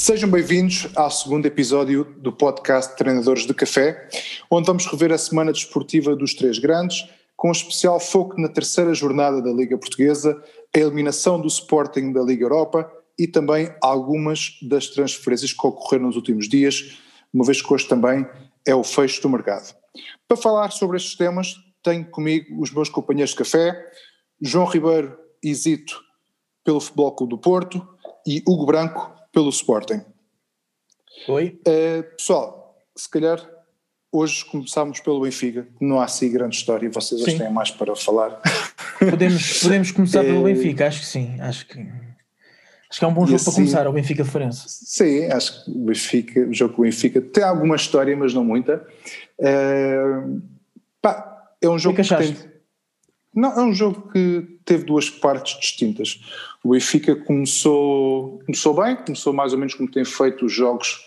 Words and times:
Sejam 0.00 0.30
bem-vindos 0.30 0.88
ao 0.96 1.10
segundo 1.10 1.44
episódio 1.44 2.04
do 2.16 2.32
podcast 2.32 2.96
Treinadores 2.96 3.46
de 3.46 3.52
Café, 3.52 4.08
onde 4.50 4.66
vamos 4.66 4.86
rever 4.86 5.12
a 5.12 5.18
semana 5.18 5.52
desportiva 5.52 6.16
dos 6.16 6.32
três 6.32 6.58
grandes, 6.58 7.06
com 7.36 7.52
especial 7.52 8.00
foco 8.00 8.40
na 8.40 8.48
terceira 8.48 8.94
jornada 8.94 9.42
da 9.42 9.52
Liga 9.52 9.76
Portuguesa, 9.76 10.42
a 10.74 10.78
eliminação 10.78 11.38
do 11.38 11.46
Sporting 11.48 12.14
da 12.14 12.22
Liga 12.22 12.46
Europa 12.46 12.90
e 13.18 13.26
também 13.26 13.70
algumas 13.82 14.58
das 14.62 14.86
transferências 14.86 15.52
que 15.52 15.66
ocorreram 15.66 16.06
nos 16.06 16.16
últimos 16.16 16.48
dias, 16.48 16.98
uma 17.30 17.44
vez 17.44 17.60
que 17.60 17.70
hoje 17.70 17.86
também 17.86 18.26
é 18.66 18.74
o 18.74 18.82
fecho 18.82 19.20
do 19.20 19.28
mercado. 19.28 19.76
Para 20.26 20.38
falar 20.38 20.70
sobre 20.70 20.96
estes 20.96 21.14
temas, 21.14 21.56
tenho 21.82 22.06
comigo 22.06 22.58
os 22.58 22.72
meus 22.72 22.88
companheiros 22.88 23.32
de 23.32 23.36
café, 23.36 23.78
João 24.40 24.64
Ribeiro 24.64 25.14
e 25.44 25.54
Zito, 25.54 26.00
pelo 26.64 26.80
Futebol 26.80 27.12
Clube 27.12 27.30
do 27.32 27.38
Porto, 27.38 27.86
e 28.26 28.42
Hugo 28.48 28.64
Branco, 28.64 29.19
pelo 29.32 29.50
Sporting. 29.50 30.02
Oi. 31.28 31.60
Uh, 31.66 32.02
pessoal, 32.16 32.78
se 32.96 33.08
calhar 33.08 33.40
hoje 34.12 34.44
começámos 34.44 35.00
pelo 35.00 35.20
Benfica, 35.20 35.66
não 35.80 36.00
há 36.00 36.04
assim 36.04 36.30
grande 36.30 36.56
história, 36.56 36.86
e 36.86 36.88
vocês 36.88 37.22
hoje 37.22 37.38
têm 37.38 37.52
mais 37.52 37.70
para 37.70 37.94
falar. 37.94 38.40
Podemos, 38.98 39.62
podemos 39.62 39.90
começar 39.92 40.22
pelo 40.22 40.46
eh, 40.48 40.52
Benfica, 40.52 40.86
acho 40.86 41.00
que 41.00 41.06
sim, 41.06 41.40
acho 41.40 41.66
que, 41.66 41.78
acho 42.90 42.98
que 42.98 43.04
é 43.04 43.08
um 43.08 43.14
bom 43.14 43.24
jogo 43.24 43.36
assim, 43.36 43.44
para 43.44 43.54
começar, 43.54 43.88
o 43.88 43.92
Benfica 43.92 44.24
Farense. 44.24 44.64
Sim, 44.66 45.26
acho 45.26 45.64
que 45.64 45.70
o 45.70 45.84
Benfica, 45.84 46.40
o 46.40 46.52
jogo 46.52 46.74
com 46.74 46.82
o 46.82 46.84
Benfica 46.84 47.20
tem 47.20 47.44
alguma 47.44 47.76
história, 47.76 48.16
mas 48.16 48.34
não 48.34 48.44
muita. 48.44 48.86
Uh, 49.38 50.42
pá, 51.00 51.50
é 51.62 51.68
um 51.68 51.78
jogo 51.78 51.96
que, 51.96 52.02
que 52.02 52.14
tem 52.14 52.49
não, 53.34 53.52
é 53.52 53.62
um 53.62 53.72
jogo 53.72 54.10
que 54.10 54.58
teve 54.64 54.84
duas 54.84 55.08
partes 55.08 55.58
distintas. 55.60 56.20
O 56.64 56.70
Benfica 56.70 57.14
começou, 57.14 58.40
começou 58.44 58.74
bem, 58.74 58.96
começou 58.96 59.32
mais 59.32 59.52
ou 59.52 59.58
menos 59.58 59.74
como 59.74 59.90
tem 59.90 60.04
feito 60.04 60.46
os 60.46 60.52
jogos 60.52 61.04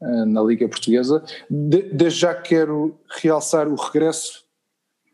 uh, 0.00 0.24
na 0.24 0.42
Liga 0.42 0.68
Portuguesa. 0.68 1.22
De, 1.50 1.82
desde 1.92 2.20
já 2.20 2.34
quero 2.34 2.98
realçar 3.20 3.68
o 3.68 3.74
regresso 3.74 4.44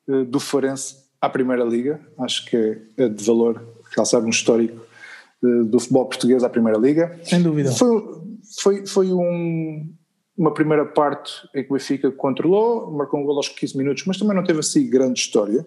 uh, 0.08 0.24
do 0.24 0.38
Farense 0.38 0.96
à 1.20 1.28
Primeira 1.28 1.64
Liga. 1.64 2.00
Acho 2.18 2.46
que 2.46 2.56
é, 2.56 3.04
é 3.04 3.08
de 3.08 3.24
valor 3.24 3.62
realçar 3.94 4.22
um 4.22 4.30
histórico 4.30 4.80
uh, 5.42 5.64
do 5.64 5.80
futebol 5.80 6.06
português 6.06 6.44
à 6.44 6.48
Primeira 6.48 6.78
Liga. 6.78 7.18
Sem 7.24 7.42
dúvida. 7.42 7.72
Foi, 7.72 8.22
foi, 8.60 8.86
foi 8.86 9.12
um, 9.12 9.92
uma 10.38 10.54
primeira 10.54 10.86
parte 10.86 11.32
em 11.54 11.64
que 11.64 11.70
o 11.70 11.74
Benfica 11.74 12.10
controlou, 12.12 12.90
marcou 12.92 13.18
um 13.18 13.24
gol 13.24 13.36
aos 13.36 13.48
15 13.48 13.76
minutos, 13.76 14.04
mas 14.06 14.16
também 14.16 14.36
não 14.36 14.44
teve 14.44 14.60
assim 14.60 14.88
grande 14.88 15.18
história. 15.18 15.66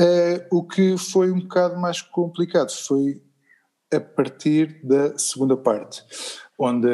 Uh, 0.00 0.56
o 0.56 0.64
que 0.64 0.96
foi 0.96 1.30
um 1.30 1.40
bocado 1.40 1.78
mais 1.78 2.00
complicado 2.00 2.70
foi 2.70 3.20
a 3.92 4.00
partir 4.00 4.80
da 4.84 5.18
segunda 5.18 5.56
parte, 5.56 6.02
onde 6.58 6.88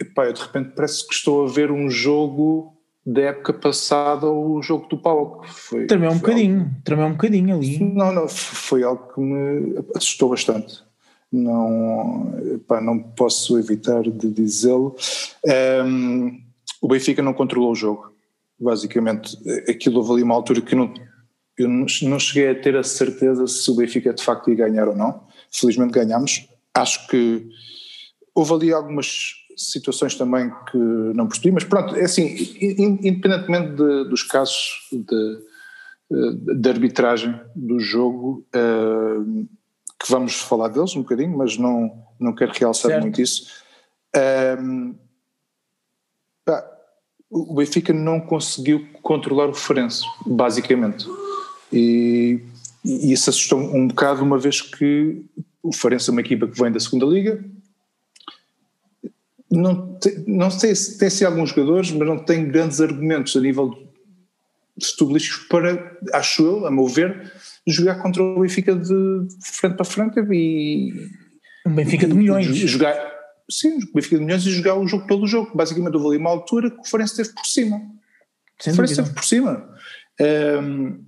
epá, 0.00 0.26
eu 0.26 0.32
de 0.32 0.40
repente 0.40 0.72
parece 0.74 1.06
que 1.06 1.14
estou 1.14 1.44
a 1.44 1.48
ver 1.48 1.70
um 1.70 1.90
jogo 1.90 2.74
da 3.04 3.22
época 3.22 3.52
passada 3.54 4.26
ou 4.26 4.56
o 4.56 4.62
jogo 4.62 4.86
do 4.88 4.98
Paulo. 4.98 5.42
Foi, 5.46 5.86
tremeu 5.86 6.10
um 6.10 6.18
bocadinho, 6.18 6.60
algo... 6.60 6.74
tremeu 6.84 7.06
um 7.06 7.12
bocadinho 7.12 7.56
ali. 7.56 7.78
Não, 7.94 8.12
não, 8.12 8.28
foi 8.28 8.82
algo 8.82 9.12
que 9.12 9.20
me 9.20 9.82
assustou 9.94 10.30
bastante. 10.30 10.82
Não, 11.30 12.32
epá, 12.54 12.80
não 12.80 12.98
posso 12.98 13.58
evitar 13.58 14.02
de 14.02 14.30
dizê-lo. 14.30 14.96
Um, 15.44 15.50
ehm, 15.50 16.40
o 16.80 16.88
Benfica 16.88 17.22
não 17.22 17.34
controlou 17.34 17.72
o 17.72 17.74
jogo. 17.74 18.12
Basicamente, 18.58 19.36
aquilo 19.68 19.98
houve 19.98 20.12
ali 20.12 20.22
uma 20.22 20.34
altura 20.34 20.60
que 20.60 20.74
não 20.74 20.92
eu 21.62 21.68
não 21.68 22.18
cheguei 22.18 22.50
a 22.50 22.54
ter 22.54 22.76
a 22.76 22.82
certeza 22.82 23.46
se 23.46 23.70
o 23.70 23.74
Benfica 23.74 24.12
de 24.12 24.22
facto 24.22 24.50
ia 24.50 24.56
ganhar 24.56 24.88
ou 24.88 24.96
não. 24.96 25.26
Felizmente 25.50 25.92
ganhámos. 25.92 26.48
Acho 26.74 27.06
que 27.08 27.48
houve 28.34 28.52
ali 28.52 28.72
algumas 28.72 29.34
situações 29.56 30.14
também 30.14 30.50
que 30.70 30.78
não 30.78 31.26
percebi, 31.26 31.50
mas 31.50 31.64
pronto, 31.64 31.96
é 31.96 32.04
assim, 32.04 32.36
independentemente 32.60 33.70
de, 33.70 34.08
dos 34.08 34.22
casos 34.22 34.88
de, 34.92 36.54
de, 36.54 36.68
arbitragem 36.68 37.38
do 37.56 37.80
jogo, 37.80 38.46
uh, 38.54 39.48
que 39.98 40.08
vamos 40.08 40.34
falar 40.34 40.68
deles 40.68 40.94
um 40.94 41.02
bocadinho, 41.02 41.36
mas 41.36 41.58
não, 41.58 42.04
não 42.20 42.32
quero 42.32 42.52
realçar 42.52 42.92
certo. 42.92 43.02
muito 43.02 43.20
isso. 43.20 43.48
Uh, 44.16 44.94
pá, 46.44 46.64
o 47.28 47.54
Benfica 47.54 47.92
não 47.92 48.20
conseguiu 48.20 48.86
controlar 49.02 49.48
o 49.48 49.54
Farense, 49.54 50.04
basicamente. 50.24 51.04
E, 51.72 52.40
e 52.84 53.12
isso 53.12 53.30
assustou 53.30 53.58
um 53.58 53.88
bocado, 53.88 54.22
uma 54.22 54.38
vez 54.38 54.60
que 54.60 55.22
o 55.62 55.72
Farense 55.72 56.08
é 56.08 56.12
uma 56.12 56.20
equipa 56.20 56.46
que 56.46 56.60
vem 56.60 56.72
da 56.72 56.80
segunda 56.80 57.06
Liga. 57.06 57.44
Não, 59.50 59.98
te, 59.98 60.24
não 60.26 60.50
sei 60.50 60.74
se 60.74 60.98
tem 60.98 61.08
se 61.08 61.24
alguns 61.24 61.50
jogadores, 61.50 61.90
mas 61.90 62.06
não 62.06 62.18
tem 62.18 62.48
grandes 62.48 62.80
argumentos 62.80 63.34
a 63.36 63.40
nível 63.40 63.88
futebolísticos 64.82 65.46
para, 65.48 65.98
acho 66.12 66.42
eu, 66.42 66.66
a 66.66 66.70
meu 66.70 66.86
ver, 66.86 67.32
jogar 67.66 67.96
contra 67.96 68.22
o 68.22 68.40
Benfica 68.40 68.74
de 68.74 69.28
frente 69.42 69.76
para 69.76 69.84
frente 69.84 70.20
e. 70.32 71.10
Um 71.66 71.74
Benfica 71.74 72.06
de 72.06 72.14
milhões. 72.14 72.46
Jogar, 72.46 72.94
sim, 73.50 73.78
o 73.78 73.94
Benfica 73.94 74.18
de 74.18 74.24
milhões 74.24 74.46
e 74.46 74.50
jogar 74.50 74.76
o 74.76 74.86
jogo 74.86 75.06
pelo 75.06 75.26
jogo. 75.26 75.50
Basicamente 75.54 75.96
houve 75.96 76.08
ali 76.08 76.16
uma 76.18 76.30
altura 76.30 76.70
que 76.70 76.80
o 76.80 76.84
Farense 76.84 77.12
esteve 77.12 77.34
por 77.34 77.46
cima. 77.46 77.80
Sem 78.60 78.72
o 78.72 78.76
Farense 78.76 78.92
esteve 78.94 79.14
por 79.14 79.24
cima. 79.24 79.68
Um, 80.20 81.04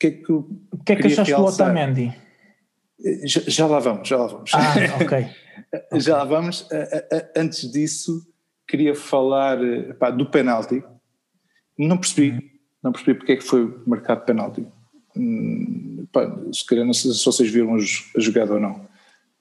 que 0.00 0.06
é 0.06 0.10
que, 0.12 0.32
o 0.32 0.44
que, 0.84 0.92
é 0.92 0.96
que 0.96 1.06
achaste 1.08 1.34
do 1.34 1.44
Otamendi? 1.44 2.12
Já, 3.24 3.42
já, 3.46 3.66
lá 3.66 3.78
vamos, 3.78 4.08
já 4.08 4.16
lá 4.16 4.26
vamos. 4.26 4.50
Ah, 4.54 4.74
ok. 5.00 5.26
já 6.00 6.16
lá 6.16 6.24
vamos. 6.24 6.66
Antes 7.36 7.70
disso, 7.70 8.26
queria 8.66 8.94
falar 8.94 9.58
pá, 9.98 10.10
do 10.10 10.26
penalti. 10.26 10.82
Não 11.78 11.98
percebi, 11.98 12.30
uhum. 12.30 12.50
não 12.82 12.92
percebi 12.92 13.14
porque 13.14 13.32
é 13.32 13.36
que 13.36 13.44
foi 13.44 13.78
marcado 13.86 14.24
penalti. 14.24 14.66
Hum, 15.16 16.06
pá, 16.12 16.34
se 16.52 16.64
calhar 16.64 16.84
não 16.84 16.92
sei 16.92 17.12
se 17.12 17.24
vocês 17.24 17.50
viram 17.50 17.74
a 17.74 18.20
jogada 18.20 18.54
ou 18.54 18.60
não. 18.60 18.86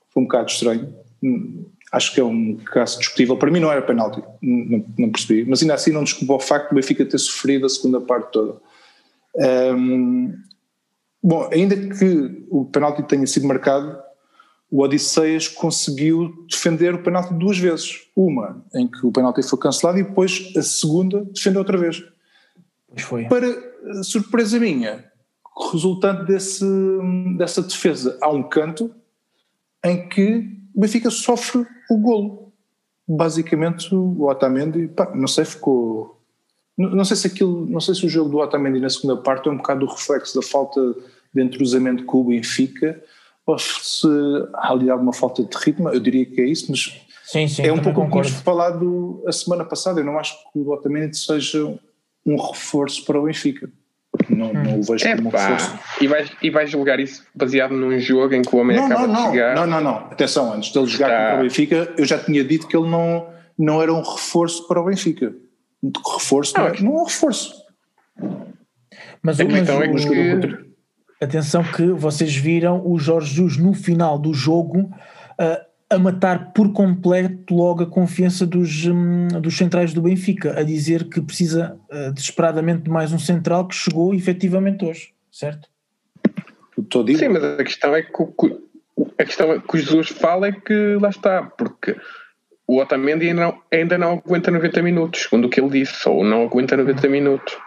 Foi 0.10 0.24
um 0.24 0.26
bocado 0.26 0.52
estranho. 0.52 0.94
Hum, 1.24 1.66
acho 1.92 2.14
que 2.14 2.20
é 2.20 2.24
um 2.24 2.56
caso 2.58 3.00
discutível. 3.00 3.38
Para 3.38 3.52
mim 3.52 3.60
não 3.60 3.72
era 3.72 3.82
penalti, 3.82 4.22
não, 4.42 4.86
não 4.98 5.10
percebi. 5.10 5.46
Mas 5.46 5.62
ainda 5.62 5.74
assim 5.74 5.92
não 5.92 6.04
desculpa 6.04 6.34
o 6.34 6.40
facto 6.40 6.68
de 6.68 6.74
o 6.74 6.76
Benfica 6.76 7.06
ter 7.06 7.18
sofrido 7.18 7.66
a 7.66 7.70
segunda 7.70 8.02
parte 8.02 8.32
toda. 8.32 8.60
Um, 9.36 10.34
Bom, 11.22 11.50
ainda 11.52 11.76
que 11.76 12.46
o 12.50 12.66
penalti 12.66 13.04
tenha 13.04 13.28
sido 13.28 13.48
marcado, 13.48 13.98
o 14.72 14.82
Odisseias 14.82 15.48
conseguiu 15.48 16.46
defender 16.50 16.94
o 16.94 17.04
penalti 17.04 17.34
duas 17.34 17.58
vezes. 17.58 18.08
Uma 18.16 18.64
em 18.74 18.88
que 18.88 19.06
o 19.06 19.12
penalti 19.12 19.42
foi 19.44 19.60
cancelado 19.60 20.00
e 20.00 20.04
depois 20.04 20.54
a 20.56 20.62
segunda 20.62 21.26
defendeu 21.26 21.60
outra 21.60 21.78
vez. 21.78 22.04
Pois 22.88 23.02
foi. 23.02 23.26
Para 23.26 24.04
surpresa 24.04 24.60
minha, 24.60 25.06
resultante 25.72 26.26
desse, 26.26 26.66
dessa 27.38 27.62
defesa, 27.62 28.18
há 28.22 28.30
um 28.30 28.44
canto 28.44 28.94
em 29.84 30.08
que 30.08 30.58
o 30.74 30.82
Benfica 30.82 31.10
sofre 31.10 31.66
o 31.90 31.98
golo. 31.98 32.54
Basicamente 33.08 33.94
o 33.94 34.30
Otamendi, 34.30 34.88
pá, 34.88 35.12
não 35.16 35.28
sei, 35.28 35.44
ficou 35.44 36.19
não 36.88 37.04
sei 37.04 37.18
se 37.18 37.28
aquilo, 37.28 37.66
não 37.66 37.82
sei 37.82 37.94
se 37.94 38.06
o 38.06 38.10
jogo 38.10 38.30
do 38.30 38.38
Otamendi 38.38 38.80
na 38.80 38.90
segunda 38.90 39.18
parte 39.18 39.50
é 39.50 39.52
um 39.52 39.58
bocado 39.58 39.86
o 39.86 39.90
reflexo 39.90 40.40
da 40.40 40.46
falta 40.46 40.80
de 41.34 41.44
entrosamento 41.44 42.06
com 42.06 42.22
o 42.22 42.24
Benfica 42.24 43.04
ou 43.46 43.60
se 43.60 44.08
há 44.54 44.72
ali 44.72 44.90
alguma 44.90 45.12
falta 45.12 45.44
de 45.44 45.58
ritmo, 45.58 45.90
eu 45.90 46.00
diria 46.00 46.26
que 46.26 46.40
é 46.40 46.46
isso, 46.46 46.68
mas 46.70 47.02
sim, 47.26 47.48
sim, 47.48 47.64
é 47.64 47.74
um 47.74 47.80
pouco 47.80 48.00
como 48.00 48.10
tínhamos 48.10 48.30
falado 48.42 49.24
a 49.28 49.32
semana 49.32 49.66
passada, 49.66 50.00
eu 50.00 50.06
não 50.06 50.18
acho 50.18 50.36
que 50.36 50.60
o 50.60 50.70
Otamendi 50.70 51.18
seja 51.18 51.66
um 52.26 52.38
reforço 52.38 53.04
para 53.04 53.20
o 53.20 53.24
Benfica. 53.24 53.70
Não, 54.30 54.54
não 54.54 54.80
o 54.80 54.84
vejo 54.84 55.06
é, 55.06 55.16
como 55.16 55.30
um 55.30 55.32
reforço. 55.32 55.80
E 56.00 56.08
vais, 56.08 56.32
e 56.42 56.50
vais 56.50 56.70
julgar 56.70 57.00
isso 57.00 57.26
baseado 57.34 57.72
num 57.72 57.98
jogo 58.00 58.36
em 58.36 58.42
que 58.42 58.56
o 58.56 58.60
homem 58.60 58.78
não, 58.78 58.86
acaba 58.86 59.08
não, 59.08 59.16
de 59.16 59.32
chegar? 59.32 59.56
Não, 59.56 59.68
não, 59.68 59.82
não. 59.82 59.96
Atenção, 59.96 60.54
antes 60.54 60.72
dele 60.72 60.86
jogar 60.86 61.08
Está... 61.08 61.26
contra 61.26 61.40
o 61.40 61.44
Benfica, 61.44 61.94
eu 61.98 62.06
já 62.06 62.20
tinha 62.20 62.44
dito 62.44 62.68
que 62.68 62.78
ele 62.78 62.90
não, 62.90 63.28
não 63.58 63.82
era 63.82 63.94
um 63.94 64.02
reforço 64.02 64.68
para 64.68 64.80
o 64.80 64.86
Benfica 64.86 65.34
reforço, 66.14 66.54
não, 66.58 66.68
é, 66.68 66.82
não 66.82 66.98
é 66.98 67.02
um 67.02 67.06
reforço. 67.06 67.64
Mas, 69.22 69.40
é 69.40 69.44
mas 69.44 69.62
então 69.62 69.82
é 69.82 69.88
que... 69.88 70.66
atenção 71.22 71.64
que 71.64 71.88
vocês 71.88 72.36
viram 72.36 72.86
o 72.86 72.98
Jorge 72.98 73.36
Jesus 73.36 73.58
no 73.58 73.74
final 73.74 74.18
do 74.18 74.34
jogo 74.34 74.80
uh, 74.82 75.70
a 75.90 75.98
matar 75.98 76.54
por 76.54 76.72
completo 76.72 77.54
logo 77.54 77.84
a 77.84 77.90
confiança 77.90 78.46
dos, 78.46 78.86
um, 78.86 79.28
dos 79.28 79.58
centrais 79.58 79.94
do 79.94 80.02
Benfica, 80.02 80.60
a 80.60 80.64
dizer 80.64 81.10
que 81.10 81.20
precisa 81.20 81.78
uh, 81.90 82.14
desesperadamente 82.14 82.84
de 82.84 82.90
mais 82.90 83.12
um 83.12 83.20
central 83.20 83.68
que 83.68 83.76
chegou 83.76 84.14
efetivamente 84.14 84.86
hoje, 84.86 85.14
certo? 85.32 85.68
Sim, 87.18 87.30
mas 87.30 87.44
a 87.44 87.64
questão 87.64 87.96
é 87.96 88.04
que 88.04 88.14
a 89.18 89.26
questão 89.26 89.52
é 89.52 89.60
que 89.60 89.76
o 89.76 89.78
Jesus 89.78 90.10
fala 90.10 90.48
é 90.48 90.52
que 90.52 90.98
lá 91.02 91.10
está, 91.10 91.44
porque 91.44 91.96
o 92.70 92.80
Otamendi 92.80 93.28
ainda 93.28 93.42
não, 93.42 93.62
ainda 93.72 93.98
não 93.98 94.22
aguenta 94.24 94.52
90 94.52 94.84
minutos, 94.84 95.24
segundo 95.24 95.46
o 95.46 95.50
que 95.50 95.60
ele 95.60 95.72
disse, 95.72 96.08
ou 96.08 96.24
não 96.24 96.44
aguenta 96.44 96.78
90 96.78 97.08
minutos. 97.10 97.58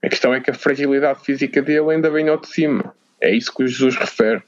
A 0.00 0.08
questão 0.08 0.32
é 0.32 0.40
que 0.40 0.48
a 0.48 0.54
fragilidade 0.54 1.24
física 1.24 1.60
dele 1.60 1.90
ainda 1.90 2.08
vem 2.08 2.28
ao 2.28 2.36
de 2.36 2.46
cima. 2.46 2.94
É 3.20 3.34
isso 3.34 3.52
que 3.52 3.64
o 3.64 3.66
Jesus 3.66 3.96
refere. 3.96 4.40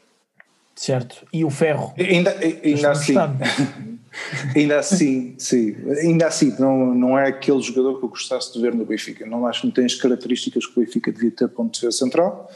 Certo. 0.76 1.26
E 1.32 1.44
o 1.44 1.50
ferro? 1.50 1.92
Ainda, 1.98 2.30
ainda 2.62 2.92
assim. 2.92 3.14
ainda 4.54 4.78
assim, 4.78 5.34
sim, 5.36 5.74
ainda 6.00 6.28
assim, 6.28 6.54
não, 6.60 6.94
não 6.94 7.18
é 7.18 7.26
aquele 7.26 7.60
jogador 7.60 7.98
que 7.98 8.04
eu 8.04 8.08
gostasse 8.08 8.52
de 8.52 8.60
ver 8.62 8.72
no 8.72 8.84
Benfica. 8.84 9.26
Não 9.26 9.48
acho 9.48 9.62
que 9.62 9.66
não 9.66 9.74
tem 9.74 9.84
as 9.84 9.96
características 9.96 10.64
que 10.64 10.78
o 10.78 10.84
Benfica 10.84 11.10
devia 11.10 11.32
ter 11.32 11.48
ponto 11.48 11.74
de 11.74 11.80
defesa 11.80 12.04
central, 12.04 12.48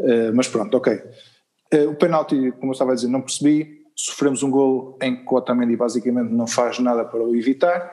uh, 0.00 0.34
mas 0.34 0.46
pronto, 0.46 0.76
ok. 0.76 0.92
Uh, 1.72 1.88
o 1.88 1.94
penalti, 1.94 2.52
como 2.60 2.72
eu 2.72 2.72
estava 2.72 2.92
a 2.92 2.94
dizer, 2.94 3.08
não 3.08 3.22
percebi. 3.22 3.77
Sofremos 4.00 4.44
um 4.44 4.50
gol 4.50 4.96
em 5.02 5.24
que 5.24 5.34
o 5.34 5.36
Otamendi 5.36 5.74
basicamente 5.74 6.32
não 6.32 6.46
faz 6.46 6.78
nada 6.78 7.04
para 7.04 7.20
o 7.20 7.34
evitar. 7.34 7.92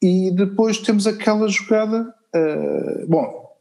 E 0.00 0.30
depois 0.30 0.78
temos 0.78 1.06
aquela 1.06 1.46
jogada. 1.48 2.14
Uh, 2.34 3.06
bom, 3.06 3.54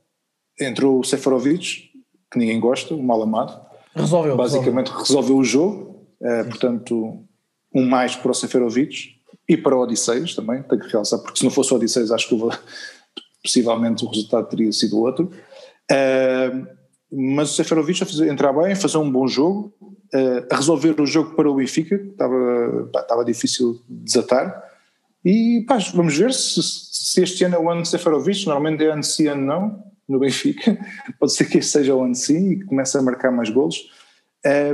entrou 0.57 1.01
o 1.01 1.03
Seferovic, 1.03 1.91
que 2.31 2.39
ninguém 2.39 2.57
gosta, 2.57 2.95
o 2.95 3.03
mal 3.03 3.21
amado. 3.21 3.59
Resolveu. 3.93 4.37
Basicamente 4.37 4.87
resolveu, 4.87 5.03
resolveu 5.03 5.37
o 5.37 5.43
jogo. 5.43 6.07
Uh, 6.21 6.45
portanto, 6.45 7.25
um 7.75 7.85
mais 7.85 8.15
para 8.15 8.31
o 8.31 8.33
Seferovic 8.33 9.15
e 9.49 9.57
para 9.57 9.75
o 9.75 9.81
Odisseias 9.81 10.33
também, 10.33 10.63
tenho 10.63 10.81
que 10.81 10.87
realçar, 10.87 11.19
porque 11.19 11.39
se 11.39 11.43
não 11.43 11.51
fosse 11.51 11.73
o 11.73 11.75
Odisseias 11.75 12.11
acho 12.11 12.29
que 12.29 12.39
possivelmente 13.43 14.05
o 14.05 14.07
resultado 14.07 14.47
teria 14.47 14.71
sido 14.71 15.01
outro. 15.01 15.29
Uh, 15.91 16.65
mas 17.11 17.51
o 17.51 17.55
Seferovic 17.55 18.01
a 18.01 18.05
fazer, 18.05 18.31
entrar 18.31 18.53
bem, 18.53 18.71
a 18.71 18.75
fazer 18.75 18.97
um 18.97 19.11
bom 19.11 19.27
jogo, 19.27 19.73
uh, 20.13 20.47
a 20.49 20.55
resolver 20.55 20.99
o 20.99 21.05
jogo 21.05 21.35
para 21.35 21.49
o 21.49 21.55
Benfica, 21.55 21.95
estava, 21.95 22.89
pá, 22.91 23.01
estava 23.01 23.25
difícil 23.25 23.81
de 23.87 24.03
desatar. 24.03 24.63
E 25.23 25.63
pá, 25.67 25.77
vamos 25.93 26.17
ver 26.17 26.33
se, 26.33 26.61
se 26.61 27.21
este 27.21 27.43
ano 27.43 27.55
é 27.55 27.59
o 27.59 27.69
ano 27.69 27.81
de 27.81 27.89
Seferovic, 27.89 28.45
normalmente 28.45 28.83
é 28.83 28.91
ano 28.91 29.03
sim, 29.03 29.27
ano 29.27 29.45
não, 29.45 29.83
no 30.07 30.19
Benfica. 30.19 30.77
Pode 31.19 31.33
ser 31.33 31.45
que 31.45 31.57
este 31.57 31.71
seja 31.71 31.95
o 31.95 32.03
ano 32.03 32.15
sim 32.15 32.51
e 32.51 32.63
comece 32.63 32.97
a 32.97 33.01
marcar 33.01 33.31
mais 33.31 33.49
golos. 33.49 33.89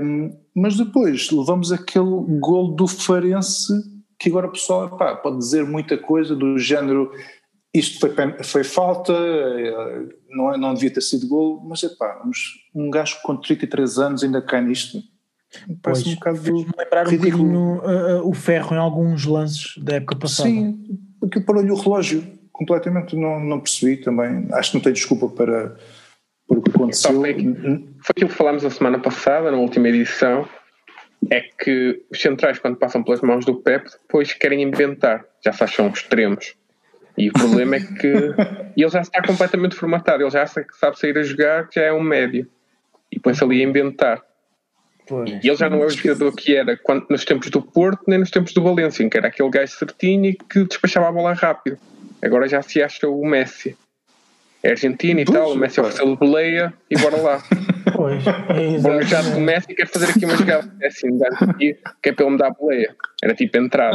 Um, 0.01 0.35
mas 0.55 0.77
depois 0.77 1.29
levamos 1.29 1.71
aquele 1.71 2.39
gol 2.39 2.75
do 2.75 2.87
Farense 2.87 3.71
que 4.17 4.27
agora 4.27 4.47
o 4.47 4.51
pessoal 4.51 4.97
pá, 4.97 5.15
pode 5.15 5.37
dizer 5.37 5.63
muita 5.63 5.95
coisa 5.95 6.35
do 6.35 6.57
género 6.57 7.11
isto 7.73 7.99
foi, 7.99 8.11
foi 8.43 8.63
falta, 8.63 9.13
eh, 9.13 10.09
não, 10.29 10.53
é, 10.53 10.57
não 10.57 10.73
devia 10.73 10.91
ter 10.91 11.01
sido 11.01 11.27
gol, 11.27 11.61
mas 11.63 11.83
é 11.83 11.89
pá, 11.89 12.19
um 12.73 12.89
gajo 12.89 13.17
com 13.23 13.37
33 13.37 13.99
anos 13.99 14.23
ainda 14.23 14.41
cai 14.41 14.61
nisto. 14.61 15.03
Parece 15.81 16.03
pois, 16.03 16.07
um 16.07 16.15
bocado 16.15 16.39
do 16.41 16.65
lembrar 16.77 17.07
ridículo. 17.07 17.43
um 17.43 17.77
uh, 17.77 18.27
o 18.27 18.33
ferro 18.33 18.75
em 18.75 18.77
alguns 18.77 19.25
lances 19.25 19.77
da 19.83 19.95
época 19.95 20.15
passada. 20.15 20.49
Sim, 20.49 20.99
aquilo 21.23 21.45
parou-lhe 21.45 21.71
o 21.71 21.75
relógio 21.75 22.23
completamente, 22.51 23.15
não, 23.15 23.39
não 23.39 23.59
percebi 23.59 23.97
também. 23.97 24.47
Acho 24.51 24.71
que 24.71 24.77
não 24.77 24.83
tem 24.83 24.93
desculpa 24.93 25.29
para, 25.29 25.75
o 26.49 26.61
que 26.61 26.69
aconteceu. 26.69 27.13
Foi, 27.13 27.33
foi 27.33 28.11
aquilo 28.11 28.29
que 28.29 28.35
falámos 28.35 28.65
a 28.65 28.69
semana 28.69 28.99
passada, 28.99 29.49
na 29.49 29.57
última 29.57 29.87
edição, 29.87 30.47
é 31.31 31.41
que 31.41 32.03
os 32.11 32.21
centrais, 32.21 32.59
quando 32.59 32.77
passam 32.77 33.03
pelas 33.03 33.21
mãos 33.21 33.45
do 33.45 33.55
Pep, 33.55 33.89
depois 33.89 34.33
querem 34.33 34.61
inventar, 34.61 35.25
já 35.43 35.51
se 35.51 35.63
acham 35.63 35.87
extremos. 35.87 36.55
E 37.17 37.29
o 37.29 37.33
problema 37.33 37.75
é 37.75 37.79
que 37.79 38.07
ele 38.77 38.89
já 38.89 39.01
está 39.01 39.21
completamente 39.21 39.75
formatado, 39.75 40.23
ele 40.23 40.31
já 40.31 40.45
sabe 40.47 40.99
sair 40.99 41.17
a 41.17 41.23
jogar, 41.23 41.67
já 41.73 41.83
é 41.83 41.93
um 41.93 42.01
médio. 42.01 42.47
E 43.11 43.19
põe-se 43.19 43.43
ali 43.43 43.61
a 43.63 43.67
inventar. 43.67 44.21
Pois. 45.09 45.43
E 45.43 45.47
ele 45.47 45.55
já 45.55 45.69
não 45.69 45.81
é 45.81 45.87
o 45.87 45.89
jogador 45.89 46.31
que 46.33 46.55
era 46.55 46.77
quando, 46.77 47.07
nos 47.09 47.25
tempos 47.25 47.49
do 47.49 47.61
Porto, 47.61 48.03
nem 48.07 48.19
nos 48.19 48.29
tempos 48.29 48.53
do 48.53 48.61
Valência, 48.63 49.09
que 49.09 49.17
era 49.17 49.27
aquele 49.27 49.49
gajo 49.49 49.73
certinho 49.73 50.27
e 50.27 50.35
que 50.35 50.63
despachava 50.63 51.09
a 51.09 51.11
bola 51.11 51.33
rápido. 51.33 51.77
Agora 52.21 52.47
já 52.47 52.61
se 52.61 52.81
acha 52.81 53.09
o 53.09 53.25
Messi 53.25 53.75
é 54.61 54.71
argentino 54.71 55.19
e 55.19 55.25
tal, 55.25 55.53
o 55.53 55.55
Messi 55.55 55.79
ofereceu 55.79 56.05
de 56.05 56.17
boleia 56.17 56.73
e 56.89 56.97
bora 56.97 57.17
lá. 57.17 57.43
Pois, 57.91 58.25
é 58.25 58.77
Bom, 58.79 59.01
já 59.01 59.21
do 59.21 59.41
Messi 59.41 59.75
quer 59.75 59.85
fazer 59.85 60.11
aqui 60.11 60.23
uma 60.23 60.37
jogada 60.37 60.71
assim, 60.85 61.09
que 61.57 62.09
é 62.09 62.13
para 62.13 62.23
ele 62.23 62.31
me 62.31 62.37
dar 62.37 62.47
a 62.47 62.51
boleia. 62.51 62.95
Era 63.21 63.35
tipo 63.35 63.57
entrar. 63.57 63.91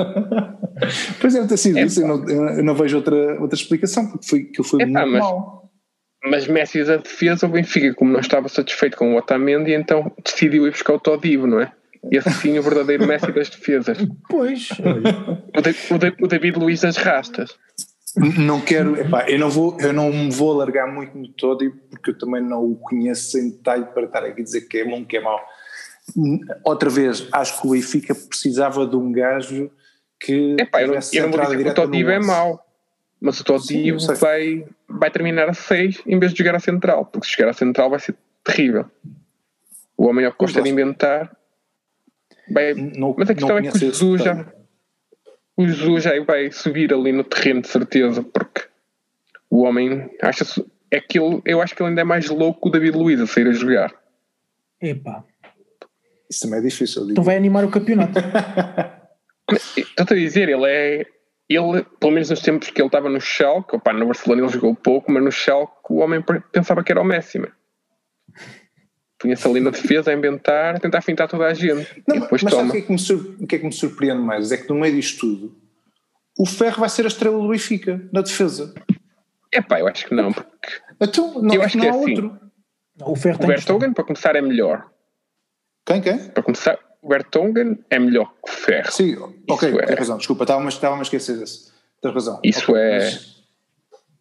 pois 1.20 1.34
é, 1.34 1.46
ter 1.46 1.56
sido 1.56 1.78
é, 1.78 1.84
isso, 1.84 2.02
eu 2.02 2.08
não, 2.08 2.28
eu 2.28 2.62
não, 2.62 2.74
vejo 2.74 2.96
outra, 2.96 3.40
outra 3.40 3.56
explicação, 3.56 4.10
porque 4.10 4.26
foi, 4.26 4.44
que 4.44 4.62
foi 4.62 4.82
é, 4.82 4.86
muito 4.86 5.08
mas, 5.08 5.20
mal. 5.20 5.63
Mas 6.24 6.46
Messi 6.46 6.82
da 6.84 6.96
defesa, 6.96 7.46
o 7.46 7.50
Benfica, 7.50 7.94
como 7.94 8.12
não 8.12 8.20
estava 8.20 8.48
satisfeito 8.48 8.96
com 8.96 9.14
o 9.14 9.18
Otamendi, 9.18 9.72
então 9.72 10.10
decidiu 10.24 10.66
ir 10.66 10.70
buscar 10.70 10.94
o 10.94 11.00
Todivo, 11.00 11.46
não 11.46 11.60
é? 11.60 11.70
Esse 12.10 12.30
sim, 12.32 12.58
o 12.58 12.62
verdadeiro 12.62 13.06
Messi 13.06 13.30
das 13.32 13.48
defesas. 13.48 13.98
Pois. 14.28 14.68
O, 14.70 15.94
o, 15.94 16.24
o 16.24 16.28
David 16.28 16.58
Luiz 16.58 16.80
das 16.80 16.96
rastas. 16.96 17.50
Não 18.16 18.60
quero, 18.60 18.98
epá, 19.00 19.28
eu 19.28 19.38
não 19.38 19.50
vou, 19.50 19.76
eu 19.80 19.92
não 19.92 20.12
me 20.12 20.30
vou 20.30 20.52
alargar 20.52 20.92
muito 20.92 21.18
no 21.18 21.28
todo 21.28 21.68
porque 21.90 22.10
eu 22.10 22.18
também 22.18 22.40
não 22.40 22.62
o 22.62 22.76
conheço 22.76 23.36
em 23.38 23.50
detalhe 23.50 23.86
para 23.86 24.04
estar 24.04 24.24
aqui 24.24 24.40
a 24.40 24.44
dizer 24.44 24.62
que 24.62 24.78
é 24.78 24.84
bom, 24.84 25.04
que 25.04 25.16
é 25.16 25.20
mau. 25.20 25.40
Outra 26.64 26.88
vez, 26.88 27.26
acho 27.32 27.60
que 27.60 27.66
o 27.66 27.70
Benfica 27.72 28.14
precisava 28.14 28.86
de 28.86 28.94
um 28.94 29.10
gajo 29.10 29.68
que 30.20 30.56
epá, 30.60 30.82
eu 30.82 30.88
não, 30.88 30.94
eu 31.12 31.22
não 31.24 31.32
vou 31.32 31.40
dizer 31.40 31.64
que 31.64 31.70
o 31.70 31.74
Todivo 31.74 32.10
é 32.10 32.20
mau, 32.20 32.64
mas 33.20 33.40
o 33.40 33.44
Todivo 33.44 33.98
vai, 34.16 34.66
vai 34.88 35.10
terminar 35.10 35.48
a 35.48 35.54
6 35.54 36.02
em 36.06 36.18
vez 36.18 36.32
de 36.32 36.38
jogar 36.38 36.56
a 36.56 36.60
central, 36.60 37.06
porque 37.06 37.26
se 37.26 37.36
jogar 37.36 37.50
a 37.50 37.54
central 37.54 37.90
vai 37.90 37.98
ser 37.98 38.14
terrível. 38.42 38.84
O 39.96 40.06
homem 40.06 40.26
é 40.26 40.30
que 40.30 40.36
gosta 40.38 40.60
de 40.60 40.68
inventar. 40.68 41.34
Vai, 42.50 42.74
não, 42.74 43.14
mas 43.16 43.30
a 43.30 43.34
questão 43.34 43.56
é 43.56 43.62
que 43.62 43.68
o 43.68 43.78
Jesus 43.78 44.22
já 44.22 44.52
o 45.56 45.66
Jesus 45.66 46.02
já 46.02 46.22
vai 46.24 46.50
subir 46.50 46.92
ali 46.92 47.12
no 47.12 47.24
terreno 47.24 47.62
de 47.62 47.68
certeza, 47.68 48.22
porque 48.22 48.62
o 49.48 49.62
homem 49.62 50.10
acha 50.20 50.44
é 50.90 51.00
que 51.00 51.18
ele, 51.18 51.40
eu 51.44 51.60
acho 51.60 51.74
que 51.74 51.82
ele 51.82 51.90
ainda 51.90 52.00
é 52.00 52.04
mais 52.04 52.28
louco 52.28 52.62
que 52.62 52.68
o 52.68 52.70
David 52.70 52.96
Luiz 52.96 53.20
a 53.20 53.26
sair 53.26 53.48
a 53.48 53.52
jogar. 53.52 53.94
Epá. 54.80 55.24
Isso 56.30 56.42
também 56.42 56.58
é 56.58 56.62
difícil. 56.62 57.10
Então 57.10 57.24
vai 57.24 57.36
animar 57.36 57.64
o 57.64 57.70
campeonato. 57.70 58.18
Estou-te 59.76 60.14
a 60.14 60.16
dizer, 60.16 60.48
ele 60.48 60.66
é. 60.66 61.06
Ele, 61.48 61.84
pelo 62.00 62.12
menos 62.12 62.30
nos 62.30 62.40
tempos 62.40 62.70
que 62.70 62.80
ele 62.80 62.88
estava 62.88 63.08
no 63.08 63.20
Schalke, 63.20 63.76
opa, 63.76 63.92
no 63.92 64.06
Barcelona 64.06 64.42
ele 64.42 64.52
jogou 64.52 64.74
pouco, 64.74 65.12
mas 65.12 65.22
no 65.22 65.30
Schalke 65.30 65.74
o 65.90 65.96
homem 65.96 66.24
pensava 66.50 66.82
que 66.82 66.90
era 66.90 67.00
o 67.00 67.04
Messi. 67.04 67.40
Punha-se 69.18 69.46
ali 69.46 69.60
na 69.60 69.70
defesa 69.70 70.10
a 70.10 70.14
inventar, 70.14 70.76
a 70.76 70.80
tentar 70.80 71.00
fintar 71.00 71.28
toda 71.28 71.46
a 71.46 71.54
gente. 71.54 72.02
Não, 72.06 72.28
mas 72.30 72.42
toma. 72.42 72.50
sabe 72.50 72.68
o 72.68 72.72
que, 72.72 72.78
é 72.78 72.82
que 72.82 72.92
me 72.92 73.44
o 73.44 73.46
que 73.46 73.56
é 73.56 73.58
que 73.58 73.64
me 73.64 73.72
surpreende 73.72 74.22
mais? 74.22 74.52
É 74.52 74.56
que 74.56 74.68
no 74.68 74.74
meio 74.74 74.94
disto 74.94 75.20
tudo, 75.20 75.56
o 76.38 76.44
Ferro 76.44 76.80
vai 76.80 76.88
ser 76.88 77.04
a 77.04 77.08
estrela 77.08 77.38
do 77.38 77.48
Benfica, 77.48 78.06
na 78.12 78.20
defesa. 78.20 78.74
É 79.52 79.62
pá, 79.62 79.80
eu 79.80 79.86
acho 79.86 80.06
que 80.06 80.14
não. 80.14 80.32
Porque 80.32 80.50
então, 81.00 81.42
não, 81.42 81.54
eu 81.54 81.62
acho 81.62 81.78
que, 81.78 81.78
não 81.78 81.86
é 81.86 81.90
assim. 81.90 82.10
outro. 82.10 82.40
O, 83.02 83.16
Ferro 83.16 83.38
o 83.42 83.46
Bertogen, 83.46 83.92
para 83.92 84.04
começar, 84.04 84.36
é 84.36 84.40
melhor. 84.40 84.90
Quem, 85.86 86.00
quem? 86.00 86.18
Para 86.28 86.42
começar, 86.42 86.78
o 87.04 87.08
Bertongen 87.08 87.78
é 87.90 87.98
melhor 87.98 88.32
que 88.42 88.50
o 88.50 88.54
Ferro. 88.54 88.90
Sim, 88.90 89.16
ok, 89.48 89.72
tens 89.72 89.90
é... 89.90 89.94
razão. 89.94 90.16
Desculpa, 90.16 90.44
estava-me 90.44 90.68
estava 90.68 90.98
a 90.98 91.02
esquecer 91.02 91.38
desse. 91.38 91.70
Tens 92.00 92.14
razão. 92.14 92.40
Isso 92.42 92.72
okay, 92.72 92.82
é. 92.82 93.08
Isso 93.08 93.38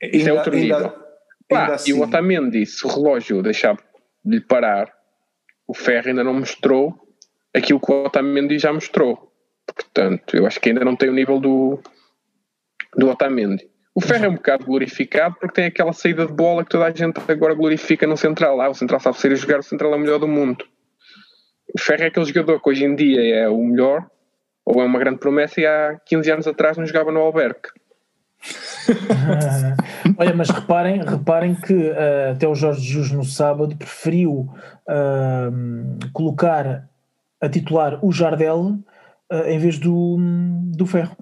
ainda, 0.01 0.29
é 0.29 0.33
outro 0.33 0.53
nível. 0.53 0.77
Ainda, 0.77 0.95
Pá, 1.47 1.73
assim... 1.73 1.91
E 1.91 1.93
o 1.93 1.97
assim- 1.97 2.03
Otamendi, 2.03 2.65
se 2.65 2.85
o 2.85 2.89
relógio 2.89 3.41
deixar 3.41 3.75
de 4.25 4.35
lhe 4.35 4.41
parar, 4.41 4.93
o 5.65 5.73
Ferro 5.73 6.09
ainda 6.09 6.25
não 6.25 6.33
mostrou 6.33 6.93
aquilo 7.53 7.79
que 7.79 7.89
o 7.89 8.03
Otamendi 8.03 8.59
já 8.59 8.73
mostrou. 8.73 9.31
Portanto, 9.65 10.35
eu 10.35 10.45
acho 10.45 10.59
que 10.59 10.69
ainda 10.69 10.83
não 10.83 10.97
tem 10.97 11.09
o 11.09 11.13
nível 11.13 11.39
do, 11.39 11.79
do 12.97 13.09
Otamendi. 13.09 13.65
O 13.95 14.01
Ferro 14.01 14.25
é 14.25 14.29
um 14.29 14.35
bocado 14.35 14.65
glorificado 14.65 15.35
porque 15.39 15.55
tem 15.55 15.65
aquela 15.65 15.93
saída 15.93 16.25
de 16.25 16.33
bola 16.33 16.65
que 16.65 16.71
toda 16.71 16.85
a 16.85 16.91
gente 16.91 17.17
agora 17.29 17.53
glorifica 17.53 18.05
no 18.05 18.17
Central. 18.17 18.59
Ah, 18.59 18.69
o 18.69 18.73
Central 18.73 18.99
sabe 18.99 19.17
sair 19.17 19.31
a 19.31 19.35
jogar, 19.35 19.59
o 19.59 19.63
Central 19.63 19.93
é 19.93 19.95
o 19.95 19.99
melhor 19.99 20.19
do 20.19 20.27
mundo. 20.27 20.65
O 21.73 21.81
Ferro 21.81 22.03
é 22.03 22.07
aquele 22.07 22.25
jogador 22.25 22.61
que 22.61 22.69
hoje 22.69 22.85
em 22.85 22.95
dia 22.95 23.35
é 23.35 23.49
o 23.49 23.57
melhor, 23.57 24.05
ou 24.65 24.81
é 24.81 24.85
uma 24.85 24.99
grande 24.99 25.19
promessa, 25.19 25.59
e 25.59 25.65
há 25.65 25.99
15 26.05 26.31
anos 26.31 26.47
atrás 26.47 26.77
não 26.77 26.85
jogava 26.85 27.11
no 27.11 27.19
Alberque. 27.19 27.69
Olha, 30.17 30.33
mas 30.35 30.49
reparem, 30.49 31.01
reparem 31.01 31.55
que 31.55 31.73
uh, 31.73 32.31
até 32.33 32.47
o 32.47 32.55
Jorge 32.55 32.81
Jesus 32.81 33.11
no 33.11 33.23
sábado 33.23 33.75
preferiu 33.75 34.49
uh, 34.87 36.11
colocar 36.11 36.89
a 37.39 37.49
titular 37.49 38.03
o 38.03 38.11
Jardel 38.11 38.77
uh, 39.31 39.47
em 39.47 39.57
vez 39.57 39.79
do, 39.79 40.17
do 40.75 40.85
Ferro. 40.85 41.15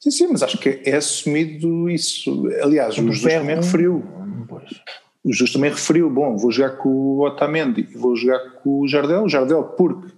Sim, 0.00 0.10
sim, 0.10 0.28
mas 0.28 0.42
acho 0.42 0.56
que 0.58 0.82
é 0.84 0.96
assumido 0.96 1.90
isso. 1.90 2.48
Aliás, 2.62 2.96
o 2.96 3.12
Jesus 3.12 3.34
também 3.34 3.56
referiu. 3.56 4.02
Pois. 4.48 4.82
O 5.24 5.32
Jesus 5.32 5.52
também 5.52 5.70
referiu, 5.70 6.08
bom, 6.08 6.36
vou 6.36 6.50
jogar 6.50 6.76
com 6.76 6.88
o 6.88 7.26
Otamendi, 7.26 7.82
vou 7.94 8.16
jogar 8.16 8.38
com 8.62 8.80
o 8.80 8.88
Jardel, 8.88 9.24
o 9.24 9.28
Jardel 9.28 9.64
porque 9.64 10.12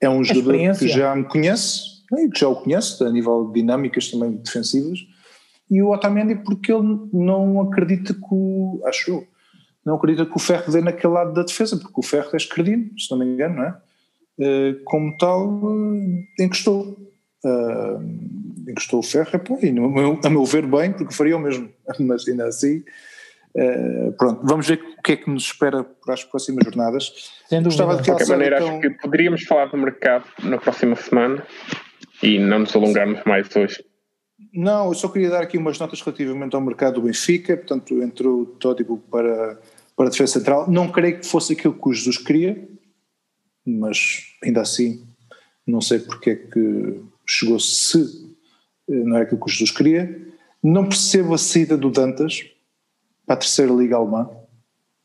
é 0.00 0.08
um 0.08 0.22
jogador 0.22 0.78
que 0.78 0.88
já 0.88 1.14
me 1.16 1.24
conhece, 1.24 2.02
né, 2.12 2.28
que 2.32 2.38
já 2.38 2.48
o 2.48 2.56
conhece, 2.56 3.02
a 3.02 3.10
nível 3.10 3.46
de 3.46 3.60
dinâmicas 3.60 4.10
também 4.10 4.32
defensivas, 4.32 4.98
e 5.70 5.80
o 5.80 5.90
Otamendi 5.90 6.34
porque 6.36 6.70
ele 6.70 7.08
não 7.12 7.62
acredita 7.62 8.12
que 8.12 8.26
o, 8.30 8.82
acho 8.84 9.10
eu, 9.10 9.26
não 9.84 9.96
acredita 9.96 10.26
que 10.26 10.36
o 10.36 10.40
Ferro 10.40 10.72
dê 10.72 10.80
naquele 10.80 11.12
lado 11.12 11.32
da 11.32 11.42
defesa, 11.42 11.76
porque 11.76 12.00
o 12.00 12.02
Ferro 12.02 12.30
é 12.32 12.36
escredino, 12.36 12.90
se 12.98 13.10
não 13.10 13.18
me 13.18 13.26
engano, 13.26 13.56
não 13.56 13.64
é? 13.64 13.76
Uh, 14.36 14.84
como 14.84 15.16
tal, 15.18 15.46
uh, 15.46 16.24
encostou. 16.40 16.98
Uh, 17.44 18.70
encostou 18.70 19.00
o 19.00 19.02
Ferro, 19.02 19.28
é 19.34 19.66
e 19.66 20.26
a 20.26 20.30
meu 20.30 20.44
ver 20.44 20.66
bem, 20.66 20.92
porque 20.92 21.14
faria 21.14 21.36
o 21.36 21.40
mesmo, 21.40 21.68
mas 22.00 22.26
ainda 22.26 22.46
assim. 22.46 22.82
Uh, 23.56 24.12
pronto, 24.18 24.40
vamos 24.44 24.66
ver 24.66 24.80
o 24.98 25.02
que 25.02 25.12
é 25.12 25.16
que 25.16 25.30
nos 25.30 25.44
espera 25.44 25.84
para 25.84 26.14
as 26.14 26.24
próximas 26.24 26.64
jornadas. 26.64 27.12
Dúvida. 27.86 28.02
de 28.02 28.08
qualquer 28.08 28.28
maneira, 28.28 28.56
então... 28.56 28.68
acho 28.68 28.80
que 28.80 28.90
poderíamos 28.90 29.44
falar 29.44 29.66
do 29.66 29.76
mercado 29.76 30.24
na 30.42 30.58
próxima 30.58 30.96
semana 30.96 31.46
e 32.22 32.38
não 32.38 32.60
nos 32.60 32.74
alongarmos 32.74 33.22
mais 33.24 33.54
hoje. 33.54 33.84
Não, 34.52 34.88
eu 34.88 34.94
só 34.94 35.08
queria 35.08 35.30
dar 35.30 35.42
aqui 35.42 35.56
umas 35.56 35.78
notas 35.78 36.00
relativamente 36.00 36.54
ao 36.56 36.60
mercado 36.60 36.94
do 36.94 37.02
Benfica, 37.02 37.56
portanto 37.56 38.02
entrou 38.02 38.40
o 38.40 38.46
Tótipo 38.46 38.98
para, 39.10 39.60
para 39.96 40.06
a 40.06 40.10
defesa 40.10 40.32
central, 40.32 40.68
não 40.68 40.90
creio 40.90 41.20
que 41.20 41.26
fosse 41.26 41.52
aquilo 41.52 41.74
que 41.74 41.88
o 41.88 41.92
Jesus 41.92 42.18
queria, 42.18 42.68
mas 43.64 44.24
ainda 44.42 44.60
assim 44.60 45.06
não 45.66 45.80
sei 45.80 45.98
porque 45.98 46.30
é 46.30 46.36
que 46.36 47.00
chegou 47.26 47.58
se 47.58 48.00
eh, 48.88 48.92
não 48.92 49.16
é 49.16 49.22
aquilo 49.22 49.40
que 49.40 49.46
o 49.46 49.52
Jesus 49.52 49.70
queria, 49.70 50.20
não 50.62 50.88
percebo 50.88 51.34
a 51.34 51.38
saída 51.38 51.76
do 51.76 51.90
Dantas 51.90 52.44
para 53.26 53.34
a 53.34 53.38
terceira 53.38 53.72
liga 53.72 53.96
alemã, 53.96 54.28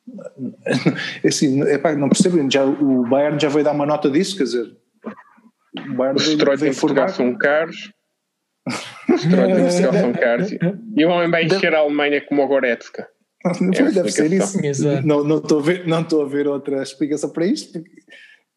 assim, 1.26 1.62
epá, 1.64 1.96
não 1.96 2.10
percebo, 2.10 2.50
já, 2.50 2.66
o 2.66 3.08
Bayern 3.08 3.40
já 3.40 3.50
veio 3.50 3.64
dar 3.64 3.72
uma 3.72 3.86
nota 3.86 4.10
disso, 4.10 4.38
quer 4.38 4.44
dizer, 4.44 4.78
o 5.92 5.94
Bayern 5.94 6.18
Os 6.18 6.26
veio, 6.26 6.72
em 6.72 6.76
Portugal 6.76 7.10
são 7.10 7.38
caros, 7.38 7.92
os 9.10 9.26
em 9.26 9.30
Portugal 9.30 9.94
são 9.94 10.14
caros, 10.14 10.52
e 10.96 11.06
o 11.06 11.10
homem 11.10 11.30
vai 11.30 11.46
encher 11.46 11.74
a 11.76 11.80
Alemanha 11.80 12.22
como 12.26 12.44
o 12.44 12.48
Goretzka. 12.48 13.08
É 13.46 13.92
deve 13.92 14.12
ser 14.12 14.34
isso. 14.34 14.58
Não, 15.06 15.24
não, 15.24 15.38
estou 15.38 15.60
a 15.60 15.62
ver, 15.62 15.88
não 15.88 16.02
estou 16.02 16.24
a 16.24 16.28
ver 16.28 16.46
outra 16.48 16.84
explicação 16.84 17.30
para 17.30 17.46
isto, 17.46 17.72
porque 17.72 17.90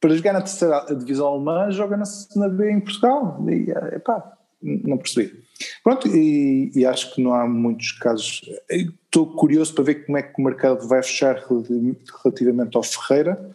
para 0.00 0.16
jogar 0.16 0.32
na 0.32 0.40
terceira 0.40 0.84
divisão 0.98 1.28
alemã 1.28 1.70
joga 1.70 1.96
na, 1.96 2.04
na 2.34 2.48
B 2.48 2.72
em 2.72 2.80
Portugal, 2.80 3.38
e 3.48 3.70
epá, 3.94 4.32
não 4.60 4.98
percebi. 4.98 5.41
Pronto, 5.82 6.08
e, 6.08 6.70
e, 6.74 6.86
acho 6.86 7.14
que 7.14 7.22
não 7.22 7.34
há 7.34 7.46
muitos 7.46 7.92
casos. 7.92 8.42
Estou 8.68 9.26
curioso 9.34 9.74
para 9.74 9.84
ver 9.84 10.06
como 10.06 10.18
é 10.18 10.22
que 10.22 10.40
o 10.40 10.44
mercado 10.44 10.86
vai 10.86 11.02
fechar 11.02 11.36
relativamente 11.36 12.76
ao 12.76 12.82
Ferreira. 12.82 13.50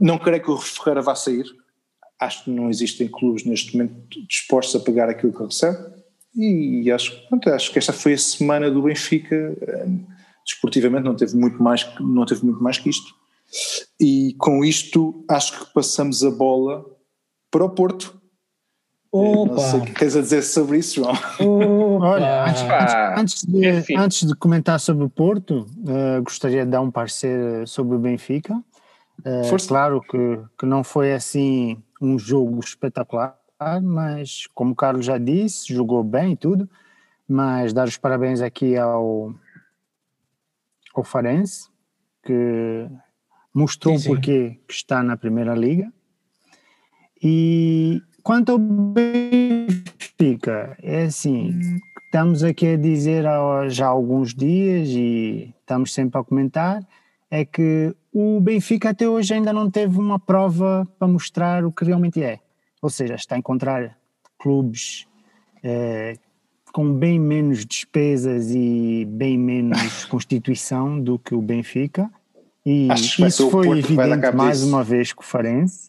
Não 0.00 0.18
creio 0.18 0.42
que 0.42 0.50
o 0.50 0.58
Ferreira 0.58 1.02
vá 1.02 1.14
sair. 1.14 1.46
Acho 2.20 2.44
que 2.44 2.50
não 2.50 2.68
existem 2.68 3.08
clubes 3.08 3.44
neste 3.44 3.76
momento 3.76 3.94
dispostos 4.26 4.80
a 4.80 4.84
pagar 4.84 5.08
aquilo 5.08 5.32
que 5.32 5.42
recebe. 5.42 5.78
E 6.36 6.90
acho, 6.90 7.26
pronto, 7.28 7.48
acho 7.50 7.72
que 7.72 7.78
esta 7.78 7.92
foi 7.92 8.14
a 8.14 8.18
semana 8.18 8.70
do 8.70 8.82
Benfica. 8.82 9.56
Desportivamente 10.44 11.04
não 11.04 11.16
teve 11.16 11.36
muito 11.36 11.62
mais, 11.62 11.88
não 12.00 12.24
teve 12.26 12.44
muito 12.44 12.62
mais 12.62 12.78
que 12.78 12.90
isto. 12.90 13.14
E 14.00 14.34
com 14.38 14.64
isto 14.64 15.24
acho 15.28 15.58
que 15.58 15.72
passamos 15.72 16.22
a 16.24 16.30
bola 16.30 16.84
para 17.50 17.64
o 17.64 17.70
Porto 17.70 18.17
Opa. 19.10 19.54
Não 19.54 19.58
sei 19.58 19.80
o 19.80 19.84
que 19.84 19.92
tens 19.92 20.16
a 20.16 20.20
dizer 20.20 20.42
sobre 20.42 20.78
isso, 20.78 20.96
João. 20.96 21.14
Olha, 22.00 22.44
antes, 22.44 22.62
antes, 23.16 23.44
de, 23.44 23.66
é 23.66 23.98
antes, 23.98 24.26
de, 24.26 24.34
comentar 24.34 24.78
sobre 24.78 25.04
o 25.04 25.08
Porto, 25.08 25.66
uh, 25.78 26.22
gostaria 26.22 26.64
de 26.64 26.70
dar 26.70 26.82
um 26.82 26.90
parecer 26.90 27.66
sobre 27.66 27.96
o 27.96 27.98
Benfica. 27.98 28.54
Uh, 29.20 29.66
claro 29.66 30.00
que, 30.02 30.40
que 30.58 30.66
não 30.66 30.84
foi 30.84 31.12
assim 31.14 31.82
um 32.00 32.18
jogo 32.18 32.60
espetacular, 32.60 33.36
mas 33.82 34.46
como 34.54 34.72
o 34.72 34.76
Carlos 34.76 35.06
já 35.06 35.16
disse, 35.16 35.72
jogou 35.72 36.04
bem 36.04 36.32
e 36.32 36.36
tudo. 36.36 36.68
Mas 37.26 37.72
dar 37.72 37.88
os 37.88 37.96
parabéns 37.96 38.40
aqui 38.40 38.76
ao, 38.76 39.34
ao 40.94 41.04
Farense, 41.04 41.68
que 42.22 42.88
mostrou 43.52 43.96
sim, 43.96 44.02
sim. 44.02 44.08
porque 44.08 44.58
está 44.68 45.02
na 45.02 45.16
Primeira 45.16 45.54
Liga. 45.54 45.92
E, 47.22 48.00
Quanto 48.28 48.52
ao 48.52 48.58
Benfica, 48.58 50.26
é 50.82 51.04
assim, 51.04 51.58
estamos 52.04 52.44
aqui 52.44 52.66
a 52.66 52.76
dizer 52.76 53.26
há 53.26 53.70
já 53.70 53.86
alguns 53.86 54.34
dias 54.34 54.90
e 54.90 55.54
estamos 55.58 55.94
sempre 55.94 56.20
a 56.20 56.22
comentar, 56.22 56.86
é 57.30 57.46
que 57.46 57.96
o 58.12 58.38
Benfica 58.38 58.90
até 58.90 59.08
hoje 59.08 59.32
ainda 59.32 59.50
não 59.50 59.70
teve 59.70 59.98
uma 59.98 60.18
prova 60.18 60.86
para 60.98 61.08
mostrar 61.08 61.64
o 61.64 61.72
que 61.72 61.86
realmente 61.86 62.22
é. 62.22 62.38
Ou 62.82 62.90
seja, 62.90 63.14
está 63.14 63.34
a 63.34 63.38
encontrar 63.38 63.96
clubes 64.38 65.06
é, 65.62 66.18
com 66.70 66.92
bem 66.92 67.18
menos 67.18 67.64
despesas 67.64 68.50
e 68.50 69.06
bem 69.06 69.38
menos 69.38 70.04
constituição 70.04 71.00
do 71.00 71.18
que 71.18 71.34
o 71.34 71.40
Benfica. 71.40 72.10
E 72.66 72.88
isso 73.26 73.50
foi 73.50 73.78
evidente 73.78 74.36
mais 74.36 74.62
uma 74.62 74.84
vez 74.84 75.14
com 75.14 75.22
o 75.22 75.24
Farense. 75.24 75.88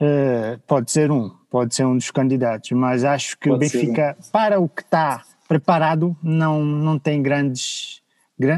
Uh, 0.00 0.58
pode 0.66 0.90
ser 0.92 1.10
um, 1.10 1.30
pode 1.50 1.74
ser 1.74 1.84
um 1.84 1.96
dos 1.96 2.10
candidatos, 2.10 2.70
mas 2.72 3.04
acho 3.04 3.36
que 3.38 3.48
pode 3.48 3.56
o 3.56 3.58
Benfica, 3.58 4.16
um. 4.18 4.30
para 4.30 4.60
o 4.60 4.68
que 4.68 4.82
está 4.82 5.24
preparado, 5.48 6.16
não, 6.22 6.64
não 6.64 6.98
tem 6.98 7.22
grandes. 7.22 8.00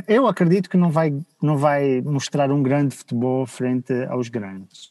Eu 0.06 0.26
acredito 0.26 0.68
que 0.68 0.76
não 0.76 0.90
vai, 0.90 1.18
não 1.42 1.56
vai 1.56 2.02
mostrar 2.02 2.50
um 2.50 2.62
grande 2.62 2.94
futebol 2.94 3.46
frente 3.46 3.94
aos 4.10 4.28
grandes. 4.28 4.90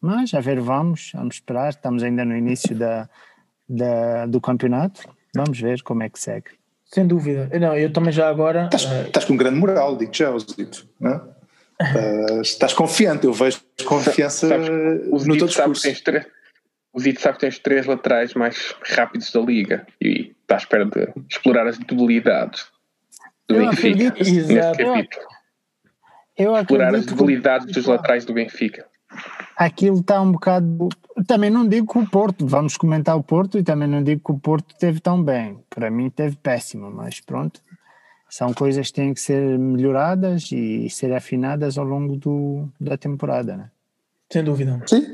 Mas 0.00 0.34
a 0.34 0.40
ver, 0.40 0.60
vamos, 0.60 1.12
vamos 1.14 1.36
esperar. 1.36 1.70
Estamos 1.70 2.02
ainda 2.02 2.24
no 2.24 2.36
início 2.36 2.76
da, 2.76 3.08
da, 3.68 4.26
do 4.26 4.40
campeonato. 4.40 5.02
Vamos 5.34 5.60
ver 5.60 5.82
como 5.82 6.02
é 6.02 6.08
que 6.08 6.18
segue. 6.18 6.50
Sem 6.84 7.06
dúvida. 7.06 7.48
Não, 7.58 7.76
eu 7.76 7.92
também 7.92 8.12
já 8.12 8.28
agora. 8.28 8.64
Estás, 8.64 8.84
uh... 8.84 9.06
estás 9.06 9.24
com 9.24 9.36
grande 9.36 9.58
moral, 9.58 9.96
digo 9.96 10.12
já, 10.14 10.30
Osito, 10.30 10.88
não 10.98 11.10
é? 11.10 11.35
Uh, 11.80 12.40
estás 12.40 12.72
confiante, 12.72 13.26
eu 13.26 13.32
vejo 13.32 13.60
confiança 13.84 14.48
sabes, 14.48 14.68
no 14.68 15.36
teu 15.36 15.46
discurso. 15.46 15.82
Sabe 15.82 16.02
três, 16.02 16.26
o 16.92 17.00
Zito 17.00 17.20
sabe 17.20 17.34
que 17.34 17.40
tens 17.40 17.58
três 17.58 17.84
laterais 17.84 18.32
mais 18.32 18.74
rápidos 18.82 19.30
da 19.30 19.40
liga 19.40 19.86
e 20.00 20.34
está 20.40 20.54
à 20.54 20.58
espera 20.58 20.86
de 20.86 21.12
explorar 21.30 21.66
as 21.66 21.76
debilidades 21.76 22.66
do 23.46 23.56
eu 23.56 23.68
Benfica 23.68 24.08
acredito, 24.08 24.54
neste 24.54 24.54
capítulo. 24.54 25.26
Eu 26.36 26.56
explorar 26.56 26.94
as 26.94 27.06
debilidades 27.06 27.66
que... 27.66 27.72
dos 27.72 27.86
laterais 27.86 28.24
do 28.24 28.32
Benfica. 28.32 28.86
Aquilo 29.56 30.00
está 30.00 30.20
um 30.20 30.32
bocado. 30.32 30.88
Também 31.26 31.50
não 31.50 31.66
digo 31.66 31.90
que 31.90 31.98
o 31.98 32.06
Porto, 32.06 32.46
vamos 32.46 32.76
comentar 32.76 33.16
o 33.16 33.22
Porto, 33.22 33.58
e 33.58 33.62
também 33.62 33.88
não 33.88 34.02
digo 34.02 34.20
que 34.24 34.32
o 34.32 34.38
Porto 34.38 34.74
teve 34.78 35.00
tão 35.00 35.22
bem. 35.22 35.58
Para 35.70 35.90
mim 35.90 36.10
teve 36.10 36.36
péssimo, 36.36 36.90
mas 36.90 37.20
pronto, 37.20 37.60
são 38.36 38.52
coisas 38.52 38.88
que 38.88 38.92
têm 38.92 39.14
que 39.14 39.20
ser 39.20 39.58
melhoradas 39.58 40.50
e 40.52 40.90
ser 40.90 41.10
afinadas 41.14 41.78
ao 41.78 41.86
longo 41.86 42.16
do, 42.18 42.68
da 42.78 42.94
temporada, 42.94 43.56
né? 43.56 43.70
Sem 44.30 44.44
dúvida. 44.44 44.78
Sim, 44.84 45.06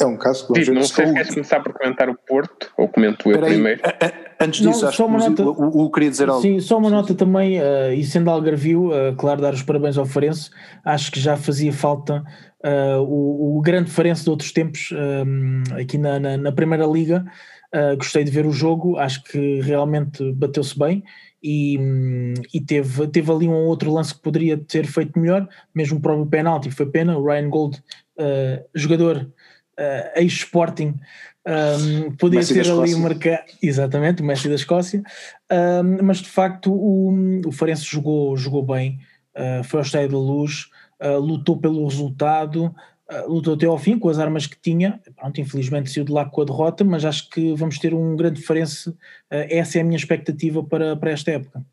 é 0.00 0.06
um 0.06 0.16
caso 0.16 0.46
que 0.46 0.54
Diz, 0.54 0.68
Não 0.68 0.82
sei 0.84 1.06
se 1.06 1.12
queres 1.12 1.34
começar 1.34 1.60
por 1.60 1.74
comentar 1.74 2.08
o 2.08 2.14
Porto, 2.14 2.72
ou 2.78 2.88
comento 2.88 3.28
eu 3.28 3.34
Peraí, 3.34 3.52
primeiro. 3.52 3.82
Antes 4.40 4.62
disso, 4.62 4.80
não, 4.80 4.88
acho 4.88 5.04
que 5.04 5.28
nota, 5.28 5.42
o, 5.42 5.84
o, 5.84 5.90
queria 5.90 6.08
dizer 6.08 6.30
algo. 6.30 6.40
Sim, 6.40 6.58
só 6.60 6.78
uma 6.78 6.88
nota 6.88 7.12
também, 7.14 7.60
uh, 7.60 7.92
e 7.92 8.02
sendo 8.02 8.30
Algarvio, 8.30 8.88
uh, 8.88 9.14
claro, 9.14 9.42
dar 9.42 9.52
os 9.52 9.62
parabéns 9.62 9.98
ao 9.98 10.06
Farense, 10.06 10.48
acho 10.82 11.12
que 11.12 11.20
já 11.20 11.36
fazia 11.36 11.74
falta 11.74 12.24
uh, 12.64 13.02
o, 13.02 13.58
o, 13.58 13.60
grande 13.60 13.90
Farense 13.90 14.24
de 14.24 14.30
outros 14.30 14.52
tempos 14.52 14.88
aqui 15.78 15.98
na, 15.98 16.18
na, 16.18 16.36
na, 16.38 16.52
Primeira 16.52 16.86
Liga. 16.86 17.26
gostei 17.98 18.24
de 18.24 18.30
ver 18.30 18.46
o 18.46 18.52
jogo, 18.52 18.96
acho 18.96 19.22
que 19.24 19.60
realmente 19.60 20.32
bateu-se 20.32 20.78
bem 20.78 21.04
e, 21.42 21.78
e, 22.52 22.60
teve, 22.60 23.06
teve 23.08 23.32
ali 23.32 23.48
um 23.48 23.66
outro 23.66 23.92
lance 23.92 24.14
que 24.14 24.20
poderia 24.20 24.58
ter 24.58 24.86
feito 24.86 25.18
melhor, 25.18 25.48
mesmo 25.74 25.98
o 25.98 26.00
próprio 26.00 26.26
penalti 26.26 26.70
foi 26.70 26.86
pena, 26.86 27.16
o 27.16 27.24
Ryan 27.24 27.48
Gold, 27.48 27.82
uh, 28.18 28.64
jogador 28.74 29.16
uh, 29.78 30.18
ex-Sporting, 30.18 30.94
um, 31.46 32.14
podia 32.16 32.44
ter 32.46 32.70
ali 32.70 32.94
marcado, 32.94 33.44
exatamente, 33.62 34.22
o 34.22 34.24
Messi 34.24 34.48
da 34.48 34.54
Escócia, 34.54 35.02
um, 35.50 36.04
mas 36.04 36.18
de 36.18 36.28
facto 36.28 36.72
o, 36.72 37.40
o 37.46 37.52
Farense 37.52 37.84
jogou, 37.84 38.36
jogou 38.36 38.62
bem, 38.62 38.98
uh, 39.34 39.64
foi 39.64 39.80
ao 39.80 39.84
estádio 39.84 40.10
da 40.10 40.18
luz, 40.18 40.68
lutou 41.22 41.56
pelo 41.56 41.88
resultado, 41.88 42.74
lutou 43.26 43.54
até 43.54 43.66
ao 43.66 43.78
fim 43.78 43.98
com 43.98 44.08
as 44.08 44.18
armas 44.18 44.46
que 44.46 44.56
tinha. 44.60 45.00
Pronto, 45.16 45.40
infelizmente 45.40 45.90
saiu 45.90 46.04
de 46.04 46.12
lá 46.12 46.24
com 46.24 46.42
a 46.42 46.44
derrota, 46.44 46.84
mas 46.84 47.04
acho 47.04 47.28
que 47.30 47.54
vamos 47.54 47.78
ter 47.78 47.92
um 47.92 48.16
grande 48.16 48.40
diferença. 48.40 48.90
Uh, 48.90 49.46
essa 49.48 49.78
é 49.78 49.80
a 49.80 49.84
minha 49.84 49.96
expectativa 49.96 50.62
para, 50.62 50.96
para 50.96 51.10
esta 51.10 51.32
época. 51.32 51.64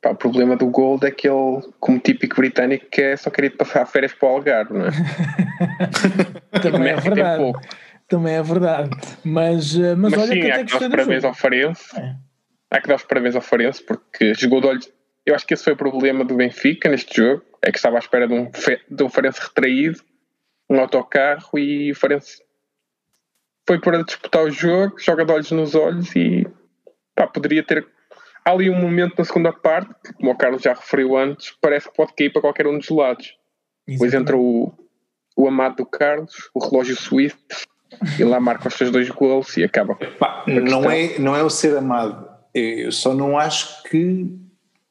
Pá, 0.00 0.10
o 0.10 0.16
problema 0.16 0.56
do 0.56 0.66
Gold 0.66 1.06
é 1.06 1.10
que 1.10 1.28
ele, 1.28 1.62
como 1.80 1.98
típico 1.98 2.36
britânico, 2.36 2.86
que 2.90 3.02
é 3.02 3.16
só 3.16 3.30
querer 3.30 3.50
passar 3.50 3.84
férias 3.86 4.12
para 4.12 4.28
o 4.28 4.32
Algarve, 4.32 4.74
não 4.74 4.86
é? 4.86 4.90
Também 6.62 6.92
é 6.92 6.96
verdade. 7.00 7.52
Também 8.08 8.34
é 8.34 8.42
verdade. 8.42 8.90
Mas, 9.24 9.76
ah, 9.76 9.96
mas, 9.96 10.12
mas 10.12 10.22
olha 10.22 10.32
sim, 10.32 10.40
que 10.40 10.50
até 10.50 10.64
os 10.64 10.88
parabéns 10.88 11.24
ao 11.24 11.34
Farense. 11.34 11.98
É. 11.98 12.14
Há 12.70 12.80
que 12.80 12.88
dar 12.88 12.96
os 12.96 13.04
parabéns 13.04 13.34
ao 13.34 13.42
Farense 13.42 13.82
porque 13.82 14.34
jogou 14.34 14.60
de 14.60 14.66
olhos. 14.66 14.92
Eu 15.26 15.34
acho 15.34 15.46
que 15.46 15.52
esse 15.52 15.64
foi 15.64 15.72
o 15.72 15.76
problema 15.76 16.24
do 16.24 16.34
Benfica 16.34 16.88
neste 16.88 17.16
jogo 17.16 17.42
é 17.62 17.70
que 17.70 17.78
estava 17.78 17.96
à 17.96 17.98
espera 17.98 18.26
de 18.26 18.34
um, 18.34 18.50
de 18.90 19.02
um 19.02 19.08
Farense 19.08 19.40
retraído, 19.40 20.00
um 20.68 20.80
autocarro 20.80 21.58
e 21.58 21.92
o 21.92 21.94
Farense 21.94 22.42
foi 23.66 23.78
para 23.78 24.02
disputar 24.02 24.44
o 24.44 24.50
jogo, 24.50 24.98
joga 24.98 25.24
de 25.24 25.32
olhos 25.32 25.50
nos 25.50 25.74
olhos 25.74 26.14
e 26.16 26.46
pá, 27.14 27.26
poderia 27.26 27.62
ter 27.62 27.86
há 28.44 28.50
ali 28.50 28.70
um 28.70 28.80
momento 28.80 29.14
na 29.18 29.24
segunda 29.24 29.52
parte, 29.52 29.94
que 30.02 30.12
como 30.14 30.30
o 30.30 30.36
Carlos 30.36 30.62
já 30.62 30.72
referiu 30.72 31.16
antes, 31.16 31.54
parece 31.60 31.88
que 31.90 31.96
pode 31.96 32.14
cair 32.14 32.32
para 32.32 32.40
qualquer 32.40 32.66
um 32.66 32.78
dos 32.78 32.88
lados. 32.88 33.36
Exatamente. 33.86 33.92
Depois 33.92 34.14
entra 34.14 34.36
o, 34.36 34.72
o 35.36 35.48
amado 35.48 35.76
do 35.76 35.86
Carlos, 35.86 36.50
o 36.54 36.58
relógio 36.58 36.96
suíço, 36.96 37.36
e 38.18 38.24
lá 38.24 38.40
marca 38.40 38.68
os 38.68 38.74
seus 38.74 38.90
dois 38.90 39.08
gols 39.10 39.56
e 39.56 39.64
acaba. 39.64 39.96
Pá, 40.18 40.44
não, 40.46 40.90
é, 40.90 41.18
não 41.18 41.36
é 41.36 41.42
o 41.42 41.50
ser 41.50 41.76
amado, 41.76 42.28
eu 42.54 42.90
só 42.90 43.14
não 43.14 43.38
acho 43.38 43.82
que 43.84 44.26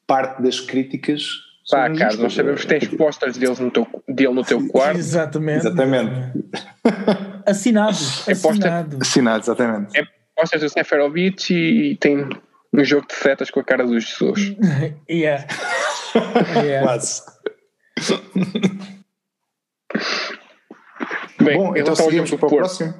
parte 0.05 0.41
das 0.41 0.59
críticas 0.59 1.46
Pá, 1.69 1.93
Carlos, 1.93 2.19
nós 2.19 2.33
sabemos 2.33 2.61
que 2.61 2.67
tens 2.67 2.87
postas 2.87 3.37
deles 3.37 3.59
no 3.59 3.69
teu, 3.69 3.85
dele 4.07 4.33
no 4.33 4.43
teu 4.43 4.65
quarto. 4.69 4.97
Exatamente. 4.97 5.67
Exatamente. 5.67 6.33
assinados. 7.45 8.27
Assinado. 8.29 8.97
Assinado, 9.01 9.43
exatamente. 9.43 9.99
É 9.99 10.17
apostas 10.37 10.61
do 10.61 10.69
Seferovic 10.69 11.51
e 11.51 11.97
tem 11.97 12.29
um 12.71 12.85
jogo 12.85 13.07
de 13.07 13.15
setas 13.15 13.49
com 13.49 13.59
a 13.59 13.63
cara 13.63 13.83
dos 13.85 14.03
Jesus. 14.03 14.55
yeah. 15.09 15.47
yeah. 16.55 16.85
Quase. 16.85 17.23
Bem, 21.41 21.57
Bom, 21.57 21.75
em 21.75 21.79
então 21.79 21.95
relação 21.95 22.05
ao 22.05 22.11
jogo 22.11 22.29
do 22.29 22.37
Porto. 22.37 22.55
Próximo. 22.55 22.93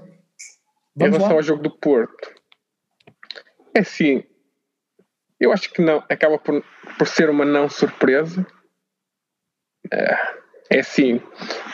Em 1.00 1.04
relação 1.04 1.30
lá. 1.30 1.34
ao 1.36 1.44
jogo 1.44 1.64
do 1.64 1.72
Porto. 1.72 2.32
É 3.76 3.80
assim. 3.82 4.24
Eu 5.40 5.52
acho 5.52 5.72
que 5.72 5.82
não. 5.82 6.04
Acaba 6.10 6.40
por, 6.40 6.64
por 6.98 7.08
ser 7.08 7.30
uma 7.30 7.46
não 7.46 7.70
surpresa. 7.70 8.46
É, 9.92 10.16
é 10.70 10.80
assim. 10.80 11.22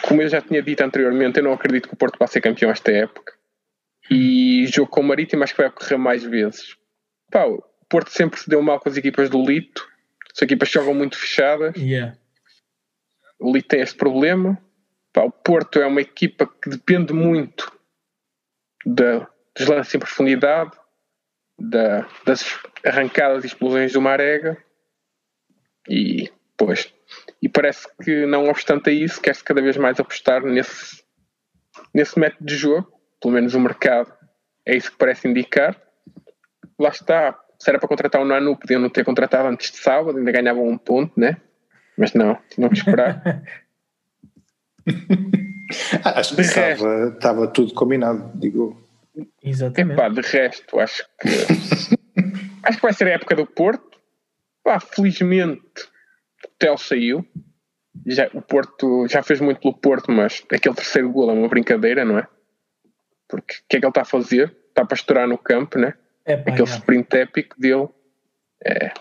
Como 0.07 0.21
eu 0.21 0.29
já 0.29 0.41
tinha 0.41 0.61
dito 0.61 0.81
anteriormente, 0.81 1.37
eu 1.37 1.43
não 1.43 1.53
acredito 1.53 1.87
que 1.87 1.93
o 1.93 1.97
Porto 1.97 2.17
vá 2.19 2.27
ser 2.27 2.41
campeão 2.41 2.71
esta 2.71 2.91
época. 2.91 3.33
E 4.09 4.65
jogo 4.67 4.89
com 4.89 5.01
o 5.01 5.03
Marítimo 5.03 5.43
acho 5.43 5.53
que 5.53 5.61
vai 5.61 5.69
ocorrer 5.69 5.97
mais 5.97 6.23
vezes. 6.23 6.75
Pá, 7.31 7.45
o 7.45 7.63
Porto 7.89 8.09
sempre 8.09 8.39
se 8.39 8.49
deu 8.49 8.61
mal 8.61 8.79
com 8.79 8.89
as 8.89 8.97
equipas 8.97 9.29
do 9.29 9.43
Lito. 9.43 9.87
As 10.35 10.41
equipas 10.41 10.69
jogam 10.69 10.93
muito 10.93 11.17
fechadas. 11.17 11.75
Yeah. 11.75 12.17
O 13.39 13.51
Lito 13.53 13.69
tem 13.69 13.81
este 13.81 13.95
problema. 13.95 14.61
Pá, 15.11 15.23
o 15.23 15.31
Porto 15.31 15.79
é 15.79 15.85
uma 15.85 16.01
equipa 16.01 16.47
que 16.47 16.69
depende 16.69 17.13
muito 17.13 17.71
da, 18.85 19.27
dos 19.55 19.67
lances 19.67 19.93
em 19.93 19.99
profundidade, 19.99 20.71
da, 21.59 22.07
das 22.25 22.59
arrancadas 22.83 23.43
e 23.43 23.47
explosões 23.47 23.93
do 23.93 24.01
Marega. 24.01 24.57
E, 25.89 26.31
pois, 26.57 26.93
e 27.43 27.49
parece 27.49 27.85
que, 28.01 28.25
não 28.25 28.47
obstante 28.47 28.89
a 28.89 28.93
isso, 28.93 29.21
quer-se 29.21 29.43
cada 29.43 29.61
vez 29.61 29.75
mais 29.75 29.99
apostar 29.99 30.41
nesse, 30.41 31.03
nesse 31.93 32.17
método 32.17 32.45
de 32.45 32.55
jogo 32.55 32.93
pelo 33.23 33.33
menos 33.33 33.55
o 33.55 33.59
mercado 33.59 34.11
é 34.65 34.75
isso 34.75 34.91
que 34.91 34.97
parece 34.97 35.27
indicar. 35.27 35.81
Lá 36.77 36.89
está, 36.89 37.39
se 37.57 37.69
era 37.69 37.79
para 37.79 37.87
contratar 37.87 38.21
o 38.21 38.25
Nanu, 38.25 38.57
podiam 38.57 38.81
não 38.81 38.89
ter 38.89 39.05
contratado 39.05 39.47
antes 39.47 39.71
de 39.71 39.77
sábado, 39.77 40.17
ainda 40.17 40.31
ganhavam 40.31 40.67
um 40.67 40.77
ponto, 40.77 41.17
né? 41.17 41.37
Mas 41.97 42.13
não, 42.13 42.37
tinham 42.49 42.69
que 42.69 42.77
esperar. 42.77 43.43
acho 46.03 46.35
que 46.35 46.41
estava, 46.41 47.09
estava 47.13 47.47
tudo 47.47 47.73
combinado, 47.73 48.31
digo. 48.35 48.77
Exatamente. 49.41 49.99
Epá, 49.99 50.09
de 50.09 50.21
resto, 50.21 50.79
acho 50.79 51.05
que 51.21 51.29
acho 52.63 52.77
que 52.77 52.83
vai 52.83 52.93
ser 52.93 53.07
a 53.07 53.11
época 53.11 53.35
do 53.35 53.45
Porto. 53.45 53.99
Pá, 54.63 54.79
felizmente 54.79 55.92
Tel 56.63 56.77
saiu. 56.77 57.27
Já, 58.05 58.29
o 58.33 58.41
Porto 58.41 59.05
já 59.09 59.21
fez 59.21 59.41
muito 59.41 59.59
pelo 59.59 59.73
Porto, 59.73 60.11
mas 60.11 60.43
aquele 60.49 60.75
terceiro 60.75 61.11
gol 61.11 61.29
é 61.29 61.33
uma 61.33 61.49
brincadeira, 61.49 62.05
não 62.05 62.17
é? 62.17 62.27
porque 63.33 63.55
o 63.55 63.57
que 63.67 63.77
é 63.77 63.79
que 63.79 63.85
ele 63.85 63.89
está 63.89 64.01
a 64.01 64.05
fazer? 64.05 64.55
Está 64.69 64.85
para 64.85 64.95
estourar 64.95 65.27
no 65.27 65.39
campo, 65.39 65.79
né? 65.79 65.95
É, 66.23 66.37
pá, 66.37 66.51
Aquele 66.51 66.69
é. 66.69 66.71
sprint 66.71 67.13
épico 67.15 67.59
dele. 67.59 67.89
É. 68.63 68.91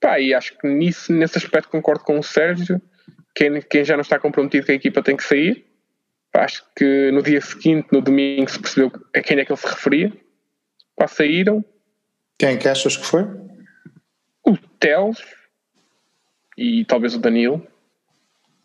Pá, 0.00 0.20
e 0.20 0.32
acho 0.32 0.56
que 0.56 0.68
nisso, 0.68 1.12
nesse 1.12 1.36
aspecto 1.36 1.68
concordo 1.68 2.04
com 2.04 2.18
o 2.18 2.22
Sérgio. 2.22 2.80
Quem, 3.34 3.60
quem 3.62 3.84
já 3.84 3.96
não 3.96 4.02
está 4.02 4.20
comprometido 4.20 4.64
com 4.66 4.72
a 4.72 4.76
equipa 4.76 5.02
tem 5.02 5.16
que 5.16 5.24
sair. 5.24 5.66
Pá, 6.30 6.44
acho 6.44 6.64
que 6.76 7.10
no 7.10 7.20
dia 7.22 7.40
seguinte, 7.40 7.88
no 7.90 8.00
domingo, 8.00 8.48
se 8.48 8.60
percebeu 8.60 8.92
a 9.14 9.20
quem 9.20 9.38
é 9.38 9.44
que 9.44 9.50
ele 9.50 9.60
se 9.60 9.66
referia. 9.66 10.12
Pá, 10.94 11.08
saíram. 11.08 11.64
Quem 12.38 12.50
é 12.50 12.56
que 12.56 12.68
achas 12.68 12.96
que 12.96 13.04
foi? 13.04 13.24
O 14.46 14.56
Teles 14.78 15.18
e 16.58 16.84
talvez 16.84 17.14
o 17.14 17.20
Danilo. 17.20 17.64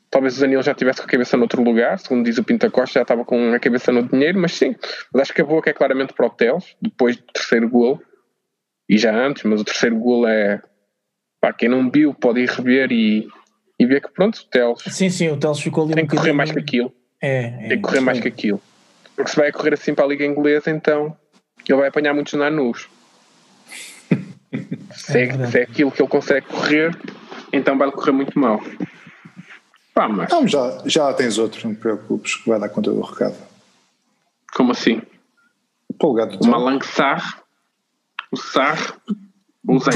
Talvez 0.10 0.38
o 0.38 0.42
Danilo 0.42 0.64
já 0.64 0.74
tivesse 0.74 1.00
com 1.00 1.06
a 1.06 1.10
cabeça 1.10 1.38
noutro 1.38 1.64
lugar, 1.64 1.98
segundo 2.00 2.26
diz 2.26 2.38
o 2.40 2.44
Pinta 2.44 2.70
Costa, 2.70 3.00
já 3.00 3.02
estava 3.04 3.24
com 3.24 3.54
a 3.54 3.60
cabeça 3.60 3.92
no 3.92 4.04
dinheiro, 4.04 4.40
mas 4.40 4.54
sim, 4.54 4.76
mas 5.12 5.22
acho 5.24 5.34
que 5.34 5.42
a 5.42 5.46
boa 5.46 5.62
que 5.62 5.70
é 5.70 5.74
claramente 5.74 6.14
para 6.14 6.26
o 6.26 6.30
Teles, 6.30 6.76
depois 6.82 7.16
do 7.16 7.24
terceiro 7.32 7.70
gol, 7.70 8.02
e 8.90 8.98
já 8.98 9.16
antes, 9.16 9.44
mas 9.44 9.62
o 9.62 9.64
terceiro 9.64 9.98
gol 9.98 10.28
é 10.28 10.62
para 11.40 11.54
quem 11.54 11.70
não 11.70 11.90
viu 11.90 12.14
pode 12.14 12.42
ir 12.42 12.50
rever 12.50 12.92
e, 12.92 13.28
e 13.80 13.86
ver 13.86 14.02
que 14.02 14.12
pronto, 14.12 14.38
o 14.38 14.46
Teles. 14.46 14.80
Sim, 14.88 15.10
sim, 15.10 15.30
o 15.30 15.38
Teles 15.38 15.60
ficou 15.60 15.86
ali 15.86 15.94
tem 15.94 16.08
que 16.08 16.16
correr 16.16 16.34
mais 16.34 16.52
que 16.52 16.60
aquilo. 16.60 16.94
É, 17.22 17.46
é, 17.46 17.68
tem 17.70 17.78
que 17.78 17.84
correr 17.84 18.02
mais 18.02 18.20
que 18.20 18.28
aquilo. 18.28 18.62
Porque 19.16 19.32
se 19.32 19.38
vai 19.38 19.52
correr 19.52 19.74
assim 19.76 19.94
para 19.94 20.06
a 20.06 20.08
Liga 20.08 20.26
Inglesa, 20.26 20.72
então 20.72 21.16
ele 21.68 21.78
vai 21.78 21.88
apanhar 21.88 22.14
muitos 22.14 22.34
nanus. 22.34 22.88
se, 24.94 25.18
é, 25.18 25.24
é 25.26 25.48
se 25.48 25.60
é 25.60 25.64
aquilo 25.64 25.92
que 25.92 26.02
ele 26.02 26.10
consegue 26.10 26.46
correr, 26.48 26.96
então 27.54 27.78
vai 27.78 27.92
correr 27.92 28.12
muito 28.12 28.38
mal. 28.38 28.60
Pá, 29.94 30.10
mas... 30.10 30.30
Não, 30.32 30.48
já, 30.48 30.82
já 30.86 31.14
tens 31.14 31.38
outro, 31.38 31.68
não 31.68 31.76
te 31.76 31.80
preocupes, 31.80 32.36
que 32.36 32.50
vai 32.50 32.60
dar 32.60 32.70
conta 32.70 32.92
do 32.92 33.02
recado. 33.02 33.36
Como 34.56 34.72
assim? 34.72 35.02
O 36.02 36.14
gato 36.14 36.44
o 36.44 36.48
Malang 36.48 36.84
Sarr, 36.84 37.44
o 38.32 38.36
Sarr, 38.36 38.98
o 39.66 39.80
Zé. 39.80 39.92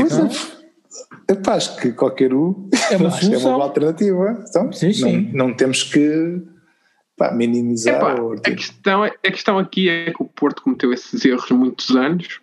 É, 1.28 1.36
pá, 1.36 1.56
acho 1.56 1.76
que 1.78 1.92
qualquer 1.92 2.34
um 2.34 2.70
é 2.92 2.96
uma, 2.96 3.10
acho 3.10 3.34
é 3.34 3.38
uma 3.38 3.52
boa 3.52 3.64
alternativa. 3.66 4.46
Então, 4.48 4.72
sim, 4.72 4.94
sim. 4.94 5.32
Não, 5.34 5.48
não 5.48 5.54
temos 5.54 5.84
que 5.84 6.42
pá, 7.18 7.32
minimizar. 7.32 7.96
Epá, 7.96 8.22
ou, 8.22 8.36
tipo... 8.36 8.50
a, 8.50 8.56
questão, 8.56 9.06
é, 9.06 9.10
a 9.10 9.32
questão 9.32 9.60
aqui 9.60 9.90
é 9.90 10.14
que 10.14 10.22
o 10.22 10.26
Porto 10.26 10.62
cometeu 10.62 10.94
esses 10.94 11.26
erros 11.26 11.50
muitos 11.52 11.96
anos 11.96 12.40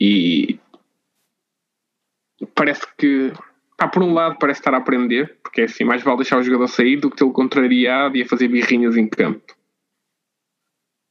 e 0.00 0.60
parece 2.54 2.86
que 2.96 3.32
Pá, 3.78 3.86
por 3.86 4.02
um 4.02 4.12
lado 4.12 4.36
parece 4.40 4.58
estar 4.58 4.74
a 4.74 4.78
aprender, 4.78 5.38
porque 5.40 5.60
é 5.60 5.64
assim, 5.64 5.84
mais 5.84 6.02
vale 6.02 6.16
deixar 6.16 6.36
o 6.36 6.42
jogador 6.42 6.66
sair 6.66 6.96
do 6.96 7.08
que 7.08 7.16
tê-lo 7.16 7.32
contrariado 7.32 8.16
e 8.16 8.22
a 8.22 8.26
fazer 8.26 8.48
birrinhas 8.48 8.96
em 8.96 9.08
campo. 9.08 9.54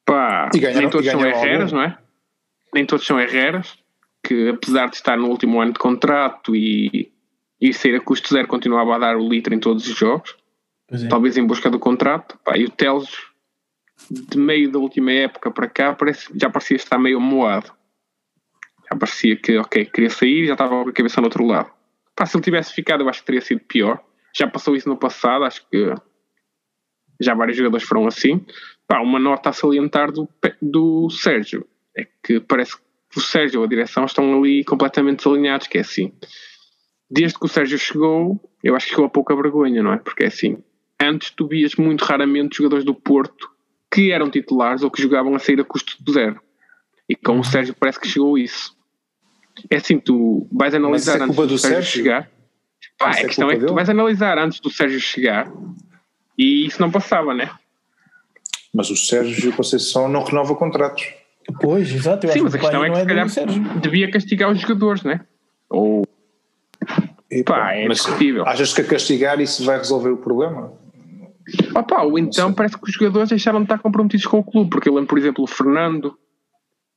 Pá, 0.06 0.50
ganhar, 0.54 0.82
nem 0.82 0.90
todos 0.90 1.10
são 1.10 1.26
herreras, 1.26 1.72
não 1.72 1.82
é? 1.82 1.98
Nem 2.74 2.86
todos 2.86 3.06
são 3.06 3.18
herreras, 3.18 3.80
que 4.22 4.50
apesar 4.50 4.90
de 4.90 4.98
estar 4.98 5.18
no 5.18 5.30
último 5.30 5.62
ano 5.62 5.72
de 5.72 5.80
contrato 5.80 6.54
e, 6.54 7.10
e 7.62 7.74
ser 7.74 7.96
a 7.96 8.02
custo 8.02 8.34
zero, 8.34 8.50
continuava 8.50 8.96
a 8.96 9.00
dar 9.00 9.16
o 9.16 9.30
litro 9.30 9.54
em 9.54 9.60
todos 9.60 9.88
os 9.88 9.96
jogos. 9.96 10.36
É. 10.92 11.08
Talvez 11.08 11.38
em 11.38 11.48
busca 11.48 11.70
do 11.70 11.80
contrato. 11.80 12.38
Pá, 12.44 12.58
e 12.58 12.66
o 12.66 12.70
Teles, 12.70 13.10
de 14.12 14.38
meio 14.38 14.70
da 14.70 14.80
última 14.80 15.14
época 15.14 15.50
para 15.52 15.70
cá, 15.70 15.94
parece, 15.94 16.28
já 16.36 16.50
parecia 16.50 16.76
estar 16.76 17.00
meio 17.00 17.22
moado. 17.22 17.72
Já 18.92 18.98
parecia 18.98 19.38
que, 19.38 19.58
ok, 19.58 19.86
queria 19.86 20.10
sair 20.10 20.48
já 20.48 20.54
estava 20.54 20.84
com 20.84 20.90
a 20.90 20.94
cabeça 20.94 21.22
no 21.22 21.28
outro 21.28 21.46
lado. 21.46 21.77
Pá, 22.18 22.26
se 22.26 22.36
ele 22.36 22.44
tivesse 22.44 22.74
ficado, 22.74 23.04
eu 23.04 23.10
acho 23.10 23.20
que 23.20 23.28
teria 23.28 23.42
sido 23.42 23.62
pior. 23.62 24.04
Já 24.36 24.48
passou 24.48 24.76
isso 24.76 24.90
no 24.90 24.98
passado, 24.98 25.46
acho 25.46 25.70
que 25.70 25.94
já 27.22 27.36
vários 27.36 27.56
jogadores 27.56 27.88
foram 27.88 28.08
assim. 28.08 28.44
Pá, 28.88 29.00
uma 29.02 29.20
nota 29.20 29.50
a 29.50 29.54
salientar 29.54 30.12
do, 30.12 30.28
do 30.60 31.10
Sérgio 31.12 31.68
é 31.96 32.08
que 32.24 32.40
parece 32.40 32.76
que 32.76 33.18
o 33.18 33.22
Sérgio 33.22 33.62
e 33.62 33.64
a 33.64 33.68
direção 33.68 34.06
estão 34.06 34.38
ali 34.38 34.64
completamente 34.64 35.24
desalinhados, 35.24 35.68
que 35.68 35.78
é 35.78 35.82
assim. 35.82 36.12
Desde 37.10 37.38
que 37.38 37.46
o 37.46 37.50
Sérgio 37.50 37.78
chegou, 37.78 38.42
eu 38.64 38.76
acho 38.76 38.88
que 38.88 38.92
chegou 38.92 39.06
a 39.06 39.10
pouca 39.10 39.36
vergonha, 39.36 39.84
não 39.84 39.94
é? 39.94 39.98
Porque 39.98 40.24
é 40.24 40.28
assim, 40.28 40.58
antes 41.00 41.30
tu 41.30 41.48
vias 41.48 41.76
muito 41.76 42.04
raramente 42.04 42.58
jogadores 42.58 42.84
do 42.84 42.94
Porto 42.94 43.50
que 43.92 44.12
eram 44.12 44.30
titulares 44.30 44.84
ou 44.84 44.92
que 44.92 45.02
jogavam 45.02 45.34
a 45.36 45.40
sair 45.40 45.60
a 45.62 45.64
custo 45.64 45.96
zero. 46.12 46.42
E 47.08 47.16
com 47.16 47.40
o 47.40 47.44
Sérgio 47.44 47.76
parece 47.80 48.00
que 48.00 48.08
chegou 48.08 48.38
isso. 48.38 48.77
É 49.70 49.78
assim, 49.78 50.00
tu 50.00 50.48
vais 50.52 50.74
analisar 50.74 51.20
é 51.20 51.24
antes 51.24 51.36
do, 51.36 51.48
do 51.48 51.58
Sérgio, 51.58 51.78
Sérgio, 51.78 51.92
chegar. 51.92 52.30
Pá, 52.98 53.08
a 53.08 53.20
é 53.20 53.26
questão 53.26 53.50
é 53.50 53.54
que 53.54 53.60
dele? 53.60 53.68
tu 53.68 53.76
vais 53.76 53.90
analisar 53.90 54.38
antes 54.38 54.60
do 54.60 54.70
Sérgio 54.70 55.00
chegar 55.00 55.52
e 56.38 56.66
isso 56.66 56.82
não 56.82 56.92
passava, 56.92 57.34
né? 57.34 57.50
Mas 58.74 58.90
o 58.90 58.96
Sérgio 58.96 59.54
Conceição 59.54 60.08
não 60.08 60.24
renova 60.24 60.56
contratos. 60.56 61.14
Pois, 61.62 61.92
exato. 61.92 62.28
Sim, 62.32 62.42
mas 62.42 62.54
a 62.54 62.60
questão 62.60 62.84
é 62.84 62.90
que 62.90 62.98
é 62.98 63.00
se 63.00 63.06
calhar 63.08 63.80
devia 63.80 64.12
castigar 64.12 64.52
os 64.52 64.60
jogadores, 64.60 65.04
né? 65.04 65.22
Ou. 65.70 66.06
Pá, 67.46 67.74
é 67.74 67.88
discutível. 67.88 68.46
Achas 68.46 68.74
que 68.74 68.82
a 68.82 68.84
castigar 68.84 69.40
isso 69.40 69.66
vai 69.66 69.78
resolver 69.78 70.10
o 70.10 70.18
problema? 70.18 70.74
Opa, 71.74 72.04
ou 72.04 72.20
então 72.20 72.54
parece 72.54 72.78
que 72.78 72.84
os 72.84 72.94
jogadores 72.94 73.30
deixaram 73.30 73.60
de 73.60 73.66
estar 73.66 73.80
comprometidos 73.80 74.26
com 74.26 74.40
o 74.40 74.44
clube, 74.44 74.70
porque 74.70 74.90
eu 74.90 74.94
lembro, 74.94 75.08
por 75.08 75.18
exemplo, 75.18 75.44
o 75.44 75.48
Fernando 75.48 76.18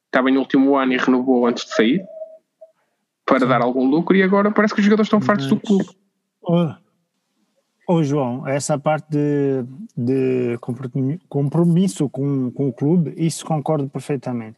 estava 0.07 0.29
em 0.29 0.37
último 0.37 0.77
ano 0.77 0.93
e 0.93 0.97
renovou 0.97 1.47
antes 1.47 1.65
de 1.65 1.75
sair 1.75 2.03
para 3.31 3.47
dar 3.47 3.63
algum 3.63 3.89
lucro 3.89 4.17
e 4.17 4.25
agora 4.25 4.51
parece 4.51 4.75
que 4.75 4.81
os 4.81 4.85
jogadores 4.85 5.07
estão 5.07 5.21
fartos 5.21 5.47
do 5.47 5.61
clube. 5.61 5.89
Oh, 6.43 6.73
oh, 7.87 8.03
João, 8.03 8.47
essa 8.49 8.77
parte 8.77 9.07
de, 9.09 9.65
de 9.97 10.59
compromisso 11.29 12.09
com, 12.09 12.51
com 12.51 12.69
o 12.69 12.73
clube, 12.73 13.15
isso 13.17 13.47
concordo 13.47 13.89
perfeitamente. 13.89 14.57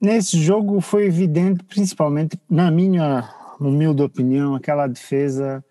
Nesse 0.00 0.38
jogo 0.38 0.80
foi 0.80 1.04
evidente, 1.04 1.62
principalmente 1.64 2.40
na 2.48 2.70
minha 2.70 3.28
humilde 3.60 4.02
opinião, 4.02 4.54
aquela 4.54 4.86
defesa, 4.86 5.62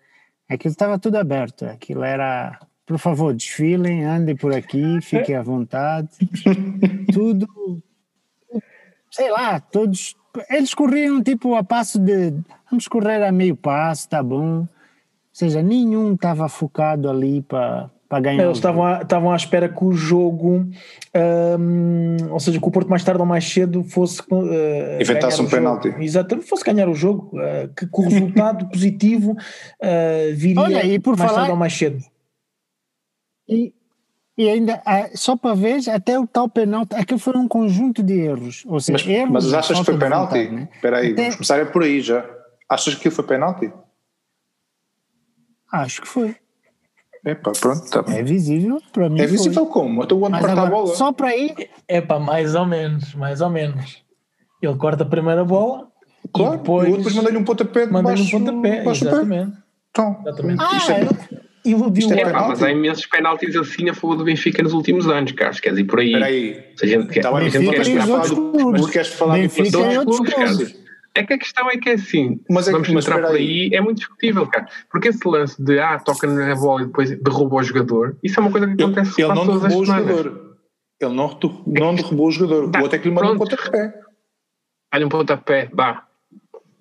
aquilo 0.48 0.72
estava 0.72 1.00
tudo 1.00 1.16
aberto, 1.16 1.64
aquilo 1.64 2.04
era, 2.04 2.56
por 2.84 2.98
favor, 2.98 3.34
desfilem, 3.34 4.04
andem 4.04 4.36
por 4.36 4.54
aqui, 4.54 5.00
fiquem 5.00 5.34
à 5.34 5.42
vontade, 5.42 6.08
tudo, 7.12 7.48
sei 9.10 9.30
lá, 9.30 9.58
todos 9.58 10.14
eles 10.50 10.74
corriam 10.74 11.22
tipo 11.22 11.54
a 11.54 11.62
passo 11.62 11.98
de 11.98 12.34
vamos 12.70 12.88
correr 12.88 13.22
a 13.24 13.32
meio 13.32 13.56
passo, 13.56 14.08
tá 14.08 14.22
bom. 14.22 14.60
Ou 14.60 14.68
seja, 15.32 15.62
nenhum 15.62 16.14
estava 16.14 16.48
focado 16.48 17.10
ali 17.10 17.42
para 17.42 17.90
para 18.08 18.20
ganhar. 18.20 18.44
Eles 18.44 18.58
estavam 18.58 18.84
à, 18.84 19.02
estavam 19.02 19.32
à 19.32 19.36
espera 19.36 19.68
que 19.68 19.84
o 19.84 19.92
jogo, 19.92 20.66
um, 21.58 22.16
ou 22.30 22.40
seja, 22.40 22.60
que 22.60 22.66
o 22.66 22.70
Porto 22.70 22.88
mais 22.88 23.04
tarde 23.04 23.20
ou 23.20 23.26
mais 23.26 23.44
cedo 23.44 23.82
fosse. 23.84 24.20
Uh, 24.30 25.00
Inventasse 25.00 25.40
um 25.42 25.48
penalti. 25.48 25.94
Exatamente, 25.98 26.48
fosse 26.48 26.64
ganhar 26.64 26.88
o 26.88 26.94
jogo, 26.94 27.30
uh, 27.36 27.68
que, 27.74 27.86
que, 27.86 28.00
o 28.00 28.02
resultado 28.02 28.66
positivo 28.70 29.32
uh, 29.32 30.34
viria 30.34 30.62
Olha, 30.62 30.86
e 30.86 30.98
por 30.98 31.16
mais 31.16 31.30
falar, 31.30 31.40
tarde 31.40 31.50
ou 31.52 31.56
mais 31.56 31.76
cedo. 31.76 31.98
E, 33.48 33.72
e 34.36 34.48
ainda, 34.48 34.82
só 35.14 35.34
para 35.34 35.54
ver, 35.54 35.80
até 35.88 36.18
o 36.18 36.26
tal 36.26 36.48
penalti, 36.48 36.94
aquilo 36.94 37.18
foi 37.18 37.36
um 37.36 37.48
conjunto 37.48 38.02
de 38.02 38.20
erros. 38.20 38.64
Ou 38.66 38.78
seja, 38.78 38.98
mas, 38.98 39.16
erros 39.16 39.30
mas 39.32 39.54
achas 39.54 39.78
que 39.78 39.84
foi 39.84 39.98
penalti? 39.98 40.48
Né? 40.50 40.68
Espera 40.74 40.98
aí, 40.98 41.12
até, 41.12 41.22
vamos 41.22 41.36
começar 41.36 41.58
é 41.58 41.64
por 41.64 41.82
aí 41.82 42.02
já. 42.02 42.28
Achas 42.68 42.94
que 42.94 43.00
aquilo 43.00 43.14
foi 43.14 43.24
penalti? 43.24 43.72
Acho 45.72 46.02
que 46.02 46.08
foi. 46.08 46.36
Epá, 47.24 47.50
pronto, 47.60 47.90
tá 47.90 48.04
É 48.12 48.22
visível 48.22 48.80
para 48.92 49.08
mim. 49.08 49.20
É 49.20 49.26
visível 49.26 49.64
foi. 49.64 49.72
como? 49.72 50.04
Então 50.04 50.18
o 50.18 50.30
corta 50.30 50.62
a 50.62 50.66
bola. 50.66 50.94
Só 50.94 51.12
para 51.12 51.28
aí. 51.28 51.54
É 51.88 52.00
para 52.00 52.20
mais 52.20 52.54
ou 52.54 52.66
menos, 52.66 53.14
mais 53.14 53.40
ou 53.40 53.50
menos. 53.50 54.04
Ele 54.62 54.76
corta 54.76 55.02
a 55.02 55.06
primeira 55.06 55.44
bola. 55.44 55.88
Claro, 56.32 56.54
e 56.54 56.58
depois, 56.58 56.96
depois 56.96 57.14
manda-lhe 57.14 57.36
um 57.36 57.44
pontapé 57.44 57.86
de 57.86 57.92
manda-lhe 57.92 58.22
um 58.22 58.30
pontapé, 58.30 58.84
exatamente. 58.84 59.56
Então, 59.90 60.20
exatamente. 60.20 60.62
Ah, 60.62 60.76
isto 60.76 60.92
é, 60.92 61.45
iludiu 61.70 62.10
é, 62.12 62.30
pá, 62.30 62.48
mas 62.48 62.62
há 62.62 62.70
imensos 62.70 63.06
penaltis 63.06 63.56
assim 63.56 63.88
a 63.88 63.94
favor 63.94 64.16
do 64.16 64.24
Benfica 64.24 64.62
nos 64.62 64.72
últimos 64.72 65.08
anos, 65.08 65.32
Carlos. 65.32 65.60
Quer 65.60 65.70
dizer, 65.70 65.84
por 65.84 66.00
aí. 66.00 66.06
Espera 66.06 66.26
aí. 66.26 66.64
Se 66.76 66.84
a 66.84 66.88
gente 66.88 67.08
quer, 67.08 67.20
tá 67.20 67.32
bem, 67.32 67.46
a 67.46 67.50
gente 67.50 67.70
quer 67.70 68.00
falar 68.06 68.26
do, 68.28 68.72
mas 68.72 68.90
queres 68.90 69.08
falar 69.08 69.34
Benfica 69.34 69.62
de 69.62 69.76
inflação? 69.76 70.04
Clubes, 70.04 70.86
é 71.16 71.24
que 71.24 71.32
a 71.32 71.38
questão 71.38 71.70
é 71.70 71.76
que 71.78 71.88
é 71.88 71.94
assim, 71.94 72.40
mas 72.50 72.68
é 72.68 72.72
vamos 72.72 72.88
mas 72.90 73.06
entrar 73.06 73.26
por 73.26 73.36
aí, 73.36 73.70
é 73.72 73.80
muito 73.80 73.98
discutível, 73.98 74.46
cara. 74.46 74.68
Porque 74.90 75.08
esse 75.08 75.26
lance 75.26 75.62
de 75.62 75.78
ah, 75.78 75.98
toca 75.98 76.26
na 76.26 76.54
bola 76.54 76.82
e 76.82 76.86
depois 76.86 77.10
derruba 77.10 77.56
o 77.56 77.62
jogador, 77.62 78.16
isso 78.22 78.38
é 78.38 78.42
uma 78.42 78.52
coisa 78.52 78.66
que 78.66 78.82
acontece 78.82 79.22
Ele, 79.22 79.30
ele 79.30 79.34
não 79.34 79.46
derrubou 79.46 79.80
o 79.80 79.84
jogador. 79.84 80.56
Ele 81.00 81.14
não, 81.14 81.38
não 81.66 81.94
derrubou 81.94 82.28
o 82.28 82.30
jogador. 82.30 82.70
Tá, 82.70 82.80
o 82.80 82.82
outro 82.82 82.96
é 82.96 82.98
que 83.00 83.08
lhe 83.08 83.14
mandou 83.14 83.32
um 83.34 83.38
pontapé. 83.38 83.94
Dá-lhe 84.92 85.04
um 85.04 85.08
pontapé, 85.08 85.70
vá. 85.72 86.06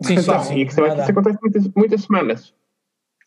Sim, 0.01 0.17
sim, 0.17 0.39
sim. 0.39 0.57
E 0.57 0.61
é 0.61 0.65
que 0.65 0.71
isso 0.71 0.81
acontece 0.83 1.39
muitas, 1.41 1.67
muitas 1.75 2.01
semanas. 2.01 2.53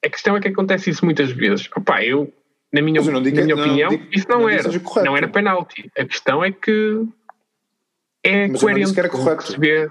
A 0.05 0.09
questão 0.09 0.37
é 0.37 0.41
que 0.41 0.49
acontece 0.49 0.91
isso 0.91 1.05
muitas 1.05 1.31
vezes. 1.31 1.69
Opa, 1.77 2.03
eu, 2.05 2.33
na 2.73 2.81
minha, 2.81 3.01
na 3.01 3.21
minha 3.21 3.47
não, 3.47 3.63
opinião, 3.63 3.91
não 3.91 4.07
isso 4.13 4.29
não, 4.29 4.41
não 4.41 4.49
era. 4.49 4.69
Não 5.05 5.17
era 5.17 5.29
penalti. 5.29 5.91
A 5.99 6.05
questão 6.05 6.45
é 6.45 6.53
que 6.53 7.07
é 8.23 8.49
mas 8.49 8.61
coerente 8.61 8.95
que 8.95 9.09
com, 9.09 9.37
que 9.37 9.47
se 9.47 9.59
vê, 9.59 9.91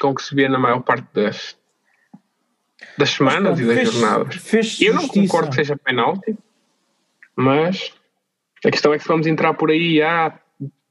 com 0.00 0.14
que 0.14 0.22
se 0.22 0.34
vê 0.34 0.48
na 0.48 0.58
maior 0.58 0.80
parte 0.80 1.06
das, 1.12 1.56
das 2.96 3.10
semanas 3.10 3.58
mas, 3.58 3.60
e 3.60 3.64
das 3.66 3.76
fez, 3.76 3.92
jornadas. 3.92 4.34
Fez 4.36 4.80
eu 4.80 4.94
não 4.94 5.08
concordo 5.08 5.50
que 5.50 5.56
seja 5.56 5.76
penalti, 5.76 6.36
mas 7.36 7.92
a 8.64 8.70
questão 8.70 8.92
é 8.92 8.96
que 8.96 9.02
se 9.02 9.08
vamos 9.08 9.26
entrar 9.26 9.54
por 9.54 9.70
aí, 9.70 10.00
ah, 10.02 10.32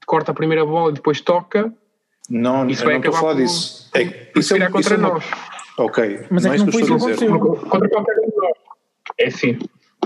corta 0.05 0.31
a 0.31 0.35
primeira 0.35 0.65
bola 0.65 0.91
e 0.91 0.95
depois 0.95 1.21
toca. 1.21 1.73
Não, 2.29 2.69
isso 2.69 2.83
vai 2.83 2.93
não 2.93 2.99
estou 2.99 3.15
a 3.15 3.19
falar 3.19 3.33
por, 3.33 3.41
disso. 3.41 3.89
É, 3.93 4.31
isso 4.35 4.55
é, 4.55 4.69
contra 4.69 4.95
isso 4.95 4.97
nós. 4.97 5.25
Ok, 5.77 6.25
mas 6.31 6.45
é 6.45 6.51
que 6.51 6.57
não 6.57 6.71
foi 6.71 6.81
isso 6.81 6.97
que 6.97 7.03
aconteceu. 7.03 7.39
Contra 7.39 7.89
qualquer 7.89 8.17
um 8.19 8.29
de 8.29 8.35
nós. 8.37 8.53
É 9.17 9.29
sim. 9.29 9.59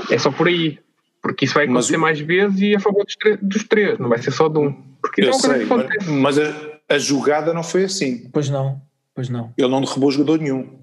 É 0.10 0.18
só 0.18 0.32
por 0.32 0.48
aí. 0.48 0.80
Porque 1.22 1.46
isso 1.46 1.54
vai 1.54 1.66
acontecer 1.66 1.98
mas, 1.98 2.02
mais 2.02 2.20
vezes 2.20 2.60
e 2.62 2.76
a 2.76 2.80
favor 2.80 3.06
dos, 3.06 3.16
dos, 3.42 3.64
três, 3.64 4.00
não 4.00 4.10
vai 4.10 4.18
ser 4.18 4.32
só 4.32 4.50
de 4.50 4.58
um. 4.58 4.74
Porque 5.02 5.22
eu 5.22 5.30
é 5.30 5.34
sei, 5.34 5.66
mas, 5.66 6.08
mas 6.08 6.40
a, 6.40 6.54
a, 6.90 6.98
jogada 6.98 7.54
não 7.54 7.64
foi 7.64 7.84
assim. 7.84 8.28
Pois 8.34 8.50
não, 8.50 8.82
pois 9.14 9.30
não. 9.30 9.54
Ele 9.56 9.68
não 9.68 9.82
derrubou 9.82 10.12
jogador 10.12 10.40
nenhum. 10.40 10.80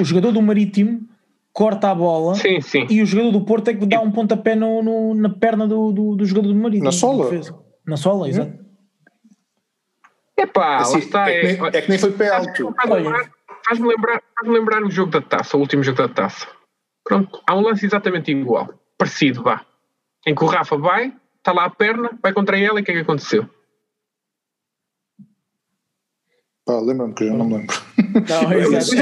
O 0.00 0.04
jogador 0.04 0.32
do 0.32 0.40
Marítimo 0.40 1.06
corta 1.52 1.90
a 1.90 1.94
bola 1.94 2.34
sim, 2.34 2.60
sim. 2.60 2.86
e 2.90 3.02
o 3.02 3.06
jogador 3.06 3.32
do 3.32 3.40
Porto 3.42 3.68
é 3.68 3.74
que 3.74 3.86
dá 3.86 4.00
um 4.00 4.10
pontapé 4.10 4.54
no, 4.54 4.82
no, 4.82 5.14
na 5.14 5.30
perna 5.30 5.66
do, 5.66 5.90
do, 5.92 6.16
do, 6.16 6.24
jogador 6.24 6.48
do 6.48 6.54
Marítimo. 6.54 6.84
Na 6.84 6.92
sola? 6.92 7.30
Na 7.86 7.96
sola, 7.96 8.28
exato. 8.28 8.52
Epá, 10.36 10.78
assim, 10.78 10.98
está, 10.98 11.30
é, 11.30 11.40
que 11.40 11.46
nem, 11.46 11.70
é 11.72 11.82
que 11.82 11.88
nem 11.88 11.98
foi 11.98 12.12
pé 12.12 12.28
alto. 12.28 12.74
Faz-me 13.66 13.88
lembrar, 13.88 14.22
faz 14.38 14.48
lembrar 14.48 14.82
o 14.84 14.90
jogo 14.90 15.10
da 15.10 15.20
taça, 15.20 15.56
o 15.56 15.60
último 15.60 15.82
jogo 15.82 15.98
da 15.98 16.08
taça. 16.08 16.46
Pronto, 17.02 17.42
há 17.48 17.56
um 17.56 17.62
lance 17.62 17.84
exatamente 17.84 18.30
igual, 18.30 18.72
parecido, 18.96 19.42
vá. 19.42 19.64
Em 20.26 20.34
que 20.34 20.44
o 20.44 20.46
Rafa 20.46 20.76
vai, 20.76 21.12
está 21.38 21.52
lá 21.52 21.64
a 21.64 21.70
perna, 21.70 22.16
vai 22.22 22.32
contra 22.32 22.58
ela 22.58 22.78
e 22.78 22.82
o 22.82 22.84
que 22.84 22.92
é 22.92 22.94
que 22.94 23.00
aconteceu? 23.00 23.48
Pá, 26.64 26.80
lembra-me 26.80 27.14
que 27.14 27.24
eu 27.24 27.28
já 27.28 27.34
não 27.34 27.46
me 27.46 27.58
lembro. 27.58 27.76
Não, 28.28 28.52
é, 28.52 28.58
é, 28.58 28.78
isso 28.78 28.94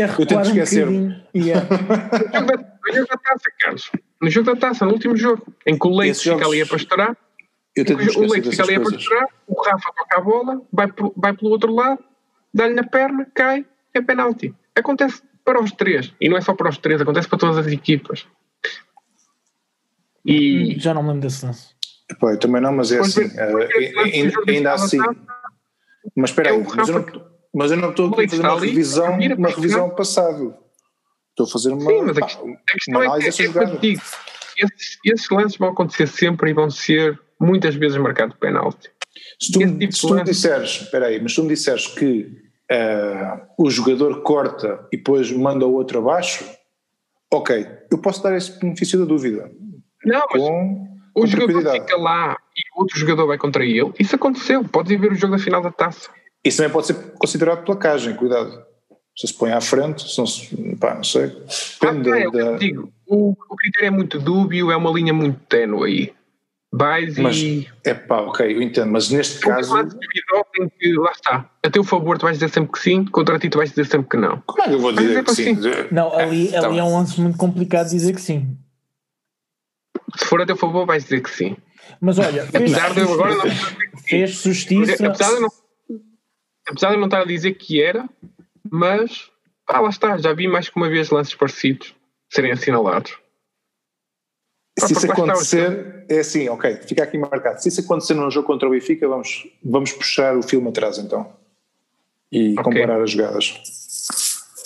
é 0.00 0.22
eu 0.22 0.26
tento 0.26 0.46
esquecer. 0.46 0.88
Um 0.88 1.22
yeah. 1.34 1.64
no 1.68 2.94
jogo 2.94 3.08
da 3.08 3.16
taça, 3.16 3.50
Carlos. 3.60 3.92
No 4.20 4.30
jogo 4.30 4.54
da 4.54 4.56
taça, 4.56 4.84
no 4.84 4.92
último 4.92 5.16
jogo, 5.16 5.46
em 5.66 5.78
que 5.78 5.86
o 5.86 5.96
Leite 5.96 6.18
fica 6.18 6.46
ali 6.46 6.62
a 6.62 6.66
pastorar, 6.66 7.16
o 7.76 8.20
Leite 8.20 8.50
fica 8.50 8.62
ali 8.62 8.74
a 8.76 8.80
pastorar, 8.80 9.28
o 9.46 9.62
Rafa 9.62 9.92
toca 9.96 10.16
a 10.16 10.20
bola, 10.20 10.62
vai, 10.72 10.88
vai 11.16 11.32
pelo 11.36 11.52
outro 11.52 11.72
lado, 11.72 12.02
dá-lhe 12.52 12.74
na 12.74 12.84
perna, 12.84 13.26
cai, 13.34 13.64
é 13.98 14.02
penalti. 14.02 14.54
Acontece 14.74 15.22
para 15.44 15.62
os 15.62 15.72
três. 15.72 16.12
E 16.20 16.28
não 16.28 16.36
é 16.36 16.40
só 16.40 16.54
para 16.54 16.68
os 16.68 16.78
três, 16.78 17.00
acontece 17.00 17.28
para 17.28 17.38
todas 17.38 17.58
as 17.58 17.66
equipas. 17.68 18.26
E... 20.24 20.78
Já 20.78 20.92
não 20.92 21.02
me 21.02 21.08
lembro 21.10 21.22
desse 21.22 21.46
lance. 21.46 21.76
Pô, 22.18 22.30
eu 22.30 22.38
também 22.38 22.60
não, 22.60 22.72
mas 22.72 22.92
é 22.92 23.00
assim. 23.00 23.24
uh, 23.24 24.00
ainda, 24.02 24.34
ainda 24.46 24.72
assim. 24.72 24.98
Mas 26.16 26.30
espera 26.30 26.50
aí, 26.50 26.60
é 26.60 26.64
mas, 26.76 26.88
eu 26.88 26.94
não, 26.94 27.26
mas 27.54 27.70
eu 27.70 27.76
não 27.76 27.90
estou 27.90 28.06
a 28.08 28.16
fazer 28.16 28.40
uma 28.40 28.60
revisão, 28.60 29.18
uma 29.38 29.48
revisão 29.48 29.90
passado. 29.90 30.56
Estou 31.30 31.46
a 31.46 31.48
fazer 31.48 31.72
uma. 31.72 31.90
Sim, 31.90 32.02
mas 32.02 32.18
a 32.18 32.22
questão, 32.22 32.48
a 32.48 32.72
questão 32.72 33.02
é 33.02 33.20
que, 33.78 33.88
é 33.88 33.92
esses, 34.58 34.98
esses 35.04 35.30
lances 35.30 35.58
vão 35.58 35.70
acontecer 35.70 36.06
sempre 36.06 36.50
e 36.50 36.54
vão 36.54 36.70
ser 36.70 37.20
muitas 37.40 37.74
vezes 37.74 37.98
marcados 37.98 38.34
de 38.34 38.40
penalti. 38.40 38.90
Se 39.40 39.52
tu, 39.52 39.58
tipo 39.78 39.92
se 39.92 40.00
tu 40.00 40.14
me 40.14 40.24
disseres, 40.24 40.82
espera 40.82 41.06
aí, 41.06 41.20
mas 41.20 41.32
se 41.32 41.36
tu 41.36 41.42
me 41.42 41.48
disseres 41.48 41.86
que 41.88 42.45
uh, 42.70 43.46
o 43.58 43.70
jogador 43.70 44.22
corta 44.22 44.86
e 44.92 44.96
depois 44.96 45.30
manda 45.32 45.66
o 45.66 45.72
outro 45.72 45.98
abaixo, 45.98 46.44
ok, 47.32 47.66
eu 47.90 47.98
posso 47.98 48.22
dar 48.22 48.36
esse 48.36 48.58
benefício 48.58 48.98
da 48.98 49.04
dúvida. 49.04 49.50
Não, 50.04 50.26
mas 50.32 50.42
com, 50.42 50.88
o 51.14 51.20
com 51.20 51.26
jogador 51.26 51.72
fica 51.72 51.96
lá 51.96 52.36
e 52.56 52.78
o 52.78 52.82
outro 52.82 52.98
jogador 52.98 53.26
vai 53.26 53.38
contra 53.38 53.64
ele, 53.64 53.92
isso 53.98 54.14
aconteceu, 54.14 54.64
podes 54.64 54.92
ir 54.92 54.98
ver 54.98 55.12
o 55.12 55.16
jogo 55.16 55.36
da 55.36 55.42
final 55.42 55.62
da 55.62 55.70
taça. 55.70 56.10
Isso 56.44 56.58
também 56.58 56.72
pode 56.72 56.86
ser 56.86 56.94
considerado 57.18 57.64
placagem, 57.64 58.14
cuidado. 58.14 58.64
Se 59.16 59.26
se 59.26 59.34
põe 59.34 59.50
à 59.50 59.62
frente, 59.62 60.06
se 60.06 60.18
não, 60.18 60.26
se, 60.26 60.76
pá, 60.76 60.94
não 60.94 61.02
sei. 61.02 61.32
Depende 61.80 62.12
ah, 62.12 62.20
é, 62.20 62.30
da. 62.30 62.56
Digo, 62.58 62.92
o, 63.06 63.30
o 63.30 63.56
critério 63.56 63.86
é 63.86 63.90
muito 63.90 64.18
dúbio, 64.18 64.70
é 64.70 64.76
uma 64.76 64.90
linha 64.90 65.14
muito 65.14 65.40
ténue 65.48 65.86
aí 65.86 66.16
vais 66.76 67.16
mas, 67.18 67.36
e. 67.38 67.68
É 67.84 67.94
pá, 67.94 68.18
ok, 68.18 68.54
eu 68.54 68.60
entendo, 68.60 68.92
mas 68.92 69.10
neste 69.10 69.40
caso. 69.40 69.74
Que, 70.78 70.92
lá 70.96 71.10
está, 71.10 71.50
a 71.64 71.70
teu 71.70 71.82
favor 71.82 72.18
tu 72.18 72.22
vais 72.22 72.38
dizer 72.38 72.52
sempre 72.52 72.72
que 72.72 72.78
sim, 72.78 73.04
contra 73.06 73.38
ti 73.38 73.48
tu 73.48 73.58
vais 73.58 73.70
dizer 73.70 73.86
sempre 73.86 74.08
que 74.10 74.16
não. 74.16 74.42
Como 74.46 74.62
é 74.62 74.68
que 74.68 74.74
eu 74.74 74.78
vou 74.78 74.92
dizer, 74.92 75.24
que 75.24 75.34
sim? 75.34 75.54
sim? 75.54 75.70
Não, 75.90 76.14
ali, 76.14 76.54
é, 76.54 76.58
ali 76.58 76.78
é 76.78 76.84
um 76.84 76.94
lance 76.94 77.20
muito 77.20 77.38
complicado 77.38 77.88
dizer 77.88 78.14
que 78.14 78.20
sim. 78.20 78.56
Se 80.16 80.26
for 80.26 80.40
a 80.40 80.46
teu 80.46 80.56
favor, 80.56 80.86
vais 80.86 81.04
dizer 81.04 81.22
que 81.22 81.30
sim. 81.30 81.56
Mas 82.00 82.18
olha, 82.18 82.44
apesar 82.44 82.92
de 82.92 83.00
eu 83.00 83.12
agora 83.12 83.34
não 83.34 83.44
fez 84.02 84.30
justiça. 84.30 85.06
Apesar 85.06 85.34
de, 85.34 85.40
não, 85.40 85.48
apesar 86.68 86.88
de 86.88 86.94
eu 86.94 86.98
não 86.98 87.06
estar 87.06 87.22
a 87.22 87.26
dizer 87.26 87.54
que 87.54 87.82
era, 87.82 88.08
mas 88.70 89.30
ah, 89.66 89.80
lá 89.80 89.88
está, 89.88 90.18
já 90.18 90.32
vi 90.32 90.46
mais 90.46 90.68
que 90.68 90.76
uma 90.76 90.88
vez 90.88 91.10
lances 91.10 91.34
parecidos 91.34 91.94
serem 92.28 92.52
assinalados 92.52 93.16
se 94.78 94.92
isso 94.92 95.10
acontecer, 95.10 96.04
é 96.08 96.18
assim, 96.18 96.48
ok, 96.48 96.76
fica 96.86 97.02
aqui 97.02 97.16
marcado. 97.16 97.62
Se 97.62 97.68
isso 97.68 97.80
acontecer 97.80 98.14
num 98.14 98.30
jogo 98.30 98.46
contra 98.46 98.68
o 98.68 98.70
Benfica, 98.70 99.08
vamos, 99.08 99.46
vamos 99.64 99.92
puxar 99.92 100.36
o 100.36 100.42
filme 100.42 100.68
atrás 100.68 100.98
então 100.98 101.26
e 102.30 102.52
okay. 102.52 102.62
comparar 102.62 103.02
as 103.02 103.10
jogadas. 103.10 103.54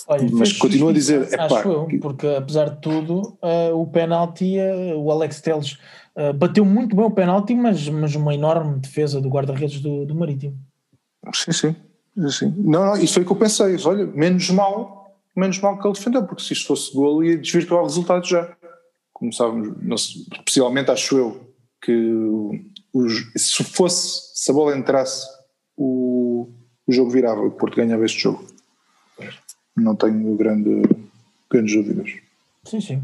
Olha, 0.08 0.28
Mas 0.32 0.52
continuo 0.52 0.88
a 0.88 0.92
dizer, 0.92 1.28
é 1.32 1.48
pá, 1.48 1.62
eu, 1.64 1.86
porque 2.00 2.26
apesar 2.26 2.70
de 2.70 2.80
tudo, 2.80 3.38
uh, 3.40 3.80
o 3.80 3.86
penalti, 3.86 4.56
uh, 4.58 4.98
o 4.98 5.12
Alex 5.12 5.40
Teles 5.40 5.78
uh, 6.16 6.32
bateu 6.34 6.64
muito 6.64 6.96
bem 6.96 7.04
o 7.04 7.10
penalti, 7.12 7.54
mas, 7.54 7.88
mas 7.88 8.16
uma 8.16 8.34
enorme 8.34 8.80
defesa 8.80 9.20
do 9.20 9.28
guarda-redes 9.28 9.80
do, 9.80 10.04
do 10.04 10.14
Marítimo. 10.16 10.58
Sim, 11.32 11.52
sim, 11.52 11.76
sim. 12.28 12.54
Não, 12.58 12.86
não, 12.86 12.96
isso 12.96 13.14
foi 13.14 13.22
o 13.22 13.26
que 13.26 13.30
eu 13.30 13.36
pensei. 13.36 13.76
Olha, 13.84 14.04
menos 14.06 14.50
mal, 14.50 15.16
menos 15.36 15.60
mal 15.60 15.78
que 15.78 15.86
ele 15.86 15.94
defendeu, 15.94 16.24
porque 16.24 16.42
se 16.42 16.54
isto 16.54 16.66
fosse 16.66 16.92
gol 16.92 17.22
ia 17.22 17.38
desvirtuar 17.38 17.82
o 17.82 17.86
resultado 17.86 18.26
já 18.26 18.52
começávamos, 19.20 20.26
especialmente 20.32 20.90
acho 20.90 21.16
eu, 21.16 21.54
que 21.80 21.92
os, 22.92 23.30
se 23.36 23.62
fosse, 23.62 24.32
se 24.34 24.50
a 24.50 24.54
bola 24.54 24.76
entrasse, 24.76 25.28
o, 25.76 26.50
o 26.86 26.92
jogo 26.92 27.10
virava, 27.10 27.42
o 27.42 27.50
Porto 27.50 27.76
ganhava 27.76 28.04
este 28.04 28.22
jogo. 28.22 28.44
Não 29.76 29.94
tenho 29.94 30.34
grande, 30.36 30.82
grandes 31.50 31.74
dúvidas. 31.74 32.10
Sim, 32.64 32.80
sim. 32.80 33.02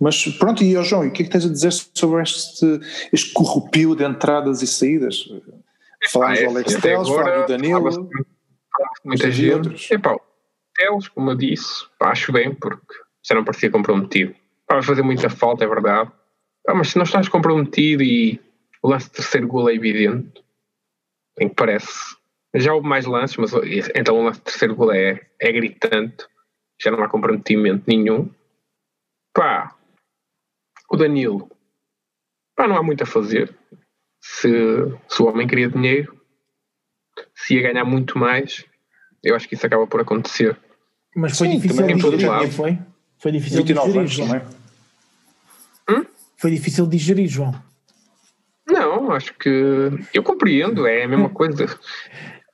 Mas 0.00 0.24
pronto, 0.38 0.64
e 0.64 0.74
ao 0.74 0.84
João, 0.84 1.06
o 1.06 1.10
que 1.10 1.22
é 1.22 1.24
que 1.26 1.30
tens 1.30 1.44
a 1.44 1.50
dizer 1.50 1.72
sobre 1.72 2.22
este, 2.22 2.80
este 3.12 3.32
corrupio 3.34 3.94
de 3.94 4.04
entradas 4.04 4.62
e 4.62 4.66
saídas? 4.66 5.28
Falámos 6.08 6.40
do 6.40 6.46
Alex 6.46 6.74
Teles, 6.76 7.08
falámos 7.08 7.46
do 7.46 7.48
Danilo, 7.48 8.10
muita 9.04 9.30
gente. 9.30 9.92
Epá, 9.92 10.16
Teles, 10.74 11.08
como 11.08 11.30
eu 11.30 11.34
disse, 11.34 11.84
acho 12.00 12.32
bem, 12.32 12.54
porque 12.54 12.94
já 13.22 13.34
não 13.34 13.44
parecia 13.44 13.70
comprometido 13.70 14.34
vai 14.74 14.82
fazer 14.82 15.02
muita 15.02 15.28
falta, 15.28 15.64
é 15.64 15.68
verdade. 15.68 16.10
Ah, 16.66 16.74
mas 16.74 16.90
se 16.90 16.96
não 16.96 17.04
estás 17.04 17.28
comprometido 17.28 18.02
e 18.02 18.40
o 18.82 18.88
lance 18.88 19.06
de 19.06 19.12
terceiro 19.12 19.46
gol 19.46 19.68
é 19.68 19.74
evidente, 19.74 20.42
em 21.38 21.48
que 21.48 21.54
parece. 21.54 22.16
Já 22.54 22.74
houve 22.74 22.86
mais 22.86 23.06
lances, 23.06 23.36
mas 23.36 23.52
então 23.94 24.18
o 24.18 24.22
lance 24.22 24.38
de 24.38 24.44
terceiro 24.44 24.74
gol 24.74 24.92
é, 24.92 25.20
é 25.40 25.52
gritante, 25.52 26.26
já 26.80 26.90
não 26.90 27.02
há 27.02 27.08
comprometimento 27.08 27.84
nenhum. 27.86 28.30
Pá, 29.32 29.76
o 30.90 30.96
Danilo, 30.96 31.50
pá, 32.56 32.66
não 32.66 32.76
há 32.76 32.82
muito 32.82 33.02
a 33.02 33.06
fazer. 33.06 33.54
Se, 34.20 34.48
se 35.08 35.22
o 35.22 35.26
homem 35.26 35.46
queria 35.46 35.68
dinheiro, 35.68 36.20
se 37.34 37.54
ia 37.54 37.62
ganhar 37.62 37.84
muito 37.84 38.18
mais, 38.18 38.66
eu 39.22 39.34
acho 39.34 39.48
que 39.48 39.54
isso 39.54 39.66
acaba 39.66 39.86
por 39.86 40.00
acontecer. 40.00 40.58
Mas 41.14 41.38
foi 41.38 41.48
Sim, 41.48 41.58
difícil 41.58 41.86
de 41.86 42.16
digerir, 42.16 42.52
foi? 42.52 42.78
Foi 43.18 43.32
difícil 43.32 43.62
de 43.62 43.72
digerir, 43.74 44.06
João. 44.06 44.28
Hum? 44.36 44.59
Foi 46.40 46.50
difícil 46.50 46.86
de 46.86 46.96
digerir, 46.96 47.28
João. 47.28 47.54
Não, 48.66 49.12
acho 49.12 49.34
que 49.34 49.90
eu 50.14 50.22
compreendo, 50.22 50.86
é 50.86 51.02
a 51.02 51.08
mesma 51.08 51.26
hum. 51.26 51.34
coisa. 51.34 51.66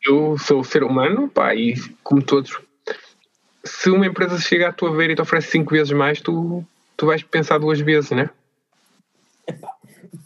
Eu 0.05 0.37
sou 0.39 0.65
ser 0.65 0.83
humano, 0.83 1.29
pá, 1.29 1.55
e 1.55 1.75
como 2.03 2.21
todos, 2.21 2.59
se 3.65 3.89
uma 3.89 4.05
empresa 4.05 4.41
chega 4.41 4.69
à 4.69 4.73
tua 4.73 4.95
ver 4.95 5.11
e 5.11 5.15
te 5.15 5.23
oferece 5.23 5.53
cinco 5.53 5.71
vezes 5.71 5.93
mais, 5.93 6.21
tu, 6.21 6.65
tu 6.97 7.07
vais 7.07 7.23
pensar 7.23 7.59
duas 7.59 7.79
vezes, 7.79 8.11
né? 8.11 8.29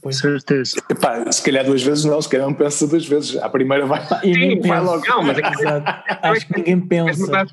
Pois. 0.01 0.17
Certeza. 0.17 0.83
Epá, 0.89 1.31
se 1.31 1.43
calhar 1.43 1.63
duas 1.63 1.83
vezes 1.83 2.07
não, 2.07 2.23
se 2.23 2.31
calhar 2.31 2.47
não 2.47 2.55
pensa 2.55 2.87
duas 2.87 3.07
vezes. 3.07 3.37
A 3.37 3.51
primeira 3.51 3.85
vai, 3.85 4.01
e 4.25 4.35
Sim, 4.35 4.61
vai 4.61 4.81
logo. 4.81 5.07
Não, 5.07 5.23
mas 5.23 5.37
é 5.37 5.43
que, 5.43 5.49
acho 6.27 6.47
que 6.47 6.57
ninguém 6.57 6.81
pensa. 6.81 7.05
Vais 7.05 7.19
mudar, 7.19 7.47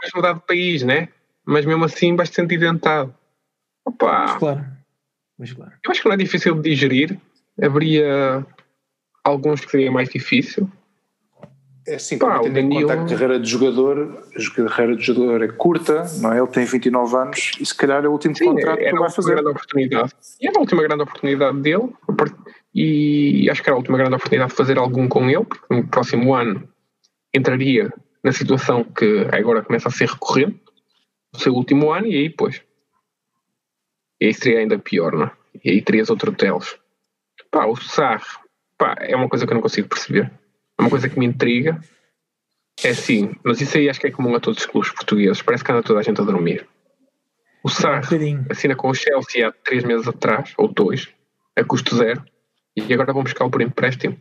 vais 0.00 0.12
mudar 0.12 0.32
de 0.32 0.40
país, 0.40 0.82
né? 0.82 1.08
Mas 1.44 1.64
mesmo 1.64 1.84
assim 1.84 2.16
vais 2.16 2.30
te 2.30 2.34
sentir 2.34 2.58
dentado. 2.58 3.14
Opa. 3.84 4.26
Mas 4.26 4.38
claro. 4.38 4.79
Mas 5.40 5.54
claro. 5.54 5.72
Eu 5.82 5.90
acho 5.90 6.02
que 6.02 6.06
não 6.06 6.14
é 6.14 6.18
difícil 6.18 6.54
de 6.54 6.68
digerir. 6.68 7.18
Haveria 7.60 8.46
alguns 9.24 9.62
que 9.62 9.70
seria 9.70 9.90
mais 9.90 10.10
difícil. 10.10 10.70
É 11.88 11.94
assim, 11.94 12.18
Pá, 12.18 12.40
tendo 12.40 12.58
em 12.58 12.68
conta 12.68 12.92
a 12.92 13.06
carreira 13.06 13.40
de 13.40 13.50
jogador, 13.50 14.22
a 14.36 14.68
carreira 14.68 14.96
de 14.96 15.02
jogador 15.02 15.42
é 15.42 15.48
curta, 15.48 16.04
não 16.18 16.30
é? 16.30 16.38
Ele 16.38 16.46
tem 16.46 16.66
29 16.66 17.16
anos 17.16 17.52
e 17.58 17.64
se 17.64 17.74
calhar 17.74 18.04
é 18.04 18.08
o 18.08 18.12
último 18.12 18.36
Sim, 18.36 18.44
contrato 18.44 18.78
que 18.78 18.92
vai 18.92 19.10
fazer. 19.10 19.32
Grande 19.32 19.48
oportunidade. 19.48 20.12
E 20.38 20.46
era 20.46 20.58
a 20.58 20.60
última 20.60 20.82
grande 20.82 21.02
oportunidade 21.02 21.60
dele 21.60 21.88
e 22.74 23.48
acho 23.50 23.62
que 23.62 23.70
era 23.70 23.76
a 23.76 23.78
última 23.78 23.96
grande 23.96 24.14
oportunidade 24.14 24.50
de 24.50 24.56
fazer 24.56 24.78
algum 24.78 25.08
com 25.08 25.28
ele, 25.28 25.44
porque 25.44 25.74
no 25.74 25.88
próximo 25.88 26.34
ano 26.34 26.68
entraria 27.34 27.90
na 28.22 28.30
situação 28.30 28.84
que 28.84 29.26
agora 29.32 29.62
começa 29.62 29.88
a 29.88 29.92
ser 29.92 30.06
recorrente, 30.06 30.60
o 31.34 31.38
seu 31.38 31.54
último 31.54 31.90
ano, 31.90 32.06
e 32.06 32.14
aí, 32.14 32.30
pois, 32.30 32.62
e 34.20 34.26
aí 34.26 34.34
seria 34.34 34.60
ainda 34.60 34.78
pior, 34.78 35.12
não 35.12 35.26
é? 35.26 35.32
E 35.64 35.70
aí 35.70 35.82
terias 35.82 36.10
outro 36.10 36.32
teles. 36.32 36.76
Pá, 37.50 37.66
o 37.66 37.76
Sarre, 37.76 38.24
pá, 38.78 38.96
é 39.00 39.16
uma 39.16 39.28
coisa 39.28 39.46
que 39.46 39.52
eu 39.52 39.54
não 39.54 39.62
consigo 39.62 39.88
perceber 39.88 40.30
é 40.80 40.82
uma 40.82 40.90
coisa 40.90 41.08
que 41.08 41.18
me 41.18 41.26
intriga. 41.26 41.78
É 42.82 42.88
assim, 42.88 43.34
mas 43.44 43.60
isso 43.60 43.76
aí 43.76 43.90
acho 43.90 44.00
que 44.00 44.06
é 44.06 44.10
comum 44.10 44.34
a 44.34 44.40
todos 44.40 44.60
os 44.60 44.66
clubes 44.66 44.90
portugueses. 44.90 45.42
Parece 45.42 45.62
que 45.62 45.70
anda 45.70 45.82
toda 45.82 46.00
a 46.00 46.02
gente 46.02 46.20
a 46.20 46.24
dormir. 46.24 46.66
O 47.62 47.68
Sarr 47.68 48.02
um 48.14 48.46
assina 48.50 48.74
com 48.74 48.88
o 48.88 48.94
Chelsea 48.94 49.46
há 49.46 49.52
três 49.52 49.84
meses 49.84 50.08
atrás, 50.08 50.54
ou 50.56 50.66
dois, 50.66 51.12
a 51.54 51.62
custo 51.62 51.94
zero, 51.94 52.24
e 52.74 52.94
agora 52.94 53.12
vão 53.12 53.22
buscá-lo 53.22 53.50
por 53.50 53.60
empréstimo. 53.60 54.18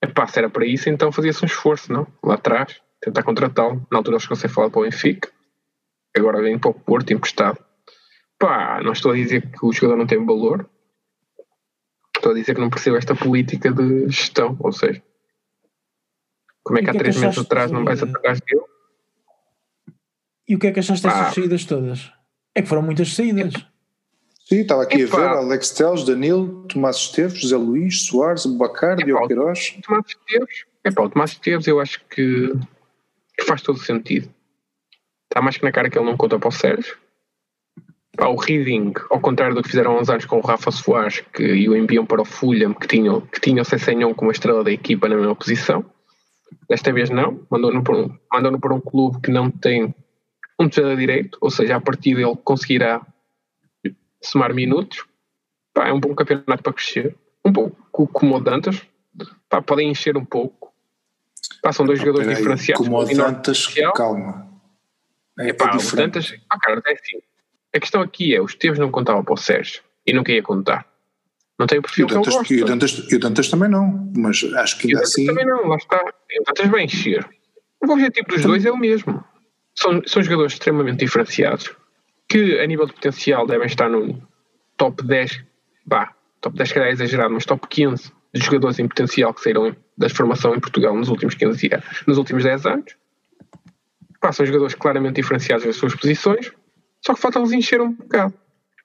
É 0.00 0.06
pá, 0.06 0.26
se 0.26 0.38
era 0.38 0.48
para 0.48 0.64
isso, 0.64 0.88
então 0.88 1.12
fazia-se 1.12 1.44
um 1.44 1.46
esforço, 1.46 1.92
não? 1.92 2.06
Lá 2.22 2.34
atrás, 2.34 2.80
tentar 3.02 3.22
contratá-lo. 3.22 3.86
Na 3.92 3.98
altura 3.98 4.16
eles 4.16 4.26
conseguem 4.26 4.54
falar 4.54 4.70
para 4.70 4.80
o 4.80 4.84
Benfica, 4.84 5.30
agora 6.16 6.40
vem 6.40 6.58
para 6.58 6.70
o 6.70 6.74
Porto 6.74 7.12
emprestado. 7.12 7.62
Pá, 8.44 8.78
não 8.82 8.92
estou 8.92 9.12
a 9.12 9.14
dizer 9.14 9.50
que 9.50 9.64
o 9.64 9.72
jogador 9.72 9.96
não 9.96 10.06
tem 10.06 10.22
valor, 10.22 10.68
estou 12.14 12.32
a 12.32 12.34
dizer 12.34 12.54
que 12.54 12.60
não 12.60 12.68
percebo 12.68 12.98
esta 12.98 13.14
política 13.14 13.72
de 13.72 14.06
gestão, 14.10 14.54
ou 14.60 14.70
seja, 14.70 15.02
como 16.62 16.78
é 16.78 16.82
que 16.82 16.90
há 16.90 16.94
é 16.94 16.98
três 16.98 17.16
meses 17.16 17.38
atrás 17.38 17.70
não 17.70 17.86
vais 17.86 18.02
atrás 18.02 18.42
dele? 18.42 18.64
E 20.46 20.54
o 20.54 20.58
que 20.58 20.66
é 20.66 20.72
que 20.72 20.80
achaste 20.80 21.06
dessas 21.06 21.28
ah. 21.28 21.32
saídas 21.32 21.64
todas? 21.64 22.12
É 22.54 22.60
que 22.60 22.68
foram 22.68 22.82
muitas 22.82 23.14
saídas. 23.14 23.54
Sim, 24.44 24.60
estava 24.60 24.82
aqui 24.82 25.00
Epa. 25.00 25.16
a 25.16 25.20
ver 25.20 25.28
Alex 25.38 25.70
Teles, 25.70 26.04
Danilo, 26.04 26.66
Tomás 26.68 26.96
Esteves, 26.96 27.40
José 27.40 27.56
Luís, 27.56 28.02
Soares, 28.02 28.44
Bacar, 28.44 28.98
Diogo 28.98 29.26
Queiroz. 29.26 29.78
Tomás 29.82 30.04
Esteves, 30.06 30.66
é 30.84 30.90
pá, 30.90 31.02
o 31.02 31.08
Tomás 31.08 31.30
Esteves 31.30 31.66
eu 31.66 31.80
acho 31.80 32.04
que, 32.10 32.52
que, 33.38 33.44
faz 33.46 33.62
todo 33.62 33.78
sentido. 33.78 34.28
Está 35.30 35.40
mais 35.40 35.56
que 35.56 35.64
na 35.64 35.72
cara 35.72 35.88
que 35.88 35.98
ele 35.98 36.04
não 36.04 36.16
conta 36.18 36.38
para 36.38 36.48
o 36.50 36.52
Sérgio. 36.52 37.02
Pá, 38.16 38.28
o 38.28 38.36
Reading, 38.36 38.92
ao 39.10 39.20
contrário 39.20 39.54
do 39.54 39.62
que 39.62 39.70
fizeram 39.70 39.96
há 39.96 40.00
uns 40.00 40.08
anos 40.08 40.24
com 40.24 40.38
o 40.38 40.40
Rafa 40.40 40.70
Soares, 40.70 41.20
que 41.32 41.42
e 41.42 41.68
o 41.68 41.76
enviam 41.76 42.06
para 42.06 42.22
o 42.22 42.24
Fulham, 42.24 42.72
que 42.72 42.86
tinham, 42.86 43.20
que 43.20 43.40
tinham 43.40 43.62
o 43.62 43.64
Cessenhon 43.64 44.14
como 44.14 44.30
estrela 44.30 44.62
da 44.62 44.70
equipa 44.70 45.08
na 45.08 45.16
mesma 45.16 45.34
posição. 45.34 45.84
Desta 46.68 46.92
vez 46.92 47.10
não, 47.10 47.44
mandou-no 47.50 47.82
para, 47.82 47.96
um, 47.96 48.18
mandou 48.32 48.60
para 48.60 48.74
um 48.74 48.80
clube 48.80 49.20
que 49.20 49.30
não 49.30 49.50
tem 49.50 49.94
um 50.58 50.68
defesa 50.68 50.94
direito, 50.96 51.36
ou 51.40 51.50
seja, 51.50 51.76
a 51.76 51.80
partir 51.80 52.14
dele 52.14 52.36
conseguirá 52.44 53.04
somar 54.22 54.54
minutos. 54.54 55.04
Pá, 55.72 55.88
é 55.88 55.92
um 55.92 55.98
bom 55.98 56.14
campeonato 56.14 56.62
para 56.62 56.72
crescer. 56.72 57.16
Um 57.44 57.52
pouco 57.52 58.06
como 58.08 58.36
o 58.36 58.40
Dantas. 58.40 58.80
Pá, 59.48 59.60
podem 59.60 59.90
encher 59.90 60.16
um 60.16 60.24
pouco. 60.24 60.72
Pá, 61.60 61.72
são 61.72 61.84
dois 61.84 61.98
jogadores 61.98 62.28
aí, 62.28 62.36
diferenciados. 62.36 62.86
Como 62.86 62.98
o 62.98 63.04
Dantas, 63.04 63.66
calma. 63.96 64.48
É, 65.38 65.50
é 65.50 65.52
o 65.52 65.96
Dantas, 65.96 66.32
ah, 66.48 66.58
cara, 66.60 66.80
é 66.86 66.92
assim. 66.92 67.18
A 67.74 67.80
questão 67.80 68.00
aqui 68.00 68.34
é, 68.34 68.40
os 68.40 68.54
teus 68.54 68.78
não 68.78 68.90
contavam 68.90 69.24
para 69.24 69.34
o 69.34 69.36
Sérgio 69.36 69.82
e 70.06 70.12
nunca 70.12 70.32
ia 70.32 70.42
contar. 70.42 70.86
Não 71.58 71.66
tem 71.66 71.78
o 71.78 71.82
perfil 71.82 72.06
que 72.06 72.14
Dantas, 72.14 72.50
E 72.50 72.62
o 72.62 72.66
Dantas, 72.66 73.06
e 73.10 73.14
o 73.14 73.18
Dantas 73.18 73.48
também 73.48 73.68
não, 73.68 74.12
mas 74.16 74.44
acho 74.54 74.78
que 74.78 74.88
ainda 74.88 75.02
assim... 75.02 75.26
também 75.26 75.46
não, 75.46 75.66
lá 75.66 75.76
está. 75.76 75.98
O 75.98 76.44
Dantas 76.46 76.68
vai 76.68 76.84
encher. 76.84 77.28
O 77.80 77.92
objetivo 77.92 78.26
dos 78.28 78.42
dois 78.42 78.64
é 78.64 78.70
o 78.70 78.76
mesmo. 78.76 79.24
São, 79.74 80.00
são 80.06 80.22
jogadores 80.22 80.54
extremamente 80.54 81.00
diferenciados, 81.00 81.70
que 82.28 82.58
a 82.60 82.66
nível 82.66 82.86
de 82.86 82.92
potencial 82.92 83.46
devem 83.46 83.66
estar 83.66 83.88
no 83.88 84.22
top 84.76 85.04
10, 85.04 85.42
bah, 85.84 86.14
top 86.40 86.56
10 86.56 86.72
calhar 86.72 86.88
é 86.88 86.92
exagerado, 86.92 87.34
mas 87.34 87.44
top 87.44 87.66
15 87.68 88.12
de 88.34 88.44
jogadores 88.44 88.78
em 88.78 88.88
potencial 88.88 89.32
que 89.32 89.40
saíram 89.40 89.76
da 89.96 90.08
formação 90.08 90.54
em 90.54 90.60
Portugal 90.60 90.96
nos 90.96 91.08
últimos 91.08 91.34
15 91.34 91.70
anos, 91.72 92.04
nos 92.06 92.18
últimos 92.18 92.44
10 92.44 92.66
anos. 92.66 92.96
Pá, 94.20 94.32
são 94.32 94.44
jogadores 94.46 94.74
claramente 94.74 95.16
diferenciados 95.16 95.64
nas 95.64 95.76
suas 95.76 95.94
posições, 95.94 96.50
só 97.04 97.14
que 97.14 97.20
falta-lhes 97.20 97.52
encher 97.52 97.80
um 97.80 97.92
bocado. 97.92 98.34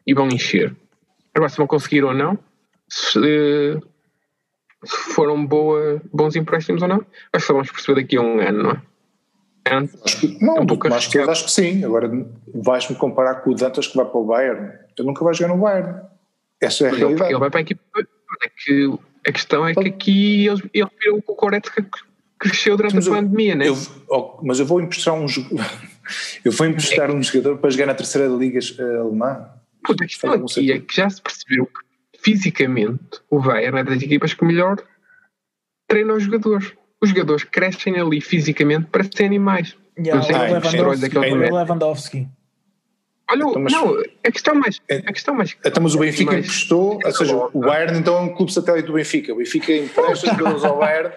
E 0.06 0.14
vão 0.14 0.28
encher. 0.28 0.76
Agora, 1.34 1.50
se 1.50 1.58
vão 1.58 1.68
conseguir 1.68 2.04
ou 2.04 2.14
não, 2.14 2.38
se, 2.88 3.80
se 4.84 4.98
foram 5.14 5.46
boa, 5.46 6.02
bons 6.12 6.36
empréstimos 6.36 6.82
ou 6.82 6.88
não. 6.88 7.06
Acho 7.32 7.48
que 7.48 7.54
vamos 7.54 7.72
perceber 7.72 8.02
daqui 8.02 8.18
a 8.18 8.22
um 8.22 8.40
ano, 8.40 8.64
não 8.64 8.72
é? 8.72 8.82
acho 10.04 10.20
que, 10.20 10.44
não, 10.44 10.58
é 10.58 10.62
um 10.62 10.66
pouco 10.66 10.90
mais 10.90 11.06
que 11.06 11.20
acho 11.20 11.46
que 11.46 11.52
sim. 11.52 11.84
Agora 11.84 12.10
vais-me 12.54 12.96
comparar 12.96 13.36
com 13.36 13.52
o 13.52 13.56
Dantas 13.56 13.88
que 13.88 13.96
vai 13.96 14.06
para 14.06 14.20
o 14.20 14.26
Bayern. 14.26 14.72
Ele 14.98 15.08
nunca 15.08 15.24
vai 15.24 15.34
jogar 15.34 15.54
no 15.54 15.62
Bayern. 15.62 16.02
Essa 16.60 16.86
é 16.86 16.90
a 16.90 16.94
realidade. 16.94 17.32
Ele 17.32 17.40
vai 17.40 17.50
para 17.50 17.60
a 17.60 17.62
equipa. 17.62 17.82
É 18.44 18.50
que 18.50 19.00
a 19.28 19.32
questão 19.32 19.68
é 19.68 19.74
que 19.74 19.88
aqui 19.88 20.48
ele, 20.48 20.62
viu 20.74 21.24
o 21.28 21.36
Goretzka 21.36 21.86
cresceu 22.40 22.78
durante 22.78 22.96
mas 22.96 23.08
a 23.08 23.12
pandemia, 23.12 23.56
né? 23.56 23.68
Eu, 23.68 23.78
oh, 24.10 24.40
mas 24.42 24.60
eu 24.60 24.66
vou 24.66 24.80
emprestar 24.82 25.14
um 25.14 25.28
eu 26.44 26.52
vou 26.52 26.68
emprestar 26.68 27.10
é. 27.10 27.14
um 27.14 27.22
jogador 27.22 27.58
para 27.58 27.70
jogar 27.70 27.86
na 27.88 27.96
terceira 27.96 28.28
liga 28.28 28.60
alemã. 29.00 29.50
Puta, 29.84 30.04
a 30.04 30.08
questão 30.08 30.34
aqui 30.34 30.72
é 30.72 30.80
que 30.80 30.96
já 30.96 31.10
se 31.10 31.22
percebeu 31.22 31.66
que 31.66 32.20
fisicamente, 32.22 33.22
o 33.30 33.40
Bayern 33.40 33.80
é 33.80 33.84
das 33.84 34.02
equipas 34.02 34.34
que 34.34 34.46
melhor 34.46 34.78
treina 35.88 36.14
os 36.14 36.24
jogadores. 36.24 36.74
Os 37.02 37.10
jogadores 37.10 37.44
crescem 37.46 37.98
ali 38.00 38.20
fisicamente 38.20 38.88
para 38.88 39.04
serem 39.04 39.28
animais. 39.28 39.76
Yeah, 39.98 40.24
o 40.24 40.28
Lewandowski. 40.28 41.18
O 41.18 41.56
Lewandowski. 41.56 42.28
Olha, 43.32 43.44
então, 43.44 43.62
mas, 43.62 43.74
não, 43.74 44.04
a 44.26 44.32
questão 44.32 44.56
mais. 44.56 44.82
É- 44.90 44.98
a 44.98 45.14
questão 45.14 45.36
mais 45.36 45.56
então, 45.64 45.84
mas 45.84 45.94
o 45.94 46.00
Benfica 46.00 46.32
mais, 46.32 46.46
emprestou, 46.46 47.00
ou 47.04 47.12
seja, 47.12 47.36
o 47.36 47.60
Bayern 47.60 48.00
então 48.00 48.18
é 48.18 48.22
um 48.22 48.34
clube 48.34 48.52
satélite 48.52 48.88
do 48.88 48.94
Benfica. 48.94 49.34
O 49.34 49.38
Benfica 49.38 49.72
empresta 49.72 50.28
jogadores 50.28 50.64
ao 50.64 50.80
Bayern 50.80 51.14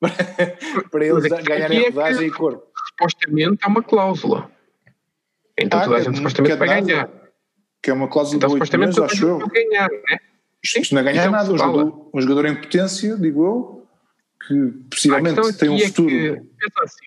para, 0.00 0.10
para 0.90 1.06
eles 1.06 1.28
ganharem 1.44 1.84
é 1.84 1.88
rodagem 1.90 2.26
e 2.26 2.30
corpo. 2.32 2.66
Supostamente 2.98 3.58
há 3.62 3.68
uma 3.68 3.82
cláusula. 3.82 4.50
Então 5.58 5.80
ah, 5.80 5.84
toda 5.84 5.96
a 5.96 6.00
gente 6.00 6.16
supostamente 6.16 6.56
vai 6.56 6.82
ganhar. 6.82 7.10
Que 7.82 7.90
é 7.90 7.92
uma 7.92 8.08
cláusula 8.08 8.36
então, 8.36 8.48
de 8.50 8.62
8 8.62 8.78
meses, 8.78 8.98
acho 8.98 9.26
eu. 9.26 9.38
ganhar, 9.48 9.88
né? 9.90 10.18
Isto, 10.62 10.78
isto 10.80 10.94
não 10.94 11.00
é 11.00 11.04
ganhar 11.04 11.22
então, 11.22 11.32
nada. 11.32 11.52
Um 11.52 11.58
jogador, 11.58 12.10
um 12.14 12.20
jogador, 12.20 12.46
em 12.46 12.54
potência, 12.54 13.16
digo 13.16 13.44
eu, 13.44 13.88
que 14.46 14.88
possivelmente 14.88 15.58
tem 15.58 15.68
um 15.68 15.76
é 15.76 15.86
futuro. 15.86 16.08
Que, 16.08 16.40
assim, 16.84 17.06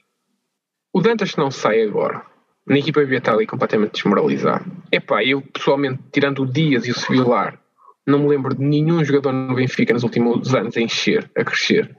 o 0.93 1.01
Dantas 1.01 1.35
não 1.35 1.49
sai 1.49 1.81
agora. 1.83 2.25
Na 2.67 2.77
equipa 2.77 2.99
devia 2.99 3.19
estar 3.19 3.33
ali 3.33 3.45
completamente 3.45 3.93
desmoralizado. 3.93 4.65
Epá, 4.91 5.23
eu 5.23 5.41
pessoalmente, 5.41 6.01
tirando 6.11 6.41
o 6.41 6.45
Dias 6.45 6.87
e 6.87 6.91
o 6.91 6.95
Sevilar, 6.95 7.59
não 8.07 8.19
me 8.19 8.27
lembro 8.27 8.55
de 8.55 8.63
nenhum 8.63 9.03
jogador 9.03 9.31
no 9.31 9.55
Benfica 9.55 9.93
nos 9.93 10.03
últimos 10.03 10.53
anos 10.53 10.75
a 10.75 10.81
encher, 10.81 11.29
a 11.37 11.43
crescer, 11.43 11.95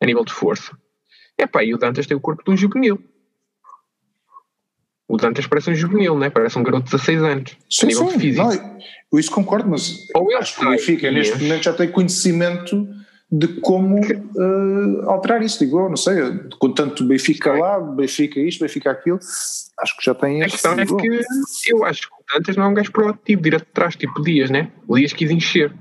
a 0.00 0.06
nível 0.06 0.24
de 0.24 0.32
força. 0.32 0.76
Epá, 1.38 1.62
e 1.62 1.74
o 1.74 1.78
Dantas 1.78 2.06
tem 2.06 2.16
o 2.16 2.20
corpo 2.20 2.42
de 2.42 2.50
um 2.50 2.56
juvenil. 2.56 3.02
O 5.08 5.16
Dantas 5.16 5.46
parece 5.46 5.70
um 5.70 5.74
juvenil, 5.74 6.18
né? 6.18 6.28
parece 6.28 6.58
um 6.58 6.62
garoto 6.62 6.84
de 6.84 6.90
16 6.90 7.22
anos, 7.22 7.56
sim, 7.70 7.86
a 7.86 7.88
nível 7.88 8.10
sim. 8.10 8.18
físico. 8.18 8.46
Não, 8.46 8.78
eu 9.10 9.18
isso 9.18 9.30
concordo, 9.30 9.70
mas 9.70 10.06
Ou 10.14 10.36
acho 10.36 10.56
que 10.56 10.66
o 10.66 10.70
Benfica 10.70 11.10
neste 11.10 11.42
momento 11.42 11.64
já 11.64 11.72
tem 11.72 11.90
conhecimento 11.90 12.86
de 13.30 13.48
como 13.60 14.00
uh, 14.00 15.10
alterar 15.10 15.42
isso, 15.42 15.58
digo, 15.58 15.88
não 15.88 15.96
sei, 15.96 16.14
com 16.58 16.72
tanto 16.72 17.04
Benfica 17.04 17.52
lá, 17.52 17.78
Benfica 17.78 18.40
isto, 18.40 18.60
Benfica 18.60 18.90
aquilo, 18.90 19.18
acho 19.80 19.96
que 19.96 20.04
já 20.04 20.14
tem 20.14 20.42
A 20.42 20.48
questão 20.48 20.72
é 20.72 20.86
que 20.86 21.72
eu 21.72 21.84
acho 21.84 22.02
que 22.02 22.14
o 22.14 22.34
Dantas 22.34 22.56
não 22.56 22.64
é 22.64 22.68
um 22.68 22.74
gajo 22.74 22.92
proativo, 22.92 23.42
direto 23.42 23.66
de 23.66 23.72
trás, 23.72 23.96
tipo 23.96 24.22
Dias, 24.22 24.50
né? 24.50 24.70
O 24.86 24.96
Dias 24.96 25.12
quis 25.12 25.30
encher. 25.30 25.72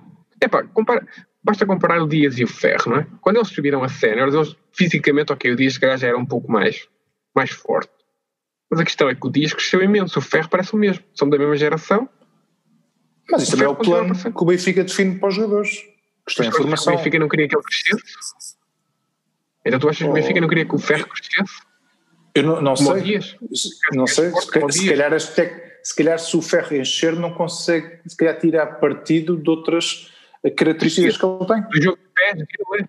Epá, 0.42 0.64
compara, 0.74 1.06
basta 1.42 1.66
comparar 1.66 2.02
o 2.02 2.08
Dias 2.08 2.38
e 2.38 2.44
o 2.44 2.48
Ferro, 2.48 2.92
não 2.92 2.98
é? 2.98 3.08
Quando 3.22 3.38
eles 3.38 3.48
subiram 3.48 3.84
a 3.84 3.88
séniores, 3.88 4.34
eles 4.34 4.56
fisicamente, 4.74 5.32
ok, 5.32 5.52
o 5.52 5.56
Dias 5.56 5.76
já 5.76 6.08
era 6.08 6.18
um 6.18 6.26
pouco 6.26 6.52
mais, 6.52 6.88
mais 7.34 7.50
forte. 7.50 7.92
Mas 8.70 8.80
a 8.80 8.84
questão 8.84 9.10
é 9.10 9.16
que 9.16 9.26
o 9.26 9.30
Dias 9.30 9.54
cresceu 9.54 9.82
imenso, 9.82 10.20
o 10.20 10.22
Ferro 10.22 10.50
parece 10.50 10.74
o 10.74 10.78
mesmo, 10.78 11.04
são 11.14 11.30
da 11.30 11.38
mesma 11.38 11.56
geração. 11.56 12.10
Mas 13.30 13.44
isso 13.44 13.52
também 13.52 13.66
é 13.66 13.70
o 13.70 13.76
plano 13.76 14.14
que 14.16 14.44
o 14.44 14.46
Benfica 14.46 14.84
define 14.84 15.20
para 15.20 15.30
os 15.30 15.36
jogadores. 15.36 15.84
Questão 16.26 16.50
de 16.50 16.56
formação. 16.56 16.94
O 16.94 16.98
Benfica 16.98 17.20
não 17.20 17.30
queria 17.30 17.48
que 17.48 17.56
ele 17.56 17.64
crescesse? 17.64 18.58
Então 19.66 19.80
tu 19.80 19.90
achas 19.90 20.04
que 20.04 20.10
o 20.10 20.14
Benfica 20.14 20.42
não 20.42 20.48
queria 20.48 20.66
que 20.66 20.76
o 20.76 20.80
Ferro 20.80 21.08
crescesse? 21.08 21.62
Eu 22.36 22.44
não, 22.44 22.62
não 22.62 22.76
sei. 22.76 23.02
Dias? 23.02 23.36
Não 23.94 24.08
sei. 24.08 24.32
Se, 24.32 24.42
se, 24.42 24.90
calhar, 24.90 25.20
se 25.20 25.96
calhar 25.96 26.20
se 26.20 26.38
o 26.38 26.42
Ferro 26.42 26.76
encher 26.76 27.16
não 27.16 27.34
consegue 27.34 28.00
se 28.06 28.16
calhar 28.16 28.38
tirar 28.38 28.66
partido 28.80 29.36
de 29.36 29.50
outras 29.50 30.12
características 30.56 31.18
que 31.18 31.26
ele 31.26 31.46
tem. 31.46 31.62
Do 31.62 31.82
jogo 31.82 31.98
de 31.98 32.10
pés, 32.14 32.42
é. 32.82 32.88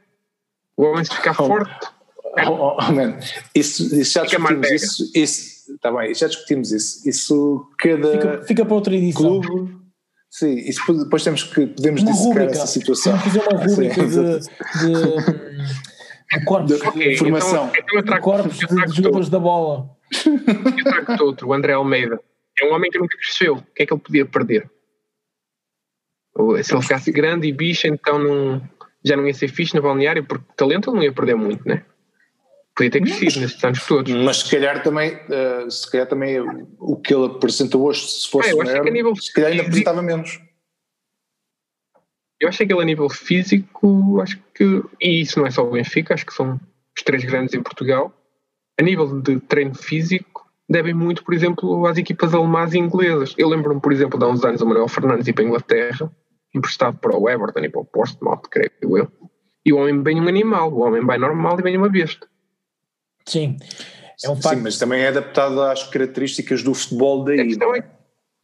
o 0.77 0.85
homem 0.85 1.05
se 1.05 1.15
ficar 1.15 1.37
oh, 1.39 1.47
forte. 1.47 1.89
Oh, 2.47 2.51
oh, 2.51 2.77
oh, 2.79 2.93
man. 2.93 3.19
Isso, 3.55 3.83
isso 3.99 4.13
já 4.13 4.25
discutimos 4.25 4.71
isso, 4.71 5.13
isso, 5.69 5.79
tá 5.79 5.93
bem, 5.93 6.15
já 6.15 6.27
discutimos 6.27 6.73
isso. 6.73 7.09
Isso 7.09 7.71
cada 7.79 8.13
fica, 8.13 8.43
fica 8.43 8.65
para 8.65 8.75
outra 8.75 8.95
edição. 8.95 9.41
Clube, 9.41 9.77
sim, 10.31 10.55
isso 10.55 10.81
depois 10.93 11.23
temos 11.23 11.43
que 11.43 11.67
podemos 11.67 12.03
uma 12.03 12.13
dissecar 12.13 12.43
essa 12.45 12.67
situação. 12.67 13.17
Vamos 13.17 13.25
fazer 13.25 13.49
uma 13.49 13.61
rúbrica 13.67 14.07
de, 14.07 14.39
de, 14.41 16.39
de 16.39 16.45
corpos 16.45 16.77
de 16.79 16.89
okay, 16.89 17.17
formação. 17.17 17.71
Então, 17.71 17.85
então 17.99 18.03
trago, 18.03 18.25
corpos 18.25 18.59
de 18.59 18.97
jogadores 18.97 19.29
da 19.29 19.39
bola. 19.39 19.91
Eu 20.25 20.85
trago 20.85 21.25
outro, 21.25 21.49
o 21.49 21.53
André 21.53 21.75
Almeida. 21.75 22.19
É 22.61 22.67
um 22.67 22.75
homem 22.75 22.91
que 22.91 22.99
nunca 22.99 23.17
cresceu. 23.17 23.57
O 23.57 23.63
que 23.75 23.83
é 23.83 23.87
que 23.87 23.93
ele 23.93 24.01
podia 24.01 24.27
perder? 24.27 24.71
Se 26.63 26.73
ele 26.73 26.83
ficasse 26.83 27.13
grande 27.13 27.49
e 27.49 27.53
bicho, 27.53 27.87
então 27.87 28.19
não, 28.19 28.63
já 29.05 29.17
não 29.17 29.27
ia 29.27 29.35
ser 29.35 29.49
fixe 29.49 29.75
no 29.75 29.83
balneário, 29.83 30.25
porque 30.25 30.45
talento 30.57 30.91
ele 30.91 30.97
não 30.97 31.03
ia 31.03 31.13
perder 31.13 31.35
muito, 31.35 31.69
né? 31.69 31.85
Podia 32.79 32.93
ter 32.93 33.01
crescido 33.01 33.41
nesses 33.41 33.65
anos 33.65 33.85
todos. 33.85 34.13
Mas 34.13 34.37
se 34.37 34.51
calhar 34.53 34.81
também, 34.85 35.17
uh, 35.17 35.69
se 35.69 35.91
calhar 35.91 36.07
também 36.07 36.39
o 36.79 36.95
que 36.95 37.13
ele 37.13 37.27
apresenta 37.27 37.77
hoje, 37.77 38.07
se 38.07 38.31
fosse 38.31 38.51
é, 38.51 38.55
maior, 38.55 38.85
nível 38.85 39.17
se 39.17 39.33
calhar 39.33 39.51
ainda 39.51 39.65
apresentava 39.65 40.01
menos. 40.01 40.41
Eu 42.41 42.49
acho 42.49 42.59
que 42.59 42.73
ele 42.73 42.81
a 42.81 42.85
nível 42.85 43.11
físico, 43.11 44.21
acho 44.21 44.39
que, 44.55 44.81
e 45.01 45.23
isso 45.23 45.41
não 45.41 45.47
é 45.49 45.51
só 45.51 45.65
o 45.65 45.73
Benfica, 45.73 46.15
acho 46.15 46.25
que 46.25 46.33
são 46.33 46.61
os 46.97 47.03
três 47.03 47.25
grandes 47.25 47.53
em 47.53 47.61
Portugal, 47.61 48.15
a 48.79 48.83
nível 48.85 49.21
de 49.23 49.41
treino 49.41 49.75
físico, 49.75 50.49
devem 50.69 50.95
muito, 50.95 51.25
por 51.25 51.35
exemplo, 51.35 51.85
às 51.85 51.99
equipas 51.99 52.33
alemãs 52.33 52.75
e 52.75 52.79
inglesas. 52.79 53.35
Eu 53.37 53.49
lembro-me, 53.49 53.81
por 53.81 53.93
exemplo, 53.93 54.17
de 54.17 54.25
há 54.25 54.29
uns 54.29 54.45
anos 54.45 54.61
o 54.61 54.67
Manuel 54.67 54.87
Fernandes 54.87 55.27
ir 55.27 55.33
para 55.33 55.43
a 55.43 55.49
Inglaterra, 55.49 56.13
emprestado 56.55 56.97
para 56.99 57.19
o 57.19 57.29
Everton 57.29 57.65
e 57.65 57.69
para 57.69 57.81
o 57.81 57.85
Portsmouth, 57.85 58.43
creio 58.49 58.99
eu. 58.99 59.11
E 59.67 59.73
o 59.73 59.79
homem 59.79 60.01
bem 60.01 60.21
um 60.21 60.29
animal, 60.29 60.73
o 60.73 60.83
homem 60.83 61.05
bem 61.05 61.19
normal 61.19 61.59
e 61.59 61.63
bem 61.65 61.77
uma 61.77 61.89
besta. 61.89 62.29
Sim, 63.29 63.57
é 64.25 64.31
um 64.31 64.37
facto. 64.37 64.57
Sim, 64.57 64.63
mas 64.63 64.79
também 64.79 65.03
é 65.03 65.09
adaptado 65.09 65.61
às 65.63 65.85
características 65.85 66.63
do 66.63 66.75
futebol 66.75 67.25
daí. 67.25 67.41
É? 67.41 67.85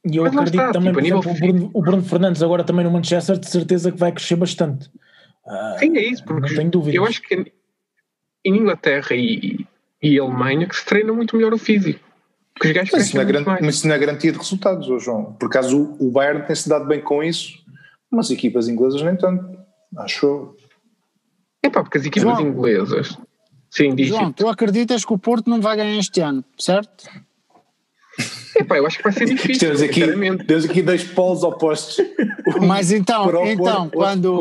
E 0.07 0.17
eu 0.17 0.27
acredito 0.27 0.61
está, 0.61 0.73
também, 0.73 0.93
tipo, 0.93 1.01
por 1.01 1.07
exemplo, 1.07 1.31
o 1.31 1.35
Bruno, 1.35 1.71
o 1.73 1.83
Bruno, 1.83 2.03
Fernandes 2.03 2.43
agora 2.43 2.63
também 2.63 2.85
no 2.85 2.91
Manchester, 2.91 3.39
de 3.39 3.49
certeza 3.49 3.91
que 3.91 3.99
vai 3.99 4.13
crescer 4.13 4.37
bastante. 4.37 4.89
Uh, 5.47 5.79
Sim, 5.79 5.97
é 5.97 6.03
isso, 6.03 6.23
porque 6.25 6.49
não 6.49 6.57
tenho 6.57 6.71
dúvidas. 6.71 6.95
eu 6.95 7.07
acho 7.07 7.23
que 7.23 7.53
em 8.45 8.57
Inglaterra 8.57 9.17
e, 9.17 9.67
e 10.03 10.19
Alemanha 10.19 10.67
que 10.67 10.77
se 10.77 10.85
treina 10.85 11.13
muito 11.13 11.37
melhor 11.37 11.55
o 11.55 11.59
físico. 11.59 12.01
Porque 12.55 12.79
os 12.79 12.91
mas, 12.93 13.07
isso 13.07 13.17
não 13.17 13.23
é 13.23 13.61
mas 13.63 13.75
isso 13.77 13.89
não 13.89 13.95
é 13.95 13.99
garantia 13.99 14.31
de 14.31 14.39
resultados, 14.39 14.89
oh 14.89 14.99
João. 14.99 15.33
Por 15.33 15.47
acaso 15.47 15.97
o 15.99 16.11
Bayern 16.11 16.47
tem-se 16.47 16.69
dado 16.69 16.87
bem 16.87 17.01
com 17.01 17.23
isso 17.23 17.65
mas 18.15 18.31
equipas 18.31 18.69
inglesas 18.69 19.03
nem 19.03 19.17
tanto, 19.17 19.59
acho 19.99 20.57
É 21.63 21.69
pá, 21.69 21.83
porque 21.83 21.99
as 21.99 22.07
equipas 22.07 22.39
João, 22.39 22.49
inglesas. 22.49 23.19
Sim, 23.75 23.95
diz 23.95 24.09
João, 24.09 24.33
tu 24.33 24.49
acreditas 24.49 25.05
que 25.05 25.13
o 25.13 25.19
Porto 25.19 25.51
não 25.51 25.61
vai 25.61 25.77
ganhar 25.77 25.99
este 25.99 26.21
ano, 26.21 26.45
certo? 26.57 27.11
Epá, 28.57 28.77
eu 28.77 28.87
acho 28.87 28.99
que 28.99 29.03
vai 29.03 29.13
ser 29.13 29.25
difícil. 29.27 29.69
temos, 29.69 29.83
aqui, 29.83 30.01
temos 30.45 30.65
aqui 30.65 30.81
dois 30.81 31.03
polos 31.03 31.43
opostos. 31.43 31.97
Mas 32.65 32.93
então, 32.93 33.29
então 33.47 33.91
quando, 33.91 34.39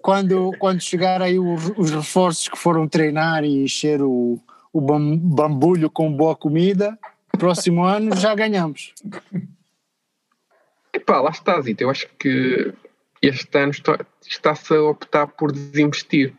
quando, 0.00 0.52
quando 0.58 0.80
chegar 0.80 1.20
aí 1.20 1.36
os, 1.36 1.72
os, 1.76 1.90
reforços 1.90 2.48
que 2.48 2.56
foram 2.56 2.86
treinar 2.86 3.42
e 3.42 3.64
encher 3.64 4.00
o, 4.00 4.38
o 4.72 4.80
bambulho 4.80 5.90
com 5.90 6.12
boa 6.12 6.36
comida, 6.36 6.96
próximo 7.36 7.82
ano 7.82 8.14
já 8.14 8.36
ganhamos. 8.36 8.94
Epá, 10.92 11.20
lá 11.20 11.30
está, 11.30 11.60
Zito. 11.60 11.82
Eu 11.82 11.90
acho 11.90 12.06
que 12.16 12.72
este 13.20 13.58
ano 13.58 13.72
está-se 14.28 14.74
a 14.74 14.82
optar 14.82 15.26
por 15.26 15.50
desinvestir. 15.50 16.34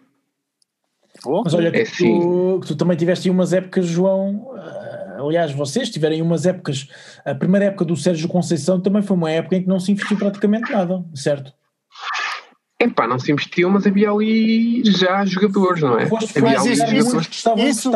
Mas 1.26 1.54
olha, 1.54 1.72
que, 1.72 1.78
é 1.78 1.84
tu, 1.86 2.60
que 2.62 2.68
tu 2.68 2.76
também 2.76 2.98
tiveste 2.98 3.30
umas 3.30 3.54
épocas, 3.54 3.86
João. 3.86 4.38
Uh, 4.38 5.28
aliás, 5.28 5.52
vocês 5.52 5.90
tiverem 5.90 6.22
umas 6.22 6.46
épocas. 6.46 6.88
A 7.24 7.36
primeira 7.36 7.66
época 7.66 7.86
do 7.86 7.96
Sérgio 7.96 8.28
Conceição 8.28 8.80
também 8.80 9.02
foi 9.02 9.16
uma 9.16 9.32
época 9.32 9.56
em 9.56 9.62
que 9.62 9.68
não 9.68 9.80
se 9.80 9.92
investiu 9.92 10.18
praticamente 10.18 10.72
nada, 10.72 11.04
certo? 11.14 11.54
Epá, 12.80 13.08
não 13.08 13.20
se 13.20 13.32
investiu, 13.32 13.70
mas 13.70 13.86
havia 13.86 14.10
ali 14.10 14.84
já 14.84 15.24
jogadores, 15.26 15.84
não 15.84 16.00
é? 16.00 16.08
Foste, 16.08 16.38
havia 16.40 16.60
ali 16.60 16.76
jogadores 16.76 17.28
que 17.28 17.36
estavam 17.36 17.68
isso, 17.68 17.92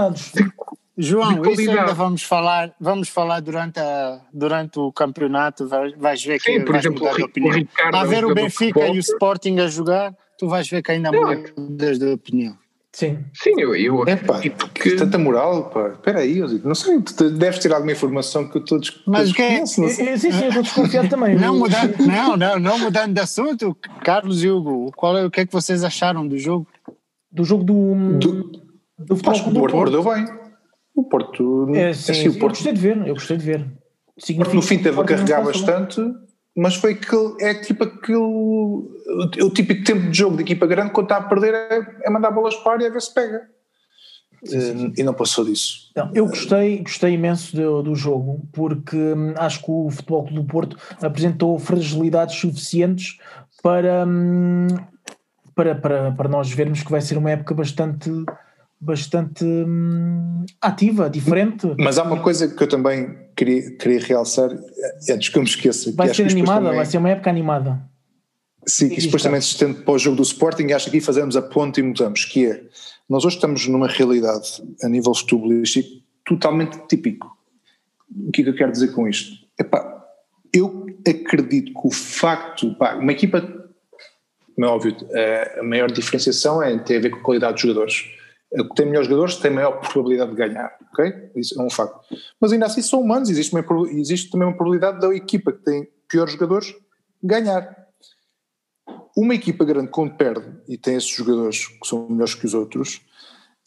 João, 0.97 1.43
isso 1.51 1.69
ainda 1.69 1.93
vamos 1.93 2.23
falar, 2.23 2.73
vamos 2.79 3.09
falar 3.09 3.41
durante, 3.41 3.79
a, 3.79 4.21
durante 4.33 4.79
o 4.79 4.93
campeonato, 4.93 5.67
vais, 5.67 5.93
vais 5.97 6.23
ver 6.23 6.39
que 6.39 6.53
Sim, 6.53 6.63
por 6.63 6.75
exemplo, 6.75 6.99
mudar 6.99 7.15
de 7.15 7.23
opinião. 7.23 7.51
O 7.51 7.55
Ricardo, 7.55 7.95
a 7.95 8.03
ver 8.05 8.23
o 8.23 8.33
Benfica 8.33 8.87
e 8.87 8.97
o 8.97 8.99
Sporting 8.99 9.59
a 9.59 9.67
jogar, 9.67 10.15
tu 10.37 10.47
vais 10.47 10.69
ver 10.69 10.81
que 10.81 10.91
ainda 10.91 11.11
mudas 11.11 11.99
de 11.99 12.13
opinião. 12.13 12.57
Sim. 12.95 13.25
Sim, 13.33 13.51
eu, 13.57 13.75
eu 13.75 14.05
é, 14.07 14.15
pá, 14.15 14.39
que... 14.39 14.95
tanta 14.95 15.17
moral, 15.17 15.69
pá, 15.69 15.89
espera 15.89 16.19
aí, 16.19 16.39
não 16.63 16.73
sei, 16.73 17.01
tu 17.01 17.29
deves 17.29 17.59
ter 17.59 17.73
alguma 17.73 17.91
informação 17.91 18.47
que 18.47 18.57
todos 18.61 19.03
Mas 19.05 19.31
o 19.31 19.33
que 19.33 19.41
é? 19.41 19.65
Sim, 19.65 19.89
sim, 19.89 20.07
eu 20.07 20.47
estou 20.47 20.63
desconfiado 20.63 21.09
também. 21.09 21.35
Não 21.35 21.59
mudando, 21.59 21.97
não, 22.07 22.37
não, 22.37 22.57
não 22.57 22.79
mudando 22.79 23.13
de 23.13 23.19
assunto, 23.19 23.75
Carlos 24.01 24.41
e 24.45 24.49
Hugo, 24.49 24.93
qual 24.95 25.17
é, 25.17 25.25
o 25.25 25.29
que 25.29 25.41
é 25.41 25.45
que 25.45 25.51
vocês 25.51 25.83
acharam 25.83 26.25
do 26.25 26.37
jogo? 26.37 26.65
Do 27.29 27.43
jogo 27.43 27.65
do... 27.65 28.17
Do, 28.17 28.51
do 28.97 29.17
futebol 29.17 29.51
do 29.51 29.59
Porto. 29.59 29.77
Perdeu 29.77 30.03
bem. 30.05 30.25
O 30.95 31.03
Porto. 31.03 31.75
É, 31.75 31.91
sim, 31.91 32.13
assim, 32.13 32.27
o 32.29 32.39
Porto, 32.39 32.43
eu 32.43 32.49
gostei 32.49 32.71
de 32.71 32.79
ver, 32.79 32.97
eu 33.05 33.13
gostei 33.13 33.35
de 33.35 33.43
ver. 33.43 33.67
Significa 34.17 34.55
no 34.55 34.61
fim 34.61 34.77
teve 34.77 34.97
a 34.97 35.03
carregar 35.03 35.43
bastante, 35.43 35.99
mas 36.55 36.75
foi 36.75 36.93
aquele, 36.93 37.35
é 37.41 37.53
tipo 37.53 37.83
aquele. 37.83 38.17
O 38.17 39.49
típico 39.53 39.83
tempo 39.83 40.09
de 40.09 40.17
jogo 40.17 40.37
de 40.37 40.43
equipa 40.43 40.65
grande, 40.65 40.91
quando 40.91 41.07
está 41.07 41.17
a 41.17 41.23
perder, 41.23 41.53
é, 41.53 41.85
é 42.03 42.09
mandar 42.09 42.31
bolas 42.31 42.55
para 42.55 42.71
a 42.71 42.75
área 42.75 42.87
a 42.87 42.91
ver 42.91 43.01
se 43.01 43.13
pega. 43.13 43.41
Sim, 44.43 44.59
sim. 44.59 44.93
E 44.97 45.03
não 45.03 45.13
passou 45.13 45.43
disso. 45.43 45.91
Não, 45.95 46.11
eu 46.13 46.27
gostei, 46.27 46.79
gostei 46.79 47.13
imenso 47.13 47.55
do, 47.55 47.83
do 47.83 47.95
jogo, 47.95 48.47
porque 48.53 48.95
hum, 48.95 49.33
acho 49.37 49.59
que 49.63 49.71
o 49.71 49.89
Futebol 49.89 50.23
Clube 50.23 50.41
do 50.41 50.45
Porto 50.45 50.77
apresentou 51.01 51.57
fragilidades 51.59 52.35
suficientes 52.35 53.17
para, 53.61 54.05
hum, 54.07 54.67
para, 55.55 55.75
para, 55.75 56.11
para 56.11 56.29
nós 56.29 56.51
vermos 56.51 56.83
que 56.83 56.91
vai 56.91 57.01
ser 57.01 57.17
uma 57.17 57.31
época 57.31 57.53
bastante 57.53 58.11
bastante 58.79 59.43
hum, 59.43 60.45
ativa, 60.61 61.09
diferente. 61.09 61.73
Mas 61.79 61.97
há 61.97 62.03
uma 62.03 62.21
coisa 62.21 62.47
que 62.47 62.61
eu 62.61 62.67
também 62.67 63.24
queria, 63.35 63.71
queria 63.71 63.99
realçar, 63.99 64.49
antes 65.09 65.29
que 65.29 65.37
eu 65.37 65.43
me 65.43 65.47
esqueça. 65.47 65.91
Vai 65.91 66.13
ser 66.13 66.23
animada, 66.23 66.61
também, 66.61 66.75
vai 66.75 66.85
ser 66.85 66.97
uma 66.97 67.09
época 67.09 67.29
animada. 67.29 67.81
Sim, 68.67 68.89
que 68.89 69.01
depois 69.01 69.21
também 69.21 69.39
se 69.41 69.49
estende 69.49 69.83
para 69.83 69.93
o 69.93 69.99
jogo 69.99 70.17
do 70.17 70.23
Sporting 70.23 70.63
e 70.63 70.73
acho 70.73 70.89
que 70.89 70.97
aqui 70.97 71.05
fazemos 71.05 71.37
a 71.37 71.41
ponte 71.41 71.79
e 71.79 71.83
mudamos, 71.83 72.25
que 72.25 72.47
é, 72.47 72.63
nós 73.07 73.23
hoje 73.23 73.35
estamos 73.35 73.67
numa 73.67 73.87
realidade 73.87 74.63
a 74.81 74.89
nível 74.89 75.13
futebolístico 75.13 76.03
totalmente 76.25 76.79
típico. 76.87 77.37
O 78.27 78.31
que 78.31 78.41
é 78.41 78.43
que 78.45 78.49
eu 78.49 78.55
quero 78.55 78.71
dizer 78.71 78.91
com 78.93 79.07
isto? 79.07 79.45
Epá, 79.59 80.03
eu 80.51 80.87
acredito 81.07 81.73
que 81.73 81.87
o 81.87 81.91
facto, 81.91 82.73
pá, 82.75 82.95
uma 82.95 83.11
equipa, 83.11 83.41
não 84.57 84.69
é 84.69 84.71
óbvio, 84.71 84.95
a 85.59 85.63
maior 85.63 85.91
diferenciação 85.91 86.63
é, 86.63 86.77
tem 86.79 86.97
a 86.97 87.01
ver 87.01 87.11
com 87.11 87.19
a 87.19 87.23
qualidade 87.23 87.53
dos 87.53 87.61
jogadores 87.61 88.05
que 88.63 88.75
tem 88.75 88.85
melhores 88.85 89.07
jogadores 89.07 89.35
tem 89.37 89.51
maior 89.51 89.79
probabilidade 89.81 90.31
de 90.31 90.37
ganhar, 90.37 90.77
ok? 90.91 91.31
Isso 91.35 91.59
é 91.59 91.63
um 91.63 91.69
facto. 91.69 91.99
Mas 92.39 92.51
ainda 92.51 92.65
assim 92.65 92.81
são 92.81 93.01
humanos, 93.01 93.29
existe, 93.29 93.53
uma, 93.53 93.89
existe 93.89 94.29
também 94.29 94.47
uma 94.47 94.55
probabilidade 94.55 94.99
da 94.99 95.13
equipa 95.13 95.51
que 95.51 95.63
tem 95.63 95.87
piores 96.07 96.33
jogadores 96.33 96.73
ganhar. 97.21 97.85
Uma 99.17 99.35
equipa 99.35 99.65
grande 99.65 99.89
quando 99.89 100.15
perde 100.15 100.45
e 100.67 100.77
tem 100.77 100.95
esses 100.95 101.09
jogadores 101.09 101.67
que 101.67 101.87
são 101.87 102.07
melhores 102.07 102.35
que 102.35 102.45
os 102.45 102.53
outros, 102.53 103.01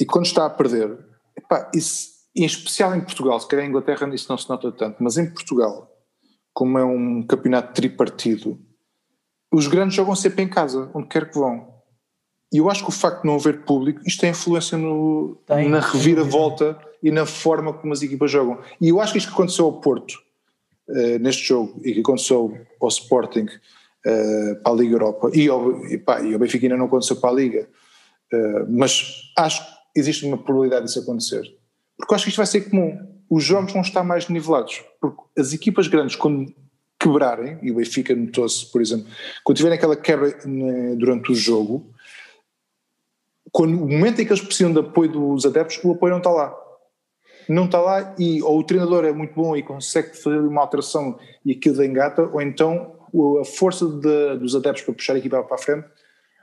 e 0.00 0.06
quando 0.06 0.26
está 0.26 0.46
a 0.46 0.50
perder, 0.50 0.96
epá, 1.36 1.70
isso, 1.74 2.18
em 2.36 2.44
especial 2.44 2.94
em 2.94 3.00
Portugal, 3.00 3.40
se 3.40 3.48
calhar 3.48 3.66
em 3.66 3.68
Inglaterra 3.68 4.08
isso 4.14 4.26
não 4.28 4.38
se 4.38 4.48
nota 4.48 4.70
tanto, 4.70 5.02
mas 5.02 5.16
em 5.16 5.28
Portugal, 5.28 5.90
como 6.52 6.78
é 6.78 6.84
um 6.84 7.26
campeonato 7.26 7.72
tripartido, 7.72 8.60
os 9.52 9.66
grandes 9.66 9.94
jogam 9.94 10.14
sempre 10.14 10.42
em 10.42 10.48
casa, 10.48 10.90
onde 10.94 11.08
quer 11.08 11.30
que 11.30 11.38
vão. 11.38 11.77
E 12.52 12.58
eu 12.58 12.70
acho 12.70 12.82
que 12.82 12.88
o 12.88 12.92
facto 12.92 13.22
de 13.22 13.26
não 13.26 13.34
haver 13.34 13.62
público, 13.64 14.00
isto 14.06 14.20
tem 14.20 14.30
influência 14.30 14.78
no, 14.78 15.38
tem, 15.46 15.68
na 15.68 15.80
reviravolta 15.80 16.78
e 17.02 17.10
na 17.10 17.26
forma 17.26 17.72
como 17.72 17.92
as 17.92 18.02
equipas 18.02 18.30
jogam. 18.30 18.58
E 18.80 18.88
eu 18.88 19.00
acho 19.00 19.12
que 19.12 19.18
isto 19.18 19.28
que 19.28 19.34
aconteceu 19.34 19.66
ao 19.66 19.80
Porto 19.80 20.14
uh, 20.88 21.18
neste 21.20 21.46
jogo 21.46 21.78
e 21.84 21.92
que 21.92 22.00
aconteceu 22.00 22.58
ao 22.80 22.88
Sporting 22.88 23.44
uh, 23.44 24.62
para 24.62 24.72
a 24.72 24.76
Liga 24.76 24.94
Europa 24.94 25.30
e 25.34 25.48
ao, 25.48 25.86
e, 25.86 25.98
pá, 25.98 26.22
e 26.22 26.32
ao 26.32 26.38
Benfica 26.38 26.64
ainda 26.64 26.76
não 26.76 26.86
aconteceu 26.86 27.16
para 27.16 27.30
a 27.30 27.34
Liga, 27.34 27.68
uh, 28.32 28.66
mas 28.68 29.30
acho 29.36 29.62
que 29.66 30.00
existe 30.00 30.24
uma 30.24 30.38
probabilidade 30.38 30.86
disso 30.86 31.00
acontecer. 31.00 31.42
Porque 31.98 32.12
eu 32.12 32.14
acho 32.14 32.24
que 32.24 32.30
isto 32.30 32.38
vai 32.38 32.46
ser 32.46 32.70
comum. 32.70 32.96
Os 33.28 33.44
jogos 33.44 33.72
vão 33.72 33.82
estar 33.82 34.02
mais 34.02 34.28
nivelados. 34.28 34.82
Porque 35.00 35.20
as 35.36 35.52
equipas 35.52 35.88
grandes, 35.88 36.16
quando 36.16 36.54
quebrarem, 36.98 37.58
e 37.62 37.70
o 37.70 37.74
Benfica 37.74 38.14
notou-se, 38.14 38.70
por 38.70 38.80
exemplo, 38.80 39.06
quando 39.44 39.56
tiverem 39.56 39.76
aquela 39.76 39.96
quebra 39.96 40.36
né, 40.44 40.94
durante 40.96 41.30
o 41.30 41.34
jogo, 41.34 41.92
quando 43.52 43.74
o 43.74 43.88
momento 43.88 44.20
em 44.20 44.24
que 44.24 44.32
eles 44.32 44.42
precisam 44.42 44.72
de 44.72 44.80
apoio 44.80 45.10
dos 45.10 45.46
adeptos, 45.46 45.80
o 45.82 45.92
apoio 45.92 46.10
não 46.10 46.18
está 46.18 46.30
lá. 46.30 46.54
Não 47.48 47.64
está 47.64 47.80
lá 47.80 48.14
e 48.18 48.42
ou 48.42 48.58
o 48.58 48.64
treinador 48.64 49.04
é 49.04 49.12
muito 49.12 49.34
bom 49.34 49.56
e 49.56 49.62
consegue 49.62 50.16
fazer 50.16 50.38
uma 50.38 50.60
alteração 50.60 51.18
e 51.44 51.52
aquilo 51.52 51.82
engata, 51.82 52.22
ou 52.22 52.42
então 52.42 52.94
a 53.40 53.44
força 53.44 53.86
de, 53.86 54.36
dos 54.38 54.54
adeptos 54.54 54.82
para 54.84 54.94
puxar 54.94 55.14
a 55.14 55.18
equipa 55.18 55.42
para 55.42 55.54
a 55.54 55.58
frente 55.58 55.88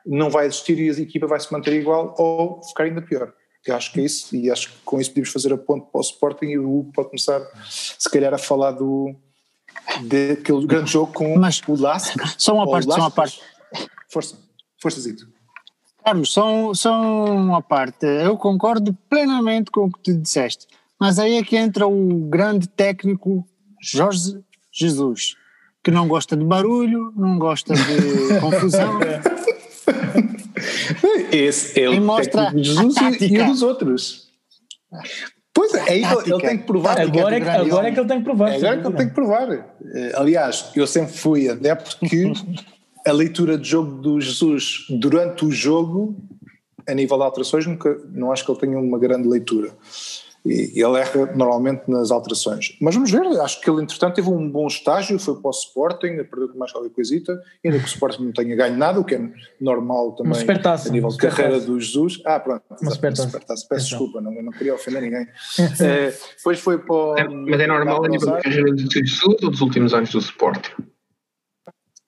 não 0.05 0.29
vai 0.29 0.45
existir 0.45 0.79
e 0.79 0.89
a 0.89 0.93
equipa 0.93 1.27
vai 1.27 1.39
se 1.39 1.51
manter 1.51 1.73
igual 1.73 2.15
ou 2.17 2.61
ficar 2.63 2.83
ainda 2.83 3.01
pior. 3.01 3.33
Eu 3.65 3.75
acho 3.75 3.91
que 3.91 3.99
é 3.99 4.03
isso 4.03 4.35
e 4.35 4.51
acho 4.51 4.69
que 4.71 4.77
com 4.85 5.01
isso 5.01 5.09
podemos 5.09 5.31
fazer 5.31 5.51
a 5.51 5.57
ponte 5.57 5.87
para 5.91 5.99
o 5.99 6.01
Sporting 6.01 6.45
e 6.45 6.59
o 6.59 6.79
Hugo 6.79 6.91
pode 6.93 7.09
começar 7.09 7.41
se 7.67 8.09
calhar 8.09 8.33
a 8.33 8.37
falar 8.37 8.71
do 8.71 9.15
daquele 10.03 10.65
grande 10.67 10.91
jogo 10.91 11.11
com 11.13 11.35
Mas, 11.37 11.61
o 11.67 11.75
Lask. 11.75 12.15
Só 12.37 12.53
uma 12.53 12.69
parte, 12.69 12.85
só 12.85 12.97
uma 12.97 13.11
parte. 13.11 13.41
Força, 14.09 14.37
força 14.79 14.99
Zito. 14.99 15.34
Carlos, 16.05 16.31
só, 16.31 16.71
só 16.75 17.25
uma 17.25 17.63
parte. 17.63 18.05
Eu 18.05 18.37
concordo 18.37 18.95
plenamente 19.09 19.71
com 19.71 19.85
o 19.85 19.91
que 19.91 20.03
tu 20.03 20.21
disseste, 20.21 20.67
mas 20.99 21.17
aí 21.17 21.35
é 21.35 21.43
que 21.43 21.57
entra 21.57 21.87
o 21.87 22.29
grande 22.29 22.69
técnico 22.69 23.43
Jorge 23.81 24.39
Jesus, 24.71 25.35
que 25.83 25.89
não 25.89 26.07
gosta 26.07 26.37
de 26.37 26.45
barulho, 26.45 27.11
não 27.15 27.39
gosta 27.39 27.73
de 27.73 28.37
confusão. 28.39 28.99
Esse 31.31 31.81
é 31.81 31.89
o 31.89 32.15
técnico 32.15 32.55
de 32.55 32.63
Jesus 32.63 32.95
e, 33.19 33.25
e 33.25 33.43
dos 33.43 33.63
outros. 33.63 34.29
Pois 35.51 35.73
é, 35.73 35.81
aí 35.89 36.03
ele, 36.03 36.33
ele 36.33 36.41
tem 36.41 36.57
que 36.59 36.65
provar. 36.65 36.99
Agora, 36.99 37.35
é, 37.35 37.41
que, 37.41 37.49
agora 37.49 37.87
é 37.87 37.91
que 37.91 37.99
ele 37.99 38.07
tem 38.07 38.17
que 38.19 38.23
provar. 38.23 38.51
É 38.51 38.55
agora 38.57 38.81
que 38.81 38.87
ele 38.87 38.95
tem 38.95 39.07
que 39.07 39.15
provar. 39.15 39.51
Eh, 39.51 40.11
aliás, 40.13 40.69
eu 40.75 40.85
sempre 40.85 41.17
fui 41.17 41.49
adepto 41.49 41.97
que 41.99 42.31
a 43.05 43.11
leitura 43.11 43.57
de 43.57 43.69
jogo 43.69 44.01
do 44.01 44.19
Jesus 44.19 44.85
durante 44.89 45.45
o 45.45 45.51
jogo, 45.51 46.15
a 46.87 46.93
nível 46.93 47.17
de 47.17 47.23
alterações, 47.23 47.65
nunca, 47.65 47.99
não 48.11 48.31
acho 48.31 48.43
que 48.43 48.51
ele 48.51 48.59
tenha 48.59 48.79
uma 48.79 48.97
grande 48.97 49.27
leitura. 49.27 49.71
E 50.45 50.79
ele 50.79 50.99
erra 50.99 51.33
normalmente 51.35 51.89
nas 51.89 52.11
alterações. 52.11 52.77
Mas 52.79 52.93
vamos 52.93 53.09
ver, 53.09 53.25
acho 53.41 53.59
que 53.59 53.67
ele 53.67 53.81
entretanto 53.81 54.13
teve 54.13 54.29
um 54.29 54.47
bom 54.47 54.67
estágio, 54.67 55.17
foi 55.17 55.41
para 55.41 55.47
o 55.47 55.51
Sporting, 55.51 56.23
perdeu 56.23 56.55
mais 56.55 56.71
qualquer 56.71 56.91
coisita, 56.91 57.41
ainda 57.63 57.79
que 57.79 57.85
o 57.85 57.87
Sporting 57.87 58.25
não 58.25 58.31
tenha 58.31 58.55
ganho 58.55 58.77
nada, 58.77 58.99
o 58.99 59.03
que 59.03 59.15
é 59.15 59.21
normal 59.59 60.11
também 60.11 60.33
a 60.33 60.91
nível 60.91 61.09
de 61.09 61.17
carreira 61.17 61.59
do 61.59 61.79
Jesus. 61.79 62.21
Ah, 62.23 62.39
pronto, 62.39 62.63
uma 62.79 62.91
supertaça. 62.91 63.65
Peço 63.67 63.89
desculpa, 63.89 64.21
não, 64.21 64.31
não 64.31 64.51
queria 64.51 64.75
ofender 64.75 65.01
ninguém. 65.01 65.27
é, 65.81 66.13
depois 66.37 66.59
foi 66.59 66.77
para 66.77 66.95
o, 66.95 67.17
é, 67.17 67.27
Mas 67.27 67.59
é 67.59 67.65
normal 67.65 68.05
a 68.05 68.07
nível 68.07 68.35
de 68.35 68.43
carreira 68.43 68.71
do 68.71 68.93
Jesus 68.93 69.37
ou 69.41 69.49
dos 69.49 69.61
últimos 69.61 69.95
anos 69.95 70.11
do 70.11 70.19
Sporting? 70.19 70.73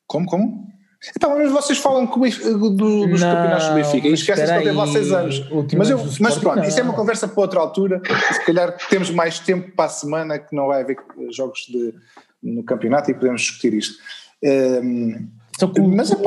Como, 0.05 0.27
como? 0.27 0.76
Então, 1.15 1.37
mas 1.37 1.51
vocês 1.51 1.77
falam 1.77 2.05
do, 2.05 2.69
dos 2.69 3.21
não, 3.21 3.35
campeonatos 3.35 3.67
do 3.67 3.75
Benfica 3.75 4.07
e 4.07 4.13
esquecem 4.13 4.45
que 4.45 4.51
ele 4.51 4.63
teve 4.63 4.75
lá 4.75 4.87
seis 4.87 5.11
anos. 5.11 5.49
Mas, 5.77 5.89
eu, 5.89 5.99
mas 6.19 6.37
pronto, 6.37 6.57
não. 6.57 6.63
isso 6.63 6.79
é 6.79 6.83
uma 6.83 6.93
conversa 6.93 7.27
para 7.27 7.41
outra 7.41 7.59
altura. 7.59 8.01
Se 8.33 8.45
calhar 8.45 8.75
temos 8.89 9.11
mais 9.11 9.39
tempo 9.39 9.71
para 9.71 9.85
a 9.85 9.89
semana 9.89 10.39
que 10.39 10.55
não 10.55 10.67
vai 10.67 10.81
haver 10.81 10.97
jogos 11.31 11.67
de, 11.69 11.93
no 12.41 12.63
campeonato 12.63 13.11
e 13.11 13.13
podemos 13.13 13.41
discutir 13.41 13.73
isto. 13.73 13.95
Um, 14.43 15.29
só 15.59 15.67
que, 15.67 15.81
mas, 15.81 16.11
o, 16.11 16.17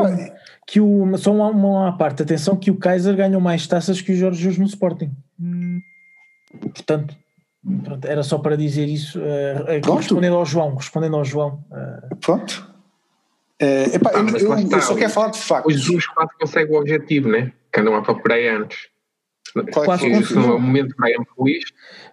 que 0.67 0.81
o, 0.81 1.17
só 1.19 1.33
uma, 1.33 1.49
uma 1.49 1.97
parte, 1.97 2.23
atenção 2.23 2.57
que 2.57 2.71
o 2.71 2.77
Kaiser 2.77 3.17
ganhou 3.17 3.41
mais 3.41 3.67
taças 3.67 4.01
que 4.01 4.13
o 4.13 4.17
Jorge 4.17 4.41
Jesus 4.41 4.59
no 4.59 4.67
Sporting. 4.67 5.11
Portanto, 6.61 7.17
pronto, 7.85 8.07
era 8.07 8.23
só 8.23 8.39
para 8.39 8.57
dizer 8.57 8.89
isso, 8.89 9.21
uh, 9.21 9.97
respondendo 9.97 10.37
ao 10.37 10.45
João, 10.45 10.75
respondendo 10.75 11.17
ao 11.17 11.25
João. 11.25 11.65
Uh, 11.71 12.17
pronto. 12.17 12.70
É, 13.61 13.95
epá, 13.95 14.11
ah, 14.15 14.19
eu, 14.21 14.57
eu, 14.57 14.71
eu, 14.71 14.81
só 14.81 14.95
quero 14.95 15.11
falar 15.11 15.29
de 15.29 15.39
factos. 15.39 15.77
Os 15.77 15.87
dois 15.87 16.07
quase 16.07 16.31
conseguem 16.41 16.75
o 16.75 16.79
objetivo, 16.81 17.29
né? 17.29 17.53
Que 17.71 17.81
andam 17.81 18.03
por 18.03 18.33
aí 18.33 18.49
antes. 18.49 18.89
Quase 19.73 20.09
Isso 20.09 20.39
no 20.39 20.59
momento 20.61 20.95
Brian 20.97 21.25
Ruiz 21.37 21.65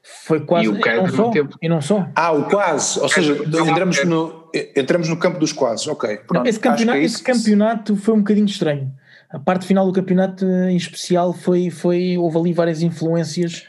foi 0.02 0.40
quase 0.40 0.66
e 0.66 0.70
o 0.70 0.76
e 0.76 0.96
não, 0.96 1.08
só, 1.08 1.30
tempo. 1.30 1.58
e 1.62 1.70
não 1.70 1.82
só. 1.82 2.08
Ah, 2.16 2.32
o 2.32 2.46
quase, 2.46 3.00
ou 3.00 3.08
seja, 3.08 3.38
entramos 3.70 4.04
no, 4.04 4.50
entramos 4.76 5.08
no 5.08 5.18
campo 5.18 5.40
dos 5.40 5.54
quase, 5.54 5.88
ok. 5.90 6.18
Pronto, 6.18 6.44
não, 6.44 6.50
esse 6.50 6.60
campeonato, 6.60 6.98
é 6.98 7.04
esse 7.04 7.22
campeonato 7.22 7.96
foi 7.96 8.16
um 8.16 8.20
bocadinho 8.20 8.48
estranho. 8.48 8.92
A 9.30 9.38
parte 9.38 9.68
final 9.68 9.86
do 9.86 9.94
campeonato 9.94 10.46
em 10.46 10.76
especial 10.76 11.32
foi, 11.32 11.70
foi 11.70 12.18
houve 12.18 12.38
ali 12.38 12.54
várias 12.54 12.82
influências 12.82 13.68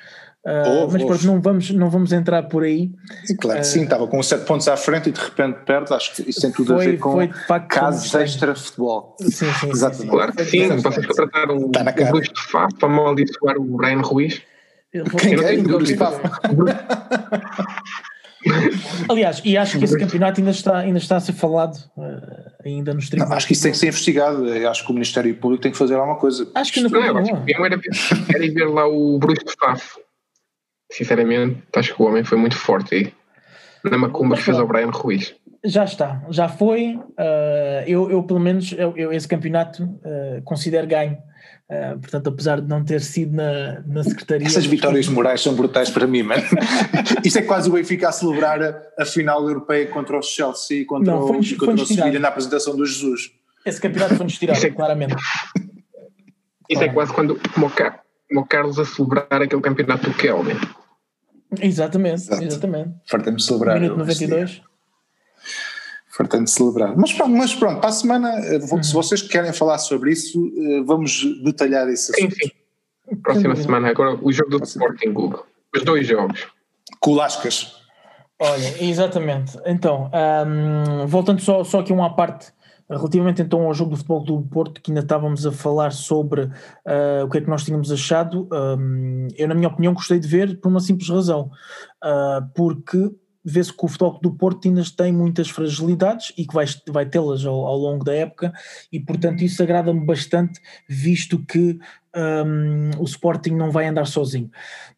Uh, 0.49 0.89
mas 0.91 1.05
pronto, 1.05 1.27
não 1.27 1.41
vamos, 1.43 1.71
não 1.73 1.91
vamos 1.91 2.11
entrar 2.11 2.45
por 2.45 2.63
aí. 2.63 2.91
E 3.29 3.35
claro, 3.35 3.61
uh, 3.61 3.65
sim, 3.65 3.83
estava 3.83 4.07
com 4.07 4.23
7 4.23 4.47
pontos 4.47 4.67
à 4.67 4.79
frente 4.79 5.11
e 5.11 5.13
de 5.13 5.21
repente 5.21 5.59
perde, 5.67 5.93
acho 5.93 6.15
que 6.15 6.31
isso 6.31 6.41
tem 6.41 6.51
tudo 6.51 6.75
foi, 6.75 6.87
a 6.87 6.91
ver 6.91 6.99
com 6.99 7.13
foi, 7.13 7.29
facto, 7.47 7.69
casos 7.69 8.15
extra-futebol. 8.15 9.15
Sim, 9.21 9.31
sim, 9.31 9.69
Exatamente. 9.69 10.03
Sim, 10.03 10.09
claro 10.09 10.33
que 10.33 10.45
sim, 10.47 10.69
vocês 10.69 11.07
contrataram 11.07 11.59
o, 11.59 11.71
tá 11.71 11.83
o 11.83 12.13
Bruce 12.13 12.33
de 12.33 12.41
Fá 12.41 12.67
para 12.79 12.89
amaldiçoar 12.89 13.59
o 13.59 13.65
Brian 13.77 14.01
Ruiz. 14.01 14.41
Quem 15.21 15.35
é 15.35 15.59
o 15.59 15.63
Bruce 15.65 15.95
de? 15.95 15.99
Aliás, 19.11 19.43
e 19.45 19.59
acho 19.59 19.79
que 19.79 19.85
esse 19.85 19.99
campeonato 19.99 20.41
ainda 20.41 20.53
está, 20.53 20.79
ainda 20.79 20.99
está 20.99 21.17
a 21.17 21.21
ser 21.21 21.35
falado 21.35 21.77
uh, 21.95 22.51
ainda 22.65 22.95
nos 22.95 23.11
tribunais. 23.11 23.37
acho 23.37 23.47
que 23.49 23.53
isso 23.53 23.65
tem 23.65 23.73
que 23.73 23.79
ser 23.79 23.89
investigado. 23.89 24.51
acho 24.71 24.83
que 24.87 24.91
o 24.91 24.95
Ministério 24.95 25.35
Público 25.35 25.63
tem 25.63 25.73
que 25.73 25.77
fazer 25.77 25.97
alguma 25.97 26.17
coisa. 26.17 26.51
Acho 26.55 26.73
que 26.73 26.81
não, 26.81 26.89
não, 26.89 27.13
não. 27.13 27.45
Era, 27.67 27.79
era 28.35 28.55
ver 28.55 28.69
lá 28.71 28.89
o 28.89 29.19
Bruce 29.19 29.45
de 29.45 29.53
Faf 29.61 29.99
sinceramente, 30.91 31.63
acho 31.77 31.95
que 31.95 32.03
o 32.03 32.07
homem 32.07 32.25
foi 32.25 32.39
muito 32.39 32.57
forte 32.57 32.95
aí. 32.95 33.13
Na 33.85 33.97
macumba 33.97 34.37
que 34.37 34.43
fez 34.43 34.59
ao 34.59 34.67
Brian 34.67 34.91
Ruiz. 34.91 35.35
Já 35.65 35.85
está, 35.85 36.23
já 36.31 36.49
foi. 36.49 36.97
Uh, 36.97 37.85
eu, 37.87 38.11
eu, 38.11 38.23
pelo 38.23 38.41
menos, 38.41 38.73
eu, 38.73 38.97
eu 38.97 39.13
esse 39.13 39.27
campeonato 39.27 39.85
uh, 39.85 40.43
considero 40.45 40.87
ganho. 40.87 41.19
Uh, 41.71 41.99
portanto, 41.99 42.29
apesar 42.29 42.61
de 42.61 42.69
não 42.69 42.83
ter 42.83 43.01
sido 43.01 43.37
na, 43.37 43.81
na 43.87 44.03
Secretaria. 44.03 44.47
Essas 44.47 44.67
vitórias 44.67 45.07
morais 45.09 45.41
são 45.41 45.55
brutais 45.55 45.91
para 45.91 46.07
mim, 46.07 46.23
mano. 46.23 46.43
Isto 47.25 47.39
é 47.41 47.43
quase 47.43 47.69
o 47.69 47.73
Benfica 47.73 48.09
a 48.09 48.13
celebrar 48.13 48.63
a, 48.63 48.83
a 48.99 49.05
final 49.05 49.47
europeia 49.47 49.87
contra 49.87 50.19
o 50.19 50.23
Chelsea 50.23 50.81
e 50.81 50.85
contra, 50.85 51.13
não, 51.13 51.25
o, 51.25 51.57
contra 51.59 51.83
o 51.83 51.87
Sevilha 51.87 52.19
na 52.19 52.29
apresentação 52.29 52.75
do 52.75 52.87
Jesus. 52.87 53.31
Esse 53.67 53.81
campeonato 53.81 54.17
foi-nos 54.17 54.39
tirado, 54.39 54.65
é, 54.65 54.71
claramente. 54.71 55.17
Isso 56.71 56.83
é 56.83 56.89
quase 56.89 57.13
quando, 57.13 57.39
como 57.53 57.67
o, 57.67 57.71
como 57.71 58.41
o 58.41 58.47
Carlos 58.47 58.79
a 58.79 58.85
celebrar 58.85 59.43
aquele 59.43 59.61
campeonato 59.61 60.09
do 60.09 60.17
Kelvin. 60.17 60.57
Exatamente, 61.61 62.23
Exato. 62.23 62.45
exatamente. 62.45 62.95
Fartamos 63.07 63.43
de 63.43 63.49
celebrar. 63.49 63.81
Minuto 63.81 63.99
92. 63.99 64.63
Fartando 66.11 66.45
de 66.45 66.51
celebrar. 66.51 66.97
Mas 66.97 67.13
pronto, 67.13 67.31
mas 67.31 67.55
pronto, 67.55 67.81
para 67.81 67.91
a 67.91 67.93
semana, 67.93 68.29
eh, 68.41 68.61
se 68.61 68.75
uhum. 68.75 68.83
vocês 68.93 69.23
querem 69.23 69.53
falar 69.53 69.79
sobre 69.79 70.11
isso, 70.11 70.53
eh, 70.59 70.83
vamos 70.85 71.25
detalhar 71.45 71.89
esse 71.89 72.13
assunto. 72.13 72.35
Sim, 72.35 72.51
sim. 73.09 73.17
Próxima 73.23 73.57
sim. 73.57 73.63
semana, 73.63 73.89
agora 73.89 74.19
o 74.21 74.33
jogo 74.33 74.59
do 74.59 74.65
Sporting 74.65 75.13
Google. 75.13 75.47
Os 75.75 75.83
dois 75.85 76.07
jogos. 76.07 76.47
Colascas. 77.01 77.79
Olha, 78.41 78.85
exatamente. 78.85 79.59
Então, 79.65 80.11
um, 80.47 81.07
voltando 81.07 81.41
só, 81.41 81.65
só 81.65 81.81
aqui 81.81 81.93
uma 81.93 82.15
parte 82.15 82.53
Relativamente 82.91 83.43
então 83.43 83.63
ao 83.67 83.75
jogo 83.75 83.91
do 83.91 83.97
Futebol 83.97 84.25
do 84.25 84.43
Porto, 84.43 84.81
que 84.81 84.91
ainda 84.91 85.03
estávamos 85.03 85.45
a 85.45 85.53
falar 85.53 85.93
sobre 85.93 86.43
uh, 86.43 87.25
o 87.25 87.29
que 87.29 87.39
é 87.39 87.41
que 87.43 87.49
nós 87.49 87.65
tínhamos 87.65 87.93
achado, 87.93 88.49
um, 88.51 89.29
eu 89.37 89.47
na 89.47 89.55
minha 89.55 89.69
opinião 89.69 89.93
gostei 89.93 90.19
de 90.19 90.27
ver 90.27 90.59
por 90.59 90.69
uma 90.69 90.81
simples 90.81 91.09
razão, 91.11 91.51
uh, 92.03 92.49
porque 92.55 93.11
vê-se 93.45 93.73
que 93.73 93.85
o 93.85 93.89
Futebol 93.89 94.19
do 94.21 94.33
Porto 94.33 94.69
ainda 94.69 94.83
tem 94.97 95.13
muitas 95.13 95.49
fragilidades 95.49 96.33
e 96.37 96.47
que 96.47 96.55
vai, 96.55 96.67
vai 96.89 97.07
tê-las 97.07 97.45
ao, 97.45 97.67
ao, 97.67 97.77
longo 97.77 98.05
da 98.05 98.15
época 98.15 98.53
e 98.93 99.01
portanto 99.01 99.43
isso 99.43 99.63
agrada-me 99.63 100.05
bastante 100.05 100.61
visto 100.89 101.39
que 101.47 101.79
um, 102.15 102.91
o 102.99 103.05
Sporting 103.05 103.53
não 103.53 103.71
vai 103.71 103.87
andar 103.87 104.07
sozinho. 104.07 104.51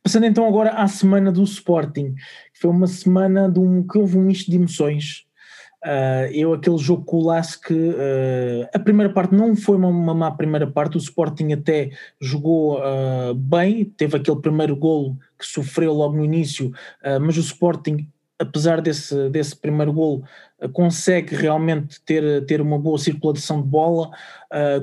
Passando 0.02 0.26
então 0.26 0.46
agora 0.46 0.70
à 0.70 0.88
semana 0.88 1.30
do 1.30 1.42
Sporting, 1.44 2.14
foi 2.54 2.70
uma 2.70 2.86
semana 2.86 3.50
de 3.50 3.60
um, 3.60 3.86
que 3.86 3.98
houve 3.98 4.18
um 4.18 4.22
misto 4.22 4.50
de 4.50 4.56
emoções, 4.56 5.26
Uh, 5.82 6.28
eu, 6.32 6.52
aquele 6.52 6.76
jogo 6.76 7.04
com 7.04 7.16
o 7.16 7.26
Lask, 7.26 7.70
uh, 7.70 8.68
a 8.74 8.78
primeira 8.78 9.10
parte 9.10 9.34
não 9.34 9.56
foi 9.56 9.76
uma, 9.76 9.88
uma 9.88 10.14
má 10.14 10.30
primeira 10.30 10.66
parte, 10.66 10.96
o 10.96 11.00
Sporting 11.00 11.52
até 11.52 11.90
jogou 12.20 12.78
uh, 12.78 13.34
bem, 13.34 13.86
teve 13.86 14.18
aquele 14.18 14.40
primeiro 14.40 14.76
golo 14.76 15.16
que 15.38 15.46
sofreu 15.46 15.94
logo 15.94 16.18
no 16.18 16.24
início, 16.24 16.70
mas 17.22 17.38
o 17.38 17.40
Sporting, 17.40 18.06
apesar 18.38 18.82
desse, 18.82 19.30
desse 19.30 19.56
primeiro 19.56 19.90
golo, 19.90 20.22
consegue 20.74 21.34
realmente 21.34 21.98
ter, 22.02 22.44
ter 22.44 22.60
uma 22.60 22.78
boa 22.78 22.98
circulação 22.98 23.62
de 23.62 23.66
bola, 23.66 24.10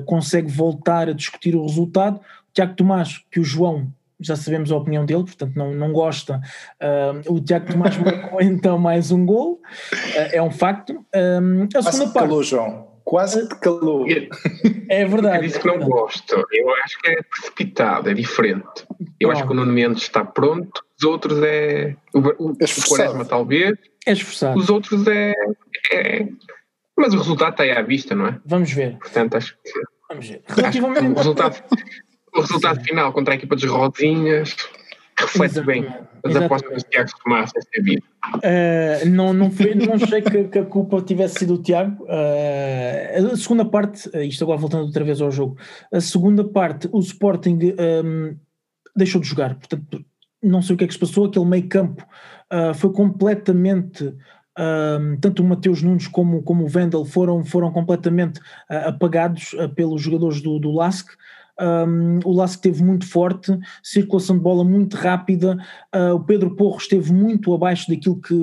consegue 0.04 0.50
voltar 0.50 1.08
a 1.08 1.12
discutir 1.12 1.54
o 1.54 1.62
resultado. 1.62 2.20
Tiago 2.52 2.74
Tomás, 2.74 3.24
que 3.30 3.38
o 3.38 3.44
João 3.44 3.86
já 4.20 4.36
sabemos 4.36 4.70
a 4.72 4.76
opinião 4.76 5.04
dele, 5.04 5.24
portanto 5.24 5.54
não, 5.54 5.72
não 5.72 5.92
gosta. 5.92 6.40
Uh, 6.80 7.34
o 7.34 7.40
Tiago 7.40 7.72
Tomás 7.72 7.96
marcou 7.98 8.40
então 8.40 8.78
mais 8.78 9.10
um 9.10 9.24
gol, 9.24 9.60
uh, 9.92 10.28
é 10.32 10.42
um 10.42 10.50
facto. 10.50 10.92
Um, 11.14 11.64
a 11.64 11.68
Quase 11.72 11.92
segunda 11.92 12.12
parte. 12.12 12.28
calou, 12.28 12.42
João. 12.42 12.88
Quase 13.04 13.48
te 13.48 13.58
calou. 13.60 14.04
É 14.90 15.06
verdade. 15.06 15.38
Eu 15.38 15.42
disse 15.42 15.58
que 15.58 15.66
não 15.66 15.78
gosto. 15.78 16.44
Eu 16.52 16.70
acho 16.84 16.98
que 17.00 17.08
é 17.08 17.22
precipitado, 17.22 18.10
é 18.10 18.12
diferente. 18.12 18.86
Eu 19.18 19.30
acho 19.30 19.46
que 19.46 19.50
o 19.50 19.54
Nuno 19.54 19.72
Mendes 19.72 20.02
está 20.02 20.22
pronto, 20.22 20.84
os 20.98 21.04
outros 21.04 21.42
é. 21.42 21.96
O, 22.12 22.18
o, 22.18 22.56
é 22.60 22.64
o 22.64 22.88
Quaresma 22.88 23.24
talvez. 23.24 23.78
É 24.06 24.12
esforçado. 24.12 24.58
Os 24.58 24.68
outros 24.68 25.06
é, 25.06 25.32
é. 25.90 26.28
Mas 26.96 27.14
o 27.14 27.18
resultado 27.18 27.52
está 27.52 27.62
aí 27.62 27.70
à 27.70 27.80
vista, 27.80 28.14
não 28.14 28.26
é? 28.26 28.38
Vamos 28.44 28.70
ver. 28.72 28.98
Portanto, 28.98 29.36
acho 29.36 29.56
que. 29.64 29.72
Vamos 30.10 30.28
ver. 30.28 30.42
Relativamente. 30.46 31.06
o 31.06 31.14
resultado. 31.14 31.62
O 32.34 32.40
resultado 32.40 32.82
final 32.82 33.12
contra 33.12 33.34
a 33.34 33.36
equipa 33.36 33.54
dos 33.56 33.64
Rodinhas 33.64 34.56
reflete 35.18 35.60
bem 35.62 35.86
as 36.24 36.36
apostas 36.36 36.82
do 36.82 36.88
Tiago 36.88 37.10
Tomás 37.22 37.52
nesta 37.54 37.82
vida. 37.82 38.02
Uh, 38.36 39.08
não, 39.08 39.32
não, 39.32 39.50
foi, 39.50 39.74
não 39.74 39.94
achei 39.94 40.22
que, 40.22 40.44
que, 40.44 40.58
a 40.58 40.64
culpa 40.64 41.00
tivesse 41.02 41.40
sido 41.40 41.54
o 41.54 41.62
Tiago. 41.62 42.04
Uh, 42.04 43.32
a 43.32 43.36
segunda 43.36 43.64
parte, 43.64 44.08
uh, 44.10 44.22
isto 44.22 44.44
agora 44.44 44.58
voltando 44.58 44.86
outra 44.86 45.04
vez 45.04 45.20
ao 45.20 45.30
jogo, 45.30 45.56
a 45.92 46.00
segunda 46.00 46.44
parte, 46.44 46.88
o 46.92 47.00
Sporting 47.00 47.58
um, 47.58 48.26
ehm, 48.26 48.36
deixou 48.96 49.20
de 49.20 49.28
jogar, 49.28 49.54
portanto, 49.54 50.04
não 50.42 50.62
sei 50.62 50.74
o 50.74 50.78
que 50.78 50.84
é 50.84 50.86
que 50.86 50.94
se 50.94 51.00
passou, 51.00 51.26
aquele 51.26 51.46
meio 51.46 51.68
campo 51.68 52.04
uh, 52.52 52.74
foi 52.74 52.92
completamente. 52.92 54.04
Um, 54.58 54.62
ehm, 54.62 55.16
tanto 55.20 55.42
o 55.42 55.46
Mateus 55.46 55.82
Nunes 55.82 56.08
como, 56.08 56.42
como 56.42 56.64
o 56.64 56.68
Vendel 56.68 57.04
foram, 57.04 57.44
foram 57.44 57.70
completamente 57.70 58.40
apagados 58.68 59.54
pelos 59.76 60.02
jogadores 60.02 60.40
do, 60.40 60.58
do 60.58 60.72
LASK. 60.72 61.16
Um, 61.60 62.20
o 62.24 62.32
Lask 62.32 62.56
esteve 62.56 62.84
muito 62.84 63.06
forte, 63.06 63.58
circulação 63.82 64.36
de 64.36 64.42
bola 64.42 64.64
muito 64.64 64.96
rápida, 64.96 65.58
uh, 65.94 66.14
o 66.14 66.20
Pedro 66.20 66.54
Porro 66.54 66.78
esteve 66.78 67.12
muito 67.12 67.52
abaixo 67.52 67.88
daquilo 67.88 68.20
que, 68.20 68.34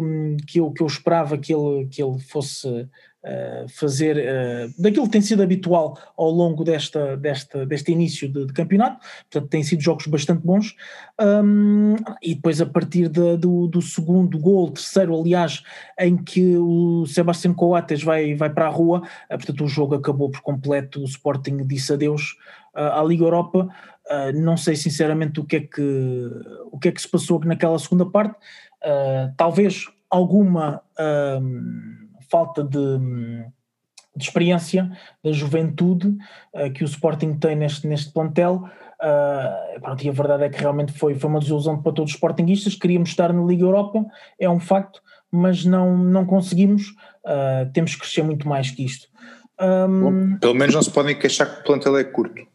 que, 0.45 0.59
eu, 0.59 0.71
que 0.71 0.81
eu 0.83 0.87
esperava 0.87 1.37
que 1.37 1.53
ele, 1.53 1.87
que 1.87 2.03
ele 2.03 2.19
fosse 2.19 2.67
uh, 2.67 3.69
fazer, 3.69 4.17
uh, 4.17 4.81
daquilo 4.81 5.05
que 5.05 5.13
tem 5.13 5.21
sido 5.21 5.41
habitual 5.41 5.97
ao 6.17 6.29
longo 6.29 6.65
desta, 6.65 7.15
desta, 7.15 7.65
deste 7.65 7.93
início 7.93 8.27
de, 8.27 8.47
de 8.47 8.53
campeonato, 8.53 8.99
portanto 9.31 9.49
têm 9.49 9.63
sido 9.63 9.81
jogos 9.81 10.07
bastante 10.07 10.41
bons, 10.45 10.75
um, 11.21 11.95
e 12.21 12.35
depois 12.35 12.59
a 12.59 12.65
partir 12.65 13.07
de, 13.07 13.37
do, 13.37 13.67
do 13.67 13.81
segundo 13.81 14.37
gol, 14.37 14.71
terceiro 14.71 15.17
aliás, 15.17 15.63
em 15.97 16.17
que 16.17 16.57
o 16.57 17.05
Sebastião 17.05 17.53
Coates 17.53 18.03
vai, 18.03 18.35
vai 18.35 18.49
para 18.49 18.65
a 18.65 18.69
rua, 18.69 19.03
portanto 19.29 19.63
o 19.63 19.69
jogo 19.69 19.95
acabou 19.95 20.29
por 20.29 20.41
completo, 20.41 20.99
o 20.99 21.05
Sporting 21.05 21.65
disse 21.65 21.93
adeus, 21.93 22.35
à 22.75 23.03
Liga 23.03 23.23
Europa. 23.23 23.69
Uh, 24.05 24.39
não 24.39 24.55
sei 24.55 24.75
sinceramente 24.75 25.39
o 25.39 25.43
que, 25.43 25.55
é 25.55 25.59
que, 25.61 26.31
o 26.71 26.77
que 26.77 26.89
é 26.89 26.91
que 26.91 27.01
se 27.01 27.09
passou 27.09 27.39
naquela 27.43 27.79
segunda 27.79 28.05
parte. 28.05 28.35
Uh, 28.83 29.33
talvez 29.35 29.87
alguma 30.11 30.81
uh, 30.99 32.21
falta 32.29 32.63
de, 32.63 32.99
de, 34.15 34.23
experiência 34.23 34.91
da 35.23 35.31
juventude 35.31 36.15
que 36.73 36.83
o 36.83 36.85
Sporting 36.85 37.33
tem 37.33 37.55
neste, 37.55 37.87
neste 37.87 38.13
plantel. 38.13 38.63
pronto, 39.81 40.03
e 40.03 40.09
a 40.09 40.13
verdade 40.13 40.43
é 40.43 40.49
que 40.49 40.59
realmente 40.59 40.93
foi, 40.93 41.15
foi 41.15 41.29
uma 41.29 41.39
desilusão 41.39 41.81
para 41.81 41.91
todos 41.91 42.11
os 42.11 42.15
Sportingistas. 42.15 42.75
Queríamos 42.75 43.09
estar 43.09 43.33
na 43.33 43.43
Liga 43.43 43.63
Europa, 43.63 44.05
é 44.39 44.49
um 44.49 44.59
facto, 44.59 45.01
mas 45.31 45.65
não, 45.65 45.97
não 45.97 46.25
conseguimos. 46.25 46.95
temos 47.73 47.93
que 47.93 48.01
crescer 48.01 48.23
muito 48.23 48.47
mais 48.47 48.71
que 48.71 48.85
isto. 48.85 49.07
Um, 49.59 50.01
Bom, 50.01 50.37
pelo 50.39 50.53
menos 50.53 50.75
não 50.75 50.81
se 50.81 50.91
podem 50.91 51.17
queixar 51.17 51.53
que 51.53 51.61
o 51.61 51.63
plantel 51.63 51.97
é 51.97 52.03
curto. 52.03 52.54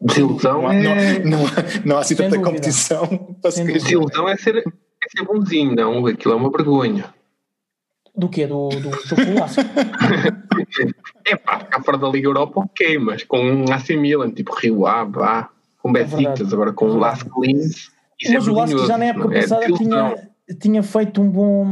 Desilusão 0.00 0.62
não, 0.62 0.72
é... 0.72 1.18
não, 1.18 1.30
não, 1.30 1.46
não 1.84 1.96
há 1.96 2.00
assim 2.00 2.16
tanta 2.16 2.30
dúvida. 2.30 2.50
competição 2.50 3.06
para 3.42 3.50
se 3.50 3.64
Desilusão 3.64 4.28
é 4.28 4.36
ser, 4.36 4.56
é 4.56 4.62
ser 4.62 5.24
bonzinho, 5.24 5.74
não, 5.74 6.06
aquilo 6.06 6.32
é 6.32 6.36
uma 6.36 6.50
vergonha. 6.50 7.12
Do 8.16 8.28
quê? 8.28 8.46
Do, 8.46 8.70
do, 8.70 8.90
do 8.90 9.34
clássico? 9.36 9.70
é 11.26 11.36
pá, 11.36 11.60
ficar 11.60 11.82
fora 11.82 11.98
da 11.98 12.08
Liga 12.08 12.28
Europa, 12.28 12.60
ok, 12.60 12.98
mas 12.98 13.24
com 13.24 13.38
um 13.40 13.72
AC 13.72 13.90
Milan, 13.90 14.30
tipo 14.30 14.54
Rio 14.54 14.86
Ave, 14.86 15.12
vá, 15.12 15.50
com 15.82 15.90
é 15.90 16.04
Besiktas, 16.04 16.52
agora 16.52 16.72
com 16.72 16.86
o 16.86 16.98
Lask. 16.98 17.26
É 17.26 18.32
mas 18.32 18.48
é 18.48 18.50
o 18.50 18.54
Lask 18.54 18.78
já 18.86 18.96
na 18.96 19.04
época 19.04 19.36
é 19.36 19.40
passada 19.42 19.66
tinha, 19.66 20.30
tinha 20.58 20.82
feito 20.82 21.20
um 21.20 21.30
bom, 21.30 21.64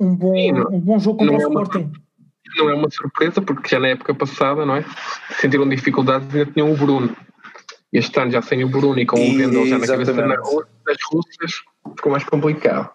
um 0.00 0.16
bom, 0.16 0.34
Sim, 0.34 0.52
não, 0.52 0.66
um 0.72 0.80
bom 0.80 0.98
jogo 0.98 1.18
contra 1.18 1.36
o 1.36 1.40
é 1.40 1.44
Sporting. 1.44 1.92
não 2.56 2.70
é 2.70 2.74
uma 2.74 2.90
surpresa, 2.90 3.42
porque 3.42 3.68
já 3.68 3.78
na 3.78 3.88
época 3.88 4.14
passada, 4.14 4.64
não 4.64 4.76
é? 4.76 4.84
Sentiram 5.40 5.68
dificuldades 5.68 6.26
e 6.34 6.38
ainda 6.38 6.52
tinham 6.52 6.72
o 6.72 6.76
Bruno 6.76 7.14
este 7.92 8.18
ano 8.20 8.30
já 8.30 8.40
sem 8.42 8.64
o 8.64 8.68
Bruno 8.68 8.98
e 8.98 9.06
com 9.06 9.16
o 9.16 9.36
Vendel 9.36 9.66
já 9.66 9.78
na 9.78 9.86
cabeça 9.86 10.12
das 10.12 10.98
russas, 11.10 11.62
ficou 11.96 12.12
mais 12.12 12.24
complicado. 12.24 12.90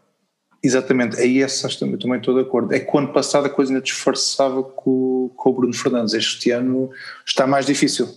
Exatamente, 0.64 1.20
aí 1.20 1.44
essa 1.44 1.70
também, 1.78 1.98
também 1.98 2.18
estou 2.18 2.34
de 2.34 2.42
acordo. 2.42 2.74
É 2.74 2.80
que 2.80 2.90
o 2.92 2.98
ano 2.98 3.14
passado 3.14 3.46
a 3.46 3.50
coisa 3.50 3.72
ainda 3.72 3.84
disfarçava 3.84 4.64
com, 4.64 5.32
com 5.36 5.50
o 5.50 5.54
Bruno 5.54 5.74
Fernandes. 5.74 6.14
Este 6.14 6.50
ano 6.50 6.90
está 7.26 7.46
mais 7.46 7.68
difícil. 7.68 8.08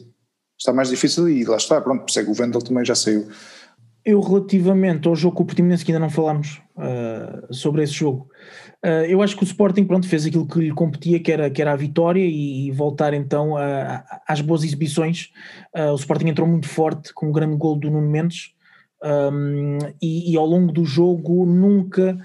Está 0.58 0.72
mais 0.72 0.88
difícil 0.88 1.28
e 1.28 1.44
lá 1.44 1.56
está, 1.56 1.80
pronto, 1.80 2.00
por 2.00 2.10
isso 2.10 2.20
é 2.20 2.24
que 2.24 2.30
o 2.30 2.34
Vendel 2.34 2.62
também 2.62 2.84
já 2.84 2.94
saiu. 2.94 3.28
Eu, 4.04 4.20
relativamente 4.20 5.06
ao 5.06 5.14
jogo 5.14 5.36
com 5.36 5.42
o 5.42 5.46
Portimonense, 5.46 5.84
que 5.84 5.92
ainda 5.92 6.00
não 6.00 6.10
falámos 6.10 6.62
uh, 6.76 7.52
sobre 7.52 7.82
esse 7.82 7.92
jogo, 7.92 8.28
uh, 8.84 9.04
eu 9.06 9.20
acho 9.22 9.36
que 9.36 9.42
o 9.42 9.44
Sporting 9.44 9.84
pronto, 9.84 10.08
fez 10.08 10.24
aquilo 10.24 10.46
que 10.46 10.60
lhe 10.60 10.72
competia, 10.72 11.20
que 11.20 11.30
era, 11.30 11.50
que 11.50 11.60
era 11.60 11.72
a 11.72 11.76
vitória, 11.76 12.24
e, 12.24 12.68
e 12.68 12.70
voltar 12.70 13.12
então 13.12 13.56
a, 13.56 13.96
a, 13.96 14.22
às 14.26 14.40
boas 14.40 14.64
exibições. 14.64 15.30
Uh, 15.76 15.92
o 15.92 15.96
Sporting 15.96 16.28
entrou 16.28 16.48
muito 16.48 16.68
forte 16.68 17.12
com 17.12 17.28
um 17.28 17.32
grande 17.32 17.56
gol 17.56 17.76
do 17.76 17.90
Nuno 17.90 18.08
Mendes, 18.08 18.54
um, 19.02 19.78
e, 20.02 20.32
e, 20.32 20.36
ao 20.36 20.44
longo 20.44 20.72
do 20.72 20.84
jogo 20.84 21.46
nunca 21.46 22.18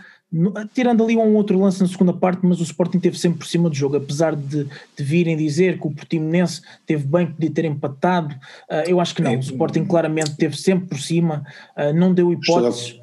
tirando 0.74 1.04
ali 1.04 1.16
um 1.16 1.36
outro 1.36 1.60
lance 1.60 1.82
na 1.82 1.88
segunda 1.88 2.14
parte, 2.14 2.40
mas 2.44 2.60
o 2.60 2.64
Sporting 2.64 3.00
teve 3.00 3.18
sempre 3.18 3.40
por 3.40 3.48
cima 3.48 3.70
do 3.70 3.76
jogo, 3.76 3.98
apesar 3.98 4.36
de, 4.36 4.66
de 4.66 5.04
virem 5.04 5.38
dizer 5.38 5.80
que 5.80 5.88
o 5.88 5.92
Portimonense 5.92 6.62
teve 6.86 7.06
bem, 7.06 7.28
podia 7.28 7.52
ter 7.52 7.66
empatado, 7.66 8.34
uh, 8.70 8.88
eu 8.88 9.00
acho 9.00 9.14
que 9.14 9.22
não, 9.22 9.36
o 9.36 9.40
Sporting 9.40 9.86
claramente 9.86 10.36
teve 10.36 10.58
sempre 10.58 10.88
por 10.88 11.00
cima, 11.00 11.46
uh, 11.78 11.94
não 11.94 12.14
deu 12.14 12.32
hipóteses. 12.32 13.00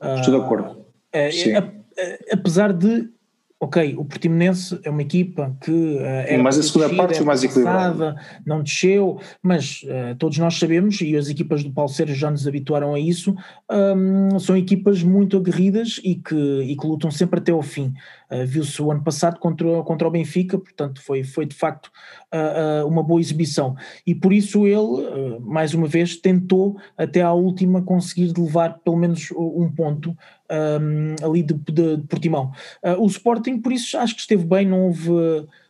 Estou 0.00 0.14
de, 0.14 0.20
estou 0.20 0.38
de 0.38 0.44
acordo. 0.44 0.70
Uh, 1.14 1.84
apesar 2.32 2.72
de 2.72 3.08
ok, 3.60 3.94
o 3.96 4.04
Portimonense 4.04 4.78
é 4.82 4.90
uma 4.90 5.02
equipa 5.02 5.56
que 5.60 5.70
uh, 5.70 6.00
era 6.00 6.42
mas 6.42 6.58
a 6.58 6.62
segunda 6.62 6.94
parte 6.94 7.16
foi 7.16 7.26
mais 7.26 7.42
equilibrada, 7.42 8.14
não 8.44 8.62
desceu, 8.62 9.18
mas 9.42 9.82
uh, 9.84 10.14
todos 10.18 10.36
nós 10.38 10.58
sabemos 10.58 11.00
e 11.00 11.16
as 11.16 11.28
equipas 11.28 11.64
do 11.64 11.88
Sérgio 11.88 12.14
já 12.14 12.30
nos 12.30 12.46
habituaram 12.46 12.94
a 12.94 13.00
isso, 13.00 13.34
um, 13.70 14.38
são 14.38 14.56
equipas 14.56 15.02
muito 15.02 15.36
aguerridas 15.36 16.00
e 16.04 16.16
que, 16.16 16.34
e 16.34 16.76
que 16.76 16.86
lutam 16.86 17.10
sempre 17.10 17.40
até 17.40 17.52
ao 17.52 17.62
fim. 17.62 17.94
Uh, 18.30 18.44
Viu-se 18.44 18.82
o 18.82 18.90
ano 18.90 19.02
passado 19.02 19.38
contra, 19.38 19.82
contra 19.82 20.08
o 20.08 20.10
Benfica, 20.10 20.58
portanto 20.58 21.00
foi, 21.02 21.24
foi 21.24 21.46
de 21.46 21.54
facto 21.54 21.90
uma 22.88 23.00
boa 23.00 23.20
exibição 23.20 23.76
e 24.04 24.12
por 24.12 24.32
isso 24.32 24.66
ele, 24.66 25.38
mais 25.40 25.72
uma 25.72 25.86
vez, 25.86 26.16
tentou 26.16 26.76
até 26.98 27.22
à 27.22 27.32
última 27.32 27.80
conseguir 27.80 28.32
levar 28.36 28.80
pelo 28.80 28.96
menos 28.96 29.30
um 29.30 29.70
ponto 29.70 30.16
um, 30.50 31.26
ali 31.26 31.42
de, 31.42 31.54
de, 31.54 31.96
de 31.96 32.06
Portimão. 32.06 32.52
Uh, 32.82 33.00
o 33.02 33.06
Sporting, 33.44 33.58
por 33.60 33.72
isso, 33.72 33.98
acho 33.98 34.14
que 34.14 34.20
esteve 34.20 34.44
bem, 34.44 34.66
não 34.66 34.86
houve, 34.86 35.10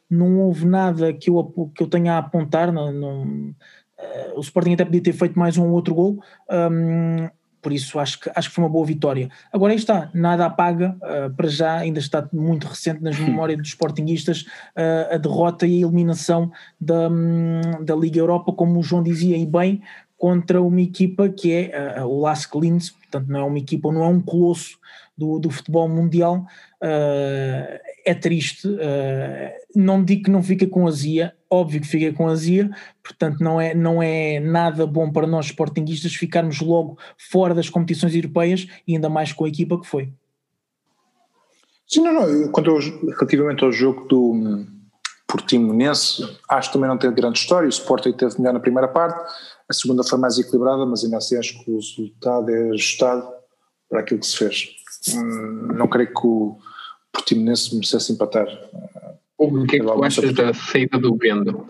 não 0.09 0.41
houve 0.41 0.65
nada 0.65 1.13
que 1.13 1.29
eu, 1.29 1.73
que 1.75 1.83
eu 1.83 1.89
tenha 1.89 2.15
a 2.15 2.19
apontar. 2.19 2.73
Não, 2.73 2.93
não 2.93 3.23
uh, 3.25 4.37
o 4.37 4.41
Sporting 4.41 4.75
até 4.75 4.85
podia 4.85 5.03
ter 5.03 5.13
feito 5.13 5.39
mais 5.39 5.59
um 5.59 5.71
outro 5.71 5.95
gol. 5.95 6.23
Um, 6.51 7.29
por 7.61 7.73
isso 7.73 7.99
acho 7.99 8.21
que, 8.21 8.31
acho 8.35 8.51
que 8.51 8.55
foi 8.55 8.63
uma 8.65 8.71
boa 8.71 8.85
vitória. 8.85 9.31
Agora 9.51 9.73
aí 9.73 9.79
está, 9.79 10.11
nada 10.13 10.45
apaga, 10.45 10.97
uh, 10.99 11.35
para 11.35 11.49
já 11.49 11.79
ainda 11.79 11.99
está 11.99 12.29
muito 12.33 12.67
recente 12.67 13.03
nas 13.03 13.19
memórias 13.19 13.59
dos 13.59 13.69
sportinguistas 13.69 14.43
uh, 14.77 15.15
a 15.15 15.17
derrota 15.17 15.67
e 15.67 15.79
a 15.79 15.87
eliminação 15.87 16.53
da, 16.79 17.09
um, 17.09 17.83
da 17.83 17.97
Liga 17.97 18.19
Europa, 18.19 18.53
como 18.53 18.79
o 18.79 18.83
João 18.83 19.03
dizia 19.03 19.37
e 19.37 19.47
bem, 19.47 19.83
contra 20.19 20.61
uma 20.61 20.81
equipa 20.81 21.29
que 21.29 21.53
é 21.53 22.03
uh, 22.03 22.07
o 22.07 22.21
Lask 22.21 22.55
Linz, 22.55 22.91
portanto 22.91 23.29
não 23.29 23.41
é 23.41 23.45
uma 23.45 23.59
equipa, 23.59 23.91
não 23.91 24.05
é 24.05 24.09
um 24.09 24.21
colosso 24.21 24.79
do, 25.17 25.39
do 25.39 25.51
futebol 25.51 25.89
mundial, 25.89 26.47
uh, 26.85 27.81
é 28.05 28.15
triste, 28.15 28.69
uh, 28.69 28.79
não 29.75 30.05
digo 30.05 30.25
que 30.25 30.31
não 30.31 30.43
fica 30.43 30.67
com 30.67 30.87
azia, 30.87 31.35
óbvio 31.51 31.81
que 31.81 31.87
fica 31.87 32.13
com 32.15 32.29
azia, 32.29 32.71
portanto 33.03 33.41
não 33.41 33.61
é, 33.61 33.75
não 33.75 34.03
é 34.03 34.39
nada 34.39 34.87
bom 34.87 35.11
para 35.11 35.27
nós 35.27 35.47
sportinguistas 35.47 36.15
ficarmos 36.15 36.61
logo 36.61 36.99
fora 37.31 37.55
das 37.55 37.71
competições 37.71 38.15
europeias 38.15 38.67
e 38.87 38.95
ainda 38.95 39.09
mais 39.09 39.33
com 39.33 39.45
a 39.45 39.49
equipa 39.49 39.81
que 39.81 39.87
foi. 39.87 40.13
Sim, 41.87 42.03
não, 42.03 42.13
não. 42.13 42.49
Quanto 42.51 42.77
relativamente 43.19 43.65
ao 43.65 43.71
jogo 43.71 44.07
do 44.09 44.67
Portimonense, 45.27 46.23
acho 46.49 46.69
que 46.69 46.75
também 46.75 46.89
não 46.89 46.99
tem 46.99 47.13
grande 47.13 47.39
história. 47.39 47.67
O 47.67 47.71
Sporting 47.71 48.13
teve 48.13 48.39
melhor 48.39 48.55
na 48.55 48.61
primeira 48.61 48.89
parte, 48.89 49.19
a 49.69 49.73
segunda 49.73 50.03
foi 50.03 50.19
mais 50.19 50.39
equilibrada, 50.39 50.85
mas 50.87 51.05
ainda 51.05 51.19
assim 51.19 51.37
acho 51.37 51.63
que 51.63 51.71
o 51.71 51.77
resultado 51.77 52.51
é 52.51 52.71
ajustado 52.71 53.27
para 53.89 54.01
aquilo 54.01 54.21
que 54.21 54.27
se 54.27 54.37
fez. 54.37 54.69
Hum, 55.15 55.69
não 55.75 55.87
creio 55.87 56.13
que 56.13 56.27
o 56.27 56.59
Portimonense 57.15 57.75
merecesse 57.75 58.13
empatar. 58.13 58.47
O 59.39 59.65
que 59.67 59.77
é 59.77 59.79
que 59.79 59.87
tu 59.87 60.05
achas 60.05 60.35
da 60.35 60.53
saída 60.53 60.99
do 60.99 61.17
Wendel? 61.21 61.67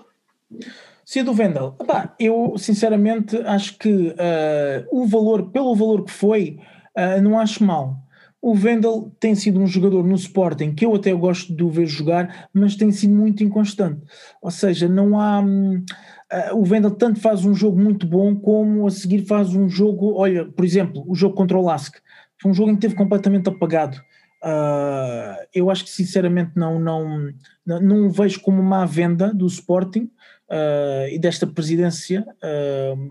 Saída 1.05 1.31
do 1.31 1.39
Wendel, 1.39 1.77
eu 2.19 2.55
sinceramente 2.57 3.37
acho 3.45 3.79
que 3.79 4.09
uh, 4.09 4.87
o 4.91 5.07
valor, 5.07 5.51
pelo 5.51 5.77
valor 5.77 6.05
que 6.05 6.11
foi, 6.11 6.59
uh, 6.97 7.21
não 7.23 7.39
acho 7.39 7.63
mal. 7.63 7.99
O 8.41 8.53
Wendel 8.53 9.11
tem 9.19 9.35
sido 9.35 9.59
um 9.59 9.67
jogador 9.67 10.05
no 10.05 10.15
Sporting 10.15 10.75
que 10.75 10.85
eu 10.85 10.95
até 10.95 11.13
gosto 11.15 11.55
de 11.55 11.63
o 11.63 11.71
ver 11.71 11.87
jogar, 11.87 12.49
mas 12.53 12.77
tem 12.77 12.91
sido 12.91 13.15
muito 13.15 13.43
inconstante. 13.43 14.03
Ou 14.43 14.51
seja, 14.51 14.89
não 14.89 15.19
há. 15.19 15.41
Uh, 15.41 16.55
o 16.55 16.63
Wendel 16.69 16.91
tanto 16.91 17.21
faz 17.21 17.45
um 17.45 17.55
jogo 17.55 17.79
muito 17.79 18.07
bom, 18.07 18.37
como 18.37 18.87
a 18.87 18.91
seguir 18.91 19.25
faz 19.25 19.55
um 19.55 19.69
jogo. 19.69 20.15
Olha, 20.15 20.45
por 20.45 20.65
exemplo, 20.65 21.05
o 21.07 21.15
jogo 21.15 21.35
contra 21.35 21.59
o 21.59 21.65
Lask. 21.65 21.97
Foi 22.41 22.51
um 22.51 22.55
jogo 22.55 22.71
em 22.71 22.75
que 22.75 22.83
teve 22.83 22.95
completamente 22.95 23.49
apagado. 23.49 23.99
Uh, 24.45 25.41
eu 25.55 25.71
acho 25.71 25.85
que 25.85 25.91
sinceramente 25.91 26.53
não, 26.55 26.79
não, 26.79 27.33
não, 27.65 28.11
vejo 28.11 28.41
como 28.41 28.61
uma 28.61 28.85
venda 28.85 29.33
do 29.33 29.47
Sporting 29.47 30.11
uh, 30.51 31.09
e 31.11 31.19
desta 31.19 31.47
presidência, 31.47 32.27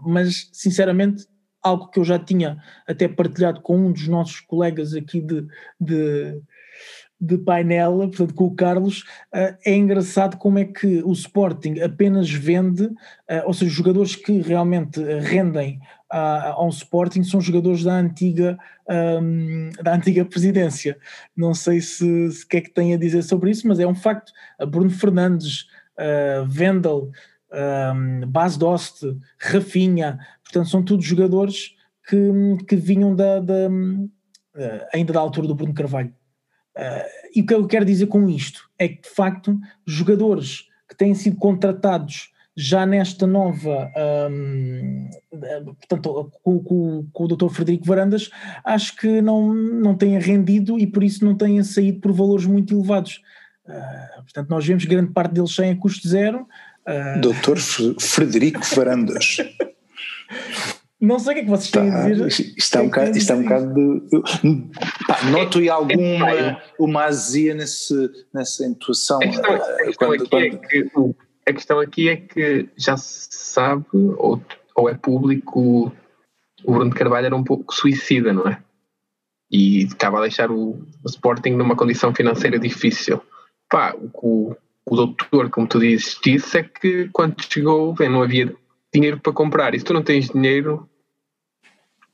mas 0.06 0.50
sinceramente 0.54 1.26
algo 1.64 1.90
que 1.90 1.98
eu 1.98 2.04
já 2.04 2.20
tinha 2.20 2.62
até 2.86 3.08
partilhado 3.08 3.62
com 3.62 3.78
um 3.78 3.92
dos 3.92 4.08
nossos 4.08 4.42
colegas 4.42 4.94
aqui 4.94 5.22
de, 5.22 5.48
de, 5.80 6.42
de 7.24 7.38
painel, 7.38 7.99
portanto 7.99 8.34
com 8.34 8.45
o 8.45 8.55
Carlos, 8.55 9.03
uh, 9.34 9.55
é 9.65 9.74
engraçado 9.74 10.38
como 10.38 10.59
é 10.59 10.65
que 10.65 11.01
o 11.03 11.13
Sporting 11.13 11.80
apenas 11.80 12.30
vende, 12.30 12.84
uh, 12.84 12.95
ou 13.45 13.53
seja, 13.53 13.71
jogadores 13.71 14.15
que 14.15 14.41
realmente 14.41 15.01
rendem 15.21 15.80
uh, 16.11 16.51
ao 16.55 16.67
Sporting 16.67 17.24
são 17.24 17.39
jogadores 17.39 17.84
da 17.84 17.93
antiga, 17.93 18.57
um, 19.21 19.69
da 19.82 19.95
antiga 19.95 20.26
presidência. 20.26 20.97
Não 21.36 21.53
sei 21.53 21.80
se, 21.80 22.30
se 22.32 22.45
que 22.45 22.57
é 22.57 22.61
que 22.61 22.74
tem 22.74 22.93
a 22.93 22.97
dizer 22.97 23.21
sobre 23.21 23.51
isso, 23.51 23.67
mas 23.67 23.80
é 23.80 23.88
um 23.88 23.95
facto. 23.95 24.34
Bruno 24.67 24.89
Fernandes, 24.89 25.67
Vendel, 26.47 27.09
um, 27.53 28.28
Bas 28.28 28.57
Dost, 28.57 29.03
Rafinha, 29.39 30.19
Portanto, 30.43 30.69
são 30.69 30.84
todos 30.84 31.05
jogadores 31.05 31.76
que, 32.07 32.17
que 32.67 32.76
vinham 32.76 33.15
da, 33.15 33.39
da 33.39 33.69
ainda 34.93 35.13
da 35.13 35.19
altura 35.19 35.47
do 35.47 35.55
Bruno 35.55 35.74
Carvalho. 35.74 36.13
Uh, 36.76 37.30
e 37.36 37.41
o 37.41 37.45
que 37.45 37.53
eu 37.53 37.67
quero 37.67 37.86
dizer 37.86 38.07
com 38.07 38.28
isto 38.30 38.67
é 38.80 38.88
que, 38.88 39.01
de 39.03 39.09
facto, 39.09 39.59
jogadores 39.86 40.67
que 40.89 40.95
têm 40.95 41.13
sido 41.13 41.38
contratados 41.38 42.32
já 42.55 42.86
nesta 42.86 43.26
nova, 43.26 43.91
um, 44.32 45.09
portanto, 45.80 46.32
com, 46.43 46.59
com, 46.59 47.07
com, 47.11 47.24
o 47.24 47.28
Dr. 47.28 47.49
Frederico 47.49 47.86
Varandas, 47.86 48.30
acho 48.63 48.95
que 48.95 49.21
não, 49.21 49.53
não 49.53 49.95
têm 49.95 50.19
rendido 50.19 50.78
e 50.78 50.86
por 50.86 51.03
isso 51.03 51.26
não 51.26 51.36
têm 51.36 51.63
saído 51.63 51.99
por 51.99 52.11
valores 52.11 52.45
muito 52.45 52.76
elevados. 52.76 53.21
Uh, 53.65 54.21
portanto, 54.21 54.49
nós 54.49 54.65
vemos 54.65 54.86
grande 54.86 55.11
parte 55.11 55.34
deles 55.34 55.55
sem 55.55 55.71
a 55.71 55.76
custo 55.76 56.07
zero. 56.07 56.47
Uh... 56.88 57.21
Dr. 57.21 57.57
Frederico 57.99 58.61
Varandas. 58.76 59.38
Não 61.04 61.20
sei 61.20 61.34
o 61.34 61.36
que 61.36 61.41
é 61.41 61.43
que 61.43 61.49
vocês 61.49 61.70
têm 61.70 61.91
a 61.91 62.10
dizer. 62.10 62.54
Está 62.58 62.82
um 62.82 62.86
bocado, 62.86 63.18
está 63.18 63.36
um 63.36 63.43
bocado 63.43 63.74
de. 63.74 64.22
Pá, 65.06 65.22
noto 65.32 65.60
aí 65.60 65.68
alguma 65.68 66.62
uma 66.80 67.04
azia 67.04 67.54
nesse, 67.54 68.10
nessa 68.34 68.66
intuação. 68.66 69.18
A 69.18 69.28
questão, 69.28 69.51
a 69.51 69.58
eh, 69.58 69.86
questão 69.88 70.08
quando, 70.08 70.22
aqui 70.22 70.30
quando... 70.30 70.45
É 70.45 70.49
que, 70.49 70.89
a 71.45 71.54
questão 71.54 71.80
aqui 71.82 72.08
é 72.08 72.16
que 72.16 72.70
já 72.78 72.95
se 72.95 73.28
sabe, 73.32 73.86
ou, 73.91 74.41
ou 74.78 74.89
é 74.89 74.93
público, 74.93 75.91
o 76.64 76.72
Bruno 76.72 76.91
de 76.91 76.95
Carvalho 76.95 77.26
era 77.26 77.36
um 77.36 77.43
pouco 77.43 77.76
suicida, 77.76 78.32
não 78.32 78.47
é? 78.47 78.64
E 79.51 79.84
estava 79.84 80.20
a 80.20 80.22
deixar 80.22 80.51
o, 80.51 80.88
o 81.04 81.10
Sporting 81.10 81.51
numa 81.51 81.76
condição 81.76 82.16
financeira 82.16 82.58
difícil. 82.58 83.22
Pá, 83.70 83.93
o, 84.14 84.56
o 84.86 84.95
doutor, 84.95 85.49
como 85.49 85.68
tu 85.68 85.82
dizes, 85.82 86.18
disse 86.24 86.60
é 86.60 86.64
que 86.64 87.10
quando 87.12 87.43
chegou, 87.43 87.93
bem, 87.93 88.08
não 88.08 88.24
havia 88.24 88.56
dinheiro 88.93 89.20
para 89.20 89.34
comprar. 89.34 89.76
E 89.76 89.80
se 89.80 89.84
tu 89.84 89.93
não 89.93 90.01
tens 90.01 90.30
dinheiro. 90.30 90.89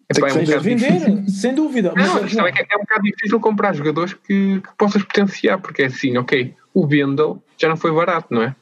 É, 0.10 0.20
pá, 0.20 0.30
é 0.30 0.34
um 0.34 0.60
vender, 0.60 0.91
difícil. 0.91 1.30
sem 1.30 1.53
dúvida. 1.53 1.93
Não, 1.95 2.22
mas, 2.22 2.34
não. 2.34 2.47
É, 2.47 2.51
é, 2.51 2.78
um 2.78 2.82
bocado 2.82 3.03
difícil 3.03 3.39
comprar 3.39 3.74
jogadores 3.74 4.14
que, 4.14 4.60
que 4.60 4.70
possas 4.78 5.03
potenciar, 5.03 5.60
porque 5.60 5.84
é 5.84 5.86
assim, 5.86 6.18
ok, 6.18 6.53
o 6.74 6.88
Vendel 6.88 7.41
já 7.57 7.70
não 7.70 7.78
foi 7.78 7.91
barato, 7.91 8.34
não 8.34 8.41
é? 8.41 8.55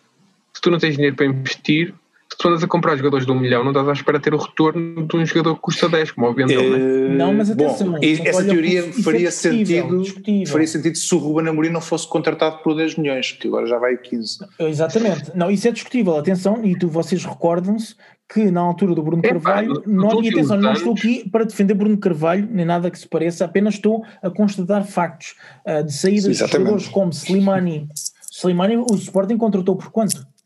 Se 0.53 0.61
tu 0.61 0.69
não 0.69 0.77
tens 0.77 0.95
dinheiro 0.95 1.15
para 1.15 1.25
investir, 1.25 1.93
se 2.37 2.43
tu 2.43 2.49
andas 2.49 2.63
a 2.63 2.67
comprar 2.67 2.95
jogadores 2.95 3.25
de 3.25 3.31
um 3.31 3.39
milhão, 3.39 3.63
não 3.63 3.71
estás 3.71 3.89
à 3.89 3.93
espera 3.93 4.19
ter 4.19 4.31
o 4.31 4.37
retorno 4.37 5.07
de 5.07 5.15
um 5.15 5.25
jogador 5.25 5.55
que 5.55 5.61
custa 5.61 5.89
10, 5.89 6.11
como 6.11 6.27
o 6.27 6.33
Vendel, 6.35 6.69
não 6.69 6.75
é? 6.75 7.09
Não, 7.09 7.33
mas 7.33 7.49
atenção. 7.49 7.93
Bom, 7.93 7.97
essa 7.99 8.45
teoria 8.45 8.81
é 8.81 8.91
faria, 8.91 9.27
é 9.27 9.31
sentido, 9.31 10.03
faria 10.45 10.67
sentido 10.67 10.95
se 10.95 11.15
o 11.15 11.17
Ruben 11.17 11.49
Amorim 11.49 11.69
não 11.69 11.81
fosse 11.81 12.07
contratado 12.07 12.59
por 12.59 12.75
10 12.75 12.97
milhões, 12.97 13.31
que 13.31 13.47
agora 13.47 13.65
já 13.65 13.79
vai 13.79 13.95
a 13.95 13.97
15. 13.97 14.37
Exatamente. 14.59 15.31
Não, 15.35 15.49
isso 15.49 15.67
é 15.67 15.71
discutível, 15.71 16.15
atenção, 16.15 16.63
e 16.63 16.77
tu, 16.77 16.87
vocês 16.87 17.25
recordam-se 17.25 17.95
que 18.31 18.51
na 18.51 18.61
altura 18.61 18.93
do 18.93 19.01
Bruno 19.01 19.23
é, 19.25 19.29
Carvalho, 19.29 19.81
pá, 19.81 19.81
não, 19.87 20.23
e 20.23 20.29
atenção, 20.29 20.57
não 20.57 20.73
estou 20.73 20.93
aqui 20.93 21.27
para 21.27 21.43
defender 21.43 21.73
Bruno 21.73 21.97
Carvalho, 21.97 22.47
nem 22.51 22.67
nada 22.67 22.91
que 22.91 22.99
se 22.99 23.07
pareça, 23.07 23.45
apenas 23.45 23.73
estou 23.73 24.05
a 24.21 24.29
constatar 24.29 24.85
factos 24.85 25.33
uh, 25.65 25.83
de 25.83 25.91
saídas 25.91 26.25
de 26.25 26.33
jogadores 26.33 26.87
como 26.87 27.09
Slimani. 27.09 27.87
Slimani, 28.31 28.77
o 28.77 28.93
Sporting 28.93 29.37
contratou 29.37 29.75
por 29.75 29.89
quanto? 29.89 30.36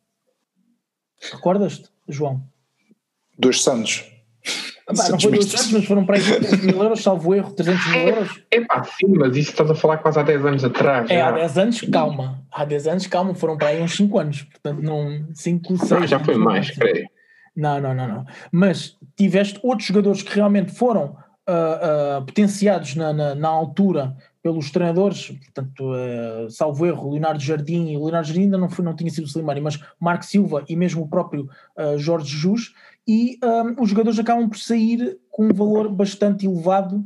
Recordas-te, 1.32 1.89
João? 2.07 2.41
Dois 3.38 3.63
Santos. 3.63 4.05
Ah, 4.88 5.09
não 5.09 5.19
foi 5.19 5.32
dois 5.32 5.45
Santos, 5.45 5.72
mas 5.72 5.86
foram 5.86 6.05
para 6.05 6.17
aí 6.17 6.24
300 6.24 6.65
mil 6.65 6.84
euros, 6.84 7.01
salvo 7.01 7.36
erro, 7.36 7.51
300 7.53 7.88
mil 7.88 8.07
euros. 8.07 8.43
É 8.51 8.61
pá, 8.61 8.84
sim, 8.84 9.07
mas 9.07 9.38
isso 9.38 9.51
estás 9.51 9.69
a 9.69 9.76
falar 9.76 9.97
quase 9.97 10.19
há 10.19 10.24
10 10.24 10.45
anos 10.45 10.63
atrás. 10.63 11.09
É, 11.09 11.19
já. 11.19 11.30
há 11.30 11.32
10 11.32 11.57
anos, 11.57 11.82
calma. 11.82 12.43
Há 12.51 12.65
10 12.65 12.88
anos, 12.88 13.07
calma, 13.07 13.36
foram 13.36 13.57
para 13.57 13.69
aí 13.69 13.82
uns 13.82 13.95
5 13.95 14.19
anos. 14.19 14.41
Portanto, 14.43 14.82
não. 14.82 15.26
5, 15.34 15.78
6. 15.78 15.91
Ah, 15.91 16.05
já 16.05 16.19
foi 16.19 16.36
mais, 16.36 16.72
creio. 16.72 17.07
Não, 17.55 17.80
não, 17.80 17.93
não, 17.93 18.07
não. 18.07 18.26
Mas 18.51 18.97
tiveste 19.15 19.59
outros 19.63 19.88
jogadores 19.88 20.24
que 20.24 20.36
realmente 20.36 20.72
foram 20.72 21.17
uh, 21.47 22.19
uh, 22.19 22.26
potenciados 22.26 22.95
na, 22.95 23.13
na, 23.13 23.36
na, 23.36 23.47
altura 23.47 24.15
pelos 24.41 24.71
treinadores, 24.71 25.27
portanto, 25.29 25.91
uh, 25.91 26.49
salvo 26.49 26.85
erro, 26.85 27.11
Leonardo 27.11 27.41
Jardim, 27.41 27.91
e 27.91 27.97
Leonardo 27.97 28.27
Jardim 28.27 28.43
ainda 28.43 28.57
não, 28.57 28.69
foi, 28.69 28.83
não 28.83 28.95
tinha 28.95 29.09
sido 29.09 29.25
o 29.25 29.27
Slimani, 29.27 29.61
mas 29.61 29.79
Marco 29.99 30.25
Silva 30.25 30.63
e 30.67 30.75
mesmo 30.75 31.03
o 31.03 31.07
próprio 31.07 31.49
Jorge 31.97 32.35
Jus, 32.35 32.73
e 33.07 33.39
um, 33.43 33.81
os 33.81 33.89
jogadores 33.89 34.19
acabam 34.19 34.47
por 34.47 34.57
sair 34.57 35.17
com 35.29 35.45
um 35.45 35.53
valor 35.53 35.89
bastante 35.89 36.45
elevado 36.45 37.03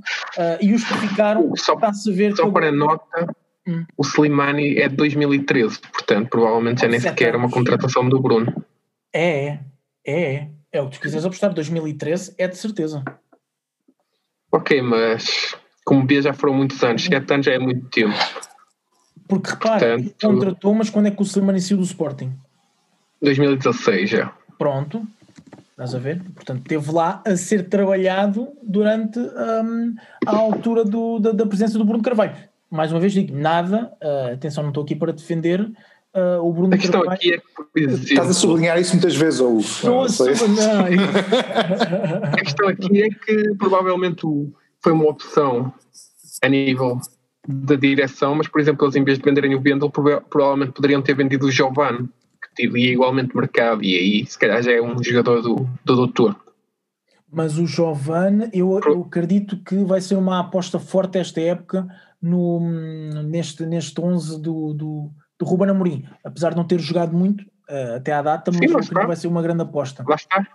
e 0.61 0.73
os 0.73 0.83
que 0.83 0.93
ficaram 0.95 1.55
só, 1.55 1.73
está-se 1.73 2.11
ver 2.11 2.35
só 2.35 2.49
para 2.49 2.69
nota 2.69 3.33
hum. 3.65 3.85
o 3.97 4.03
Slimani 4.03 4.77
é 4.77 4.89
de 4.89 4.95
2013 4.97 5.79
portanto 5.93 6.29
provavelmente 6.29 6.81
já 6.81 6.89
nem 6.89 6.99
sequer 6.99 7.33
é 7.33 7.37
uma 7.37 7.49
contratação 7.49 8.09
do 8.09 8.19
Bruno 8.21 8.53
é, 9.13 9.47
é 9.47 9.59
é, 10.05 10.49
é 10.71 10.81
o 10.81 10.87
que 10.87 10.97
tu 10.97 11.01
quiseres 11.01 11.25
apostar. 11.25 11.53
2013 11.53 12.35
é 12.37 12.47
de 12.47 12.57
certeza. 12.57 13.03
Ok, 14.51 14.81
mas 14.81 15.57
como 15.85 16.05
vê 16.05 16.21
já 16.21 16.33
foram 16.33 16.55
muitos 16.55 16.83
anos, 16.83 17.05
7 17.05 17.33
anos 17.33 17.45
já 17.45 17.53
é 17.53 17.59
muito 17.59 17.87
tempo. 17.89 18.15
Porque 19.27 19.51
repara, 19.51 19.95
Portanto, 19.95 20.15
contratou, 20.21 20.73
mas 20.73 20.89
quando 20.89 21.07
é 21.07 21.11
que 21.11 21.21
o 21.21 21.25
Slimani 21.25 21.61
saiu 21.61 21.77
do 21.77 21.83
Sporting? 21.83 22.33
2016 23.21 24.09
já. 24.09 24.33
Pronto, 24.57 25.07
estás 25.71 25.93
a 25.95 25.99
ver? 25.99 26.21
Portanto, 26.33 26.63
teve 26.67 26.91
lá 26.91 27.21
a 27.25 27.35
ser 27.37 27.69
trabalhado 27.69 28.49
durante 28.63 29.19
um, 29.19 29.95
a 30.25 30.35
altura 30.35 30.83
do, 30.83 31.19
da, 31.19 31.31
da, 31.31 31.45
presença 31.45 31.77
do 31.77 31.85
Bruno 31.85 32.03
Carvalho. 32.03 32.35
Mais 32.69 32.91
uma 32.91 32.99
vez 32.99 33.13
digo, 33.13 33.35
nada, 33.35 33.91
uh, 34.03 34.33
atenção, 34.33 34.63
não 34.63 34.71
estou 34.71 34.83
aqui 34.83 34.95
para 34.95 35.13
defender 35.13 35.71
Uh, 36.15 36.41
o 36.41 36.53
Bruno 36.53 36.73
a 36.73 36.77
questão 36.77 37.01
Carvalho, 37.01 37.17
aqui 37.17 37.33
é 37.33 37.37
que 37.37 37.81
estás 37.81 38.29
a 38.29 38.33
sublinhar 38.33 38.79
isso 38.79 38.93
muitas 38.93 39.17
vezes 39.17 39.41
ou 39.41 39.59
estou 39.59 40.03
a 40.03 40.07
sublinhar 40.07 40.87
a 42.31 42.37
questão 42.37 42.69
aqui 42.69 43.03
é 43.03 43.09
que 43.09 43.53
provavelmente 43.57 44.25
foi 44.85 44.93
uma 44.93 45.09
opção 45.09 45.73
a 46.43 46.47
nível 46.47 46.99
da 47.47 47.75
direção 47.75 48.35
mas 48.35 48.47
por 48.47 48.61
exemplo 48.61 48.85
eles 48.85 48.95
em 48.95 49.03
vez 49.03 49.17
de 49.17 49.23
venderem 49.23 49.55
o 49.55 49.59
Bendel 49.59 49.89
provavelmente 49.89 50.73
poderiam 50.73 51.01
ter 51.01 51.15
vendido 51.15 51.47
o 51.47 51.51
Giovanni 51.51 52.07
que 52.39 52.55
teria 52.55 52.93
igualmente 52.93 53.35
mercado 53.35 53.83
e 53.83 53.95
aí 53.95 54.25
se 54.27 54.37
calhar 54.37 54.61
já 54.61 54.73
é 54.73 54.79
um 54.79 55.01
jogador 55.03 55.41
do, 55.41 55.67
do 55.83 55.95
doutor 55.95 56.35
mas 57.31 57.57
o 57.57 57.65
Giovanni 57.65 58.47
eu, 58.53 58.79
eu 58.85 59.01
acredito 59.01 59.57
que 59.63 59.83
vai 59.83 60.01
ser 60.01 60.17
uma 60.17 60.39
aposta 60.39 60.77
forte 60.77 61.17
esta 61.17 61.41
época 61.41 61.87
no, 62.21 62.59
neste, 63.23 63.65
neste 63.65 63.99
11 63.99 64.39
do, 64.39 64.73
do 64.73 65.11
do 65.37 65.45
Ruben 65.45 65.69
Amorim, 65.69 66.07
apesar 66.23 66.51
de 66.51 66.55
não 66.55 66.63
ter 66.65 66.79
jogado 66.79 67.13
muito 67.13 67.41
uh, 67.69 67.95
até 67.97 68.13
à 68.13 68.21
data, 68.21 68.51
mas 68.51 68.87
Sim, 68.87 68.93
vai 68.93 69.15
ser 69.17 69.27
uma 69.27 69.41
grande 69.41 69.63
aposta. 69.63 70.03
Lá 70.07 70.15
está. 70.15 70.47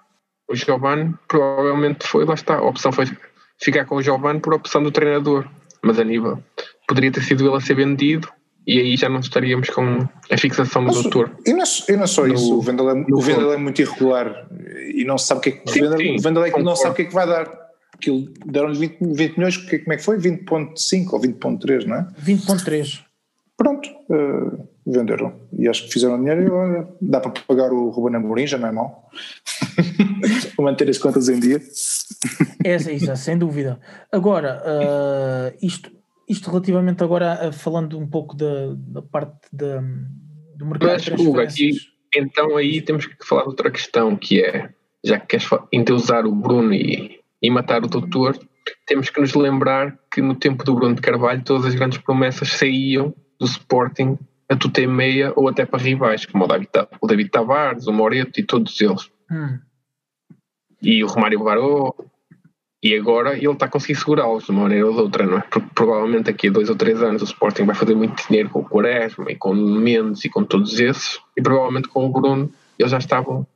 O 0.49 0.55
Giovanni 0.55 1.14
provavelmente 1.28 2.07
foi, 2.07 2.24
lá 2.24 2.35
está. 2.35 2.57
A 2.57 2.62
opção 2.62 2.91
foi 2.91 3.05
ficar 3.63 3.85
com 3.85 3.97
o 3.97 4.03
Giovanni 4.03 4.41
por 4.41 4.55
opção 4.55 4.83
do 4.83 4.91
treinador, 4.91 5.47
mas 5.83 5.99
a 5.99 6.05
nível 6.05 6.43
poderia 6.87 7.13
ter 7.13 7.23
sido 7.23 7.47
ele 7.47 7.57
a 7.57 7.61
ser 7.61 7.75
vendido 7.75 8.29
e 8.67 8.79
aí 8.79 8.97
já 8.97 9.09
não 9.09 9.21
estaríamos 9.21 9.69
com 9.71 10.07
a 10.31 10.37
fixação 10.37 10.85
do 10.85 10.93
doutor. 10.93 11.37
E 11.47 11.53
não, 11.53 11.63
é, 11.63 11.67
e 11.89 11.97
não 11.97 12.05
é 12.05 12.07
só 12.07 12.27
no, 12.27 12.35
isso, 12.35 12.59
o 12.59 12.61
Vendel, 12.61 12.91
é, 12.91 13.05
o 13.11 13.21
Vendel 13.21 13.53
é 13.53 13.57
muito 13.57 13.81
irregular 13.81 14.49
e 14.95 15.05
não 15.05 15.19
sabe 15.19 15.39
o 15.39 15.43
que 15.43 15.49
é 15.49 15.53
que, 15.53 15.71
sim, 15.71 15.81
Vendel, 15.81 15.99
sim, 15.99 16.17
o 16.17 16.23
Vendel 16.23 16.45
é 16.45 16.51
que 16.51 16.63
não 16.63 16.77
sabe 16.77 16.93
o 16.93 16.95
que 16.95 17.03
é 17.03 17.05
que 17.07 17.15
vai 17.15 17.27
dar. 17.27 17.61
Aquilo 17.95 18.33
deram-lhe 18.47 18.79
20, 18.79 18.99
20 19.15 19.37
milhões, 19.37 19.57
como 19.57 19.93
é 19.93 19.97
que 19.97 20.03
foi? 20.03 20.17
20.5 20.17 21.13
ou 21.13 21.21
20.3, 21.21 21.85
não 21.85 21.97
é? 21.97 22.09
20.3. 22.25 23.01
Pronto, 23.59 23.91
uh, 24.09 24.69
venderam. 24.87 25.33
E 25.57 25.68
acho 25.68 25.85
que 25.85 25.93
fizeram 25.93 26.18
dinheiro 26.18 26.43
e 26.43 26.47
agora 26.47 26.89
dá 27.01 27.20
para 27.20 27.33
pagar 27.47 27.72
o 27.72 27.91
Ruben 27.91 28.16
Amorim, 28.16 28.47
já 28.47 28.59
não 28.59 28.68
é 28.68 28.72
mau. 28.72 29.09
para 30.57 30.64
manter 30.64 30.89
as 30.89 30.99
contas 30.99 31.28
em 31.28 31.39
dia. 31.39 31.61
É, 32.64 32.72
é 32.72 32.93
isso, 32.93 33.16
sem 33.16 33.39
dúvida. 33.39 33.81
Agora, 34.12 34.62
uh, 34.64 35.57
isto, 35.64 35.91
isto 36.28 36.51
relativamente 36.51 37.03
agora, 37.03 37.53
falando 37.53 37.99
um 37.99 38.07
pouco 38.07 38.37
da, 38.37 38.74
da 38.76 39.03
parte 39.03 39.39
da, 39.53 39.81
do 40.57 40.66
mercado 40.66 40.93
Mas, 40.93 41.03
de 41.03 41.14
transferências. 41.14 41.76
então 42.14 42.57
aí 42.57 42.81
temos 42.83 43.07
que 43.07 43.26
falar 43.26 43.43
de 43.43 43.49
outra 43.49 43.70
questão, 43.70 44.16
que 44.16 44.43
é, 44.43 44.70
já 45.05 45.18
que 45.18 45.26
queres 45.26 45.49
endeusar 45.72 46.26
o 46.26 46.35
Bruno 46.35 46.72
e, 46.74 47.20
e 47.43 47.51
matar 47.51 47.85
o 47.85 47.89
doutor, 47.89 48.39
temos 48.87 49.11
que 49.11 49.20
nos 49.20 49.35
lembrar 49.35 49.99
que 50.12 50.20
no 50.20 50.35
tempo 50.35 50.64
do 50.64 50.74
Bruno 50.74 50.95
de 50.95 51.01
Carvalho 51.01 51.43
todas 51.43 51.66
as 51.66 51.74
grandes 51.74 51.99
promessas 51.99 52.49
saíam 52.51 53.14
do 53.39 53.47
Sporting 53.47 54.18
a 54.51 54.57
tu 54.57 54.69
ter 54.69 54.89
meia 54.89 55.33
ou 55.37 55.49
até 55.49 55.65
para 55.65 55.81
rivais, 55.81 56.27
como 56.27 56.45
o 56.45 56.49
David, 56.49 56.71
o 57.01 57.07
David 57.07 57.31
Tavares, 57.31 57.87
o 57.87 57.93
Moreto 57.93 58.41
e 58.41 58.43
todos 58.43 58.81
eles. 58.81 59.09
Hum. 59.31 59.59
E 60.83 61.05
o 61.05 61.07
Romário 61.07 61.45
Baró. 61.45 61.95
E 62.83 62.95
agora 62.97 63.37
ele 63.37 63.47
está 63.47 63.67
a 63.67 63.69
conseguir 63.69 63.95
segurá-los 63.95 64.45
de 64.45 64.51
uma 64.51 64.63
maneira 64.63 64.87
ou 64.87 64.95
de 64.95 65.01
outra, 65.01 65.27
não 65.27 65.37
é? 65.37 65.43
Porque 65.43 65.69
provavelmente 65.75 66.25
daqui 66.25 66.49
a 66.49 66.51
dois 66.51 66.71
ou 66.71 66.75
três 66.75 67.03
anos 67.03 67.21
o 67.21 67.27
Sporting 67.27 67.65
vai 67.65 67.75
fazer 67.75 67.95
muito 67.95 68.27
dinheiro 68.27 68.49
com 68.49 68.61
o 68.61 68.65
Quaresma 68.65 69.31
e 69.31 69.37
com 69.37 69.51
o 69.51 69.55
Mendes 69.55 70.25
e 70.25 70.31
com 70.31 70.43
todos 70.45 70.81
esses, 70.81 71.21
e 71.37 71.43
provavelmente 71.43 71.89
com 71.89 72.07
o 72.07 72.09
Bruno 72.09 72.51
eles 72.79 72.91
já 72.91 72.97
estavam 72.97 73.47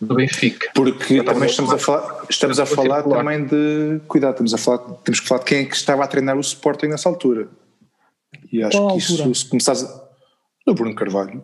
do 0.00 0.14
Benfica. 0.14 0.70
Porque 0.72 1.22
também 1.24 1.50
estamos 1.50 1.72
a 1.72 1.78
falar, 1.78 2.24
estamos 2.30 2.60
a 2.60 2.64
falar 2.64 3.02
também 3.02 3.44
de. 3.44 4.00
Cuidado, 4.06 4.32
estamos 4.32 4.54
a 4.54 4.58
falar, 4.58 4.78
temos 5.02 5.18
que 5.18 5.26
falar 5.26 5.40
de 5.40 5.46
quem 5.46 5.58
é 5.58 5.64
que 5.64 5.74
estava 5.74 6.04
a 6.04 6.06
treinar 6.06 6.36
o 6.36 6.40
Sporting 6.40 6.86
nessa 6.86 7.08
altura. 7.08 7.48
E 8.52 8.62
acho 8.62 8.78
Qual 8.78 8.92
que 8.92 8.98
isso, 8.98 9.34
se 9.34 9.48
começares. 9.48 9.84
O 10.70 10.74
Bruno 10.74 10.94
Carvalho. 10.94 11.42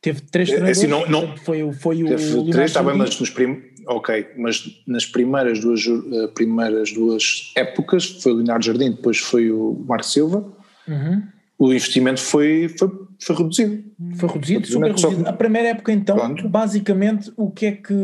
Teve 0.00 0.22
três 0.22 0.48
treinadores. 0.48 0.78
É, 0.78 0.80
assim, 0.80 0.90
não, 0.90 1.08
não, 1.08 1.36
foi, 1.36 1.72
foi 1.72 1.96
teve 2.04 2.34
o. 2.34 2.50
Três, 2.50 2.70
está 2.70 2.82
bem, 2.82 2.96
mas 2.96 3.18
nos 3.18 3.30
prim, 3.30 3.62
ok, 3.86 4.28
mas 4.36 4.82
nas 4.86 5.04
primeiras 5.04 5.60
duas, 5.60 5.84
uh, 5.86 6.28
primeiras 6.34 6.92
duas 6.92 7.52
épocas 7.56 8.06
foi 8.06 8.32
o 8.32 8.36
Leonardo 8.36 8.64
Jardim, 8.64 8.92
depois 8.92 9.18
foi 9.18 9.50
o 9.50 9.84
Marco 9.86 10.06
Silva. 10.06 10.44
Uhum. 10.86 11.22
O 11.58 11.72
investimento 11.72 12.20
foi, 12.20 12.68
foi, 12.78 12.88
foi 13.20 13.36
reduzido. 13.36 13.84
Foi 14.16 14.28
reduzido, 14.28 14.66
super 14.66 14.86
reduzido. 14.94 15.28
A 15.28 15.32
primeira 15.32 15.70
época, 15.70 15.92
então, 15.92 16.16
Pronto. 16.16 16.48
basicamente, 16.48 17.32
o 17.36 17.50
que, 17.50 17.66
é 17.66 17.72
que, 17.72 17.94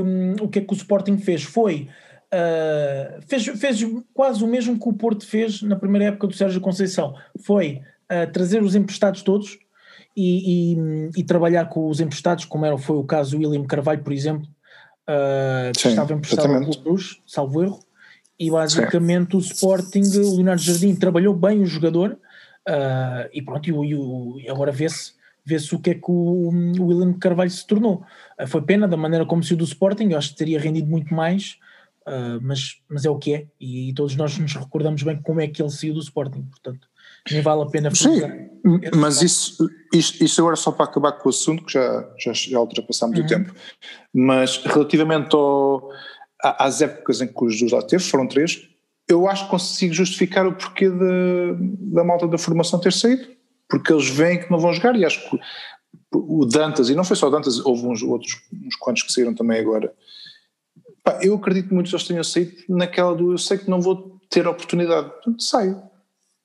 o 0.40 0.49
que 0.49 0.59
é 0.59 0.62
que 0.62 0.72
o 0.72 0.76
Sporting 0.76 1.18
fez? 1.18 1.45
Foi 1.45 1.88
Uh, 2.34 3.22
fez, 3.28 3.47
fez 3.47 3.86
quase 4.12 4.42
o 4.42 4.49
mesmo 4.49 4.76
que 4.76 4.88
o 4.88 4.92
Porto 4.92 5.24
fez 5.24 5.62
na 5.62 5.76
primeira 5.76 6.07
época 6.07 6.26
do 6.26 6.34
Sérgio 6.34 6.61
Conceição. 6.61 7.14
Foi 7.45 7.80
uh, 8.11 8.32
trazer 8.32 8.61
os 8.61 8.74
emprestados 8.74 9.22
todos 9.22 9.57
e, 10.17 10.75
e, 10.75 11.11
e, 11.17 11.25
trabalhar 11.25 11.67
com 11.67 11.89
os 11.89 12.01
emprestados, 12.01 12.45
como 12.45 12.65
era, 12.65 12.79
foi 12.79 12.97
o 12.97 13.05
caso 13.05 13.33
do 13.33 13.39
William 13.39 13.67
Carvalho, 13.67 14.03
por 14.03 14.12
exemplo, 14.12 14.47
uh, 15.09 15.73
que 15.73 15.81
Sim, 15.81 15.89
estava 15.91 16.12
emprestado 16.12 16.53
ao 16.53 16.62
Clube 16.62 16.83
Bruges, 16.83 17.21
salvo 17.27 17.62
erro, 17.62 17.81
e 18.39 18.51
basicamente 18.51 19.33
Sim. 19.33 19.37
o 19.37 19.41
Sporting, 19.41 20.03
o 20.19 20.37
Leonardo 20.37 20.62
Jardim 20.62 20.95
trabalhou 20.95 21.35
bem 21.35 21.62
o 21.62 21.67
jogador 21.67 22.19
e 23.33 23.43
pronto, 23.43 23.69
e, 23.69 24.45
e 24.45 24.49
agora 24.49 24.73
vê-se 24.73 25.12
vê-se 25.47 25.75
o 25.75 25.79
que 25.79 25.91
é 25.91 25.95
que 25.95 26.11
o, 26.11 26.49
o 26.81 26.87
William 26.87 27.12
Carvalho 27.19 27.51
se 27.51 27.67
tornou. 27.67 28.03
foi 28.49 28.62
pena 28.62 28.89
da 28.89 28.97
maneira 28.97 29.27
como 29.27 29.43
o 29.43 29.57
do 29.57 29.65
Sporting, 29.65 30.09
eu 30.11 30.19
acho 30.19 30.31
que 30.31 30.37
teria 30.37 30.59
rendido 30.59 30.89
muito 30.89 31.12
mais, 31.12 31.59
Uh, 32.07 32.37
mas, 32.43 32.83
mas 32.87 33.07
é 33.07 33.11
o 33.11 33.17
que 33.17 33.33
é, 33.33 33.47
e, 33.59 33.89
e, 33.89 33.95
todos 33.95 34.15
nós 34.15 34.37
nos 34.37 34.55
recordamos 34.55 35.03
bem 35.03 35.17
como 35.23 35.41
é 35.41 35.49
que 35.49 35.62
ele 35.62 35.71
saiu 35.71 35.95
do 35.95 36.01
Sporting, 36.01 36.43
portanto, 36.43 36.87
nem 37.31 37.43
vale 37.43 37.62
a 37.62 37.66
pena 37.66 37.95
Sim, 37.95 38.20
mas 38.97 39.22
isso, 39.22 39.68
isto, 39.93 40.22
isto, 40.25 40.41
agora 40.41 40.57
só 40.57 40.72
para 40.72 40.87
acabar 40.87 41.12
com 41.12 41.29
o 41.29 41.31
assunto, 41.31 41.64
que 41.64 41.72
já, 41.72 42.09
já, 42.18 42.33
já 42.33 42.61
ultrapassámos 42.61 43.18
uhum. 43.18 43.25
o 43.25 43.29
tempo, 43.29 43.55
mas 44.12 44.57
relativamente 44.64 45.35
ao, 45.35 45.91
às 46.43 46.81
épocas 46.81 47.20
em 47.20 47.27
que 47.27 47.45
os 47.45 47.55
Jesus 47.55 47.72
lá 47.72 47.83
teve, 47.83 48.03
foram 48.03 48.27
três, 48.27 48.68
eu 49.09 49.29
acho 49.29 49.45
que 49.45 49.51
consigo 49.51 49.93
justificar 49.93 50.47
o 50.47 50.55
porquê 50.55 50.89
de, 50.89 51.57
da 51.93 52.05
malta 52.05 52.27
da 52.27 52.39
formação 52.39 52.81
ter 52.81 52.93
saído, 52.93 53.27
porque 53.68 53.93
eles 53.93 54.09
veem 54.09 54.41
que 54.41 54.51
não 54.51 54.59
vão 54.59 54.72
jogar, 54.72 54.97
e 54.97 55.05
acho 55.05 55.29
que 55.29 55.39
o 56.12 56.47
Dantas, 56.47 56.89
e 56.89 56.95
não 56.95 57.05
foi 57.05 57.16
só 57.16 57.29
o 57.29 57.31
Dantas, 57.31 57.59
houve 57.59 57.87
uns 57.87 58.03
outros, 58.03 58.41
uns 58.53 58.77
quantos 58.77 59.03
que 59.03 59.12
saíram 59.12 59.35
também 59.35 59.61
agora, 59.61 59.93
Pá, 61.05 61.18
eu 61.20 61.35
acredito 61.35 61.68
que 61.68 61.75
muitos 61.75 61.93
deles 61.93 62.07
tenham 62.07 62.25
saído 62.25 62.53
naquela 62.66 63.14
do 63.14 63.33
eu 63.33 63.39
sei 63.39 63.59
que 63.59 63.68
não 63.68 63.79
vou 63.79 64.18
ter 64.31 64.49
oportunidade, 64.49 65.11
portanto 65.11 65.43
saio. 65.43 65.83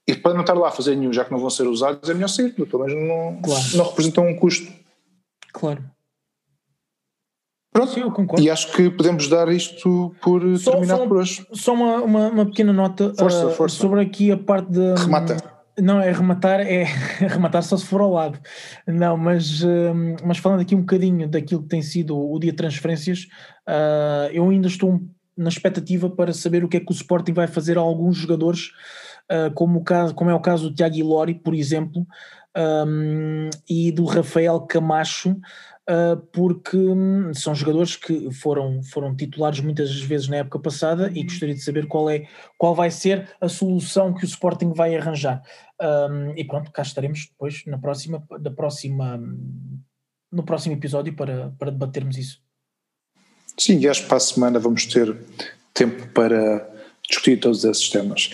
E 0.10 0.16
para 0.16 0.34
não 0.34 0.42
estar 0.42 0.54
lá 0.54 0.70
a 0.70 0.72
fazer 0.72 0.96
nenhum, 0.96 1.14
já 1.14 1.24
que 1.24 1.32
não 1.32 1.38
vão 1.38 1.50
ser 1.50 1.68
usados, 1.68 2.10
é 2.10 2.14
melhor 2.14 2.30
sair, 2.30 2.52
pelo 2.52 2.84
menos 2.84 3.08
não, 3.08 3.42
claro. 3.42 3.64
não 3.76 3.86
representam 3.86 4.28
um 4.28 4.36
custo. 4.36 4.72
Claro. 5.54 5.84
Pronto, 7.72 7.94
Sim, 7.94 8.00
eu 8.02 8.12
concordo. 8.12 8.44
E 8.44 8.50
acho 8.50 8.72
que 8.72 8.90
podemos 8.90 9.28
dar 9.28 9.48
isto 9.50 10.16
por 10.22 10.42
só, 10.58 10.72
terminado 10.72 11.02
só, 11.02 11.08
por 11.08 11.18
hoje. 11.18 11.48
Só 11.54 11.74
uma, 11.74 12.02
uma, 12.02 12.28
uma 12.30 12.46
pequena 12.48 12.74
nota 12.74 13.14
força, 13.14 13.48
uh, 13.48 13.52
força. 13.52 13.76
sobre 13.76 14.02
aqui 14.02 14.32
a 14.32 14.38
parte 14.38 14.72
de. 14.72 14.96
Remata. 14.96 15.38
Não, 15.78 16.02
é 16.02 16.12
rematar, 16.12 16.60
é 16.62 16.84
rematar 17.30 17.62
só 17.62 17.78
se 17.78 17.86
for 17.86 18.02
ao 18.02 18.12
lado. 18.12 18.40
Não, 18.88 19.16
mas, 19.16 19.64
hum, 19.64 20.16
mas 20.26 20.40
falando 20.40 20.62
aqui 20.62 20.76
um 20.76 20.82
bocadinho 20.82 21.28
daquilo 21.28 21.62
que 21.62 21.70
tem 21.70 21.84
sido 21.84 22.20
o 22.20 22.40
dia 22.40 22.52
de 22.52 22.58
transferências, 22.58 23.28
eu 24.34 24.50
ainda 24.50 24.68
estou 24.68 25.00
na 25.38 25.48
expectativa 25.48 26.10
para 26.10 26.34
saber 26.34 26.66
o 26.66 26.68
que 26.68 26.76
é 26.76 26.80
que 26.82 26.92
o 26.92 26.94
Sporting 26.94 27.32
vai 27.32 27.48
fazer 27.48 27.78
a 27.78 27.82
alguns 27.82 28.18
jogadores, 28.18 28.72
uh, 29.32 29.54
como, 29.54 29.80
o 29.80 29.84
caso, 29.84 30.14
como 30.16 30.30
é 30.30 30.34
o 30.34 30.42
caso 30.42 30.70
do 30.70 30.76
Tiago 30.76 30.96
Ilori, 30.96 31.36
por 31.36 31.54
exemplo, 31.54 32.06
um, 32.58 33.50
e 33.70 33.92
do 33.92 34.06
Rafael 34.06 34.60
Camacho, 34.62 35.32
uh, 35.32 36.18
porque 36.34 36.78
hum, 36.78 37.34
são 37.34 37.54
jogadores 37.56 37.96
que 37.96 38.32
foram, 38.32 38.82
foram 38.84 39.16
titulares 39.16 39.60
muitas 39.60 40.00
vezes 40.02 40.28
na 40.28 40.38
época 40.38 40.60
passada 40.60 41.12
e 41.14 41.24
gostaria 41.24 41.56
de 41.56 41.62
saber 41.62 41.88
qual, 41.88 42.10
é, 42.10 42.28
qual 42.58 42.76
vai 42.76 42.92
ser 42.92 43.30
a 43.40 43.48
solução 43.48 44.14
que 44.14 44.24
o 44.24 44.28
Sporting 44.28 44.74
vai 44.74 44.96
arranjar. 44.96 45.42
Um, 45.82 46.34
e 46.36 46.44
pronto, 46.44 46.72
cá 46.72 46.82
estaremos 46.82 47.28
depois 47.28 47.64
na 47.66 47.78
próxima, 47.78 48.24
da 48.40 48.52
próxima, 48.52 49.20
no 50.32 50.44
próximo 50.44 50.76
episódio 50.76 51.16
para, 51.16 51.54
para 51.58 51.72
debatermos 51.72 52.18
isso. 52.18 52.42
Sim, 53.58 53.80
e 53.80 53.88
acho 53.88 54.04
que 54.04 54.08
para 54.08 54.18
a 54.18 54.22
semana 54.22 54.60
vamos 54.60 54.86
ter 54.86 55.16
tempo 55.74 56.08
para 56.14 56.70
discutir 57.08 57.40
todos 57.40 57.64
esses 57.64 57.90
temas. 57.90 58.30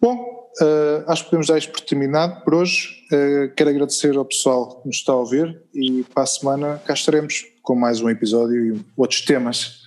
Bom, 0.00 0.38
Uh, 0.60 1.04
acho 1.06 1.22
que 1.24 1.30
podemos 1.30 1.46
dar 1.46 1.58
isto 1.58 1.70
por 1.70 1.80
terminado 1.82 2.42
por 2.42 2.54
hoje. 2.54 3.06
Uh, 3.12 3.54
quero 3.54 3.70
agradecer 3.70 4.16
ao 4.16 4.24
pessoal 4.24 4.80
que 4.80 4.88
nos 4.88 4.96
está 4.96 5.12
a 5.12 5.16
ouvir 5.16 5.62
e 5.72 6.02
para 6.12 6.24
a 6.24 6.26
semana 6.26 6.82
cá 6.84 6.94
estaremos 6.94 7.44
com 7.62 7.76
mais 7.76 8.00
um 8.00 8.08
episódio 8.08 8.74
e 8.74 8.84
outros 8.96 9.20
temas 9.20 9.82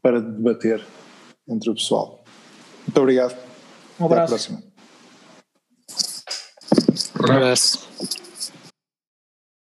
para 0.00 0.20
debater 0.20 0.82
entre 1.46 1.68
o 1.68 1.74
pessoal. 1.74 2.24
Muito 2.86 2.98
obrigado. 2.98 3.36
Um 4.00 4.06
abraço. 4.06 4.34
Até 4.34 4.54
à 4.54 4.56
próxima. 4.56 4.62
Um 7.20 7.32
abraço. 7.32 8.27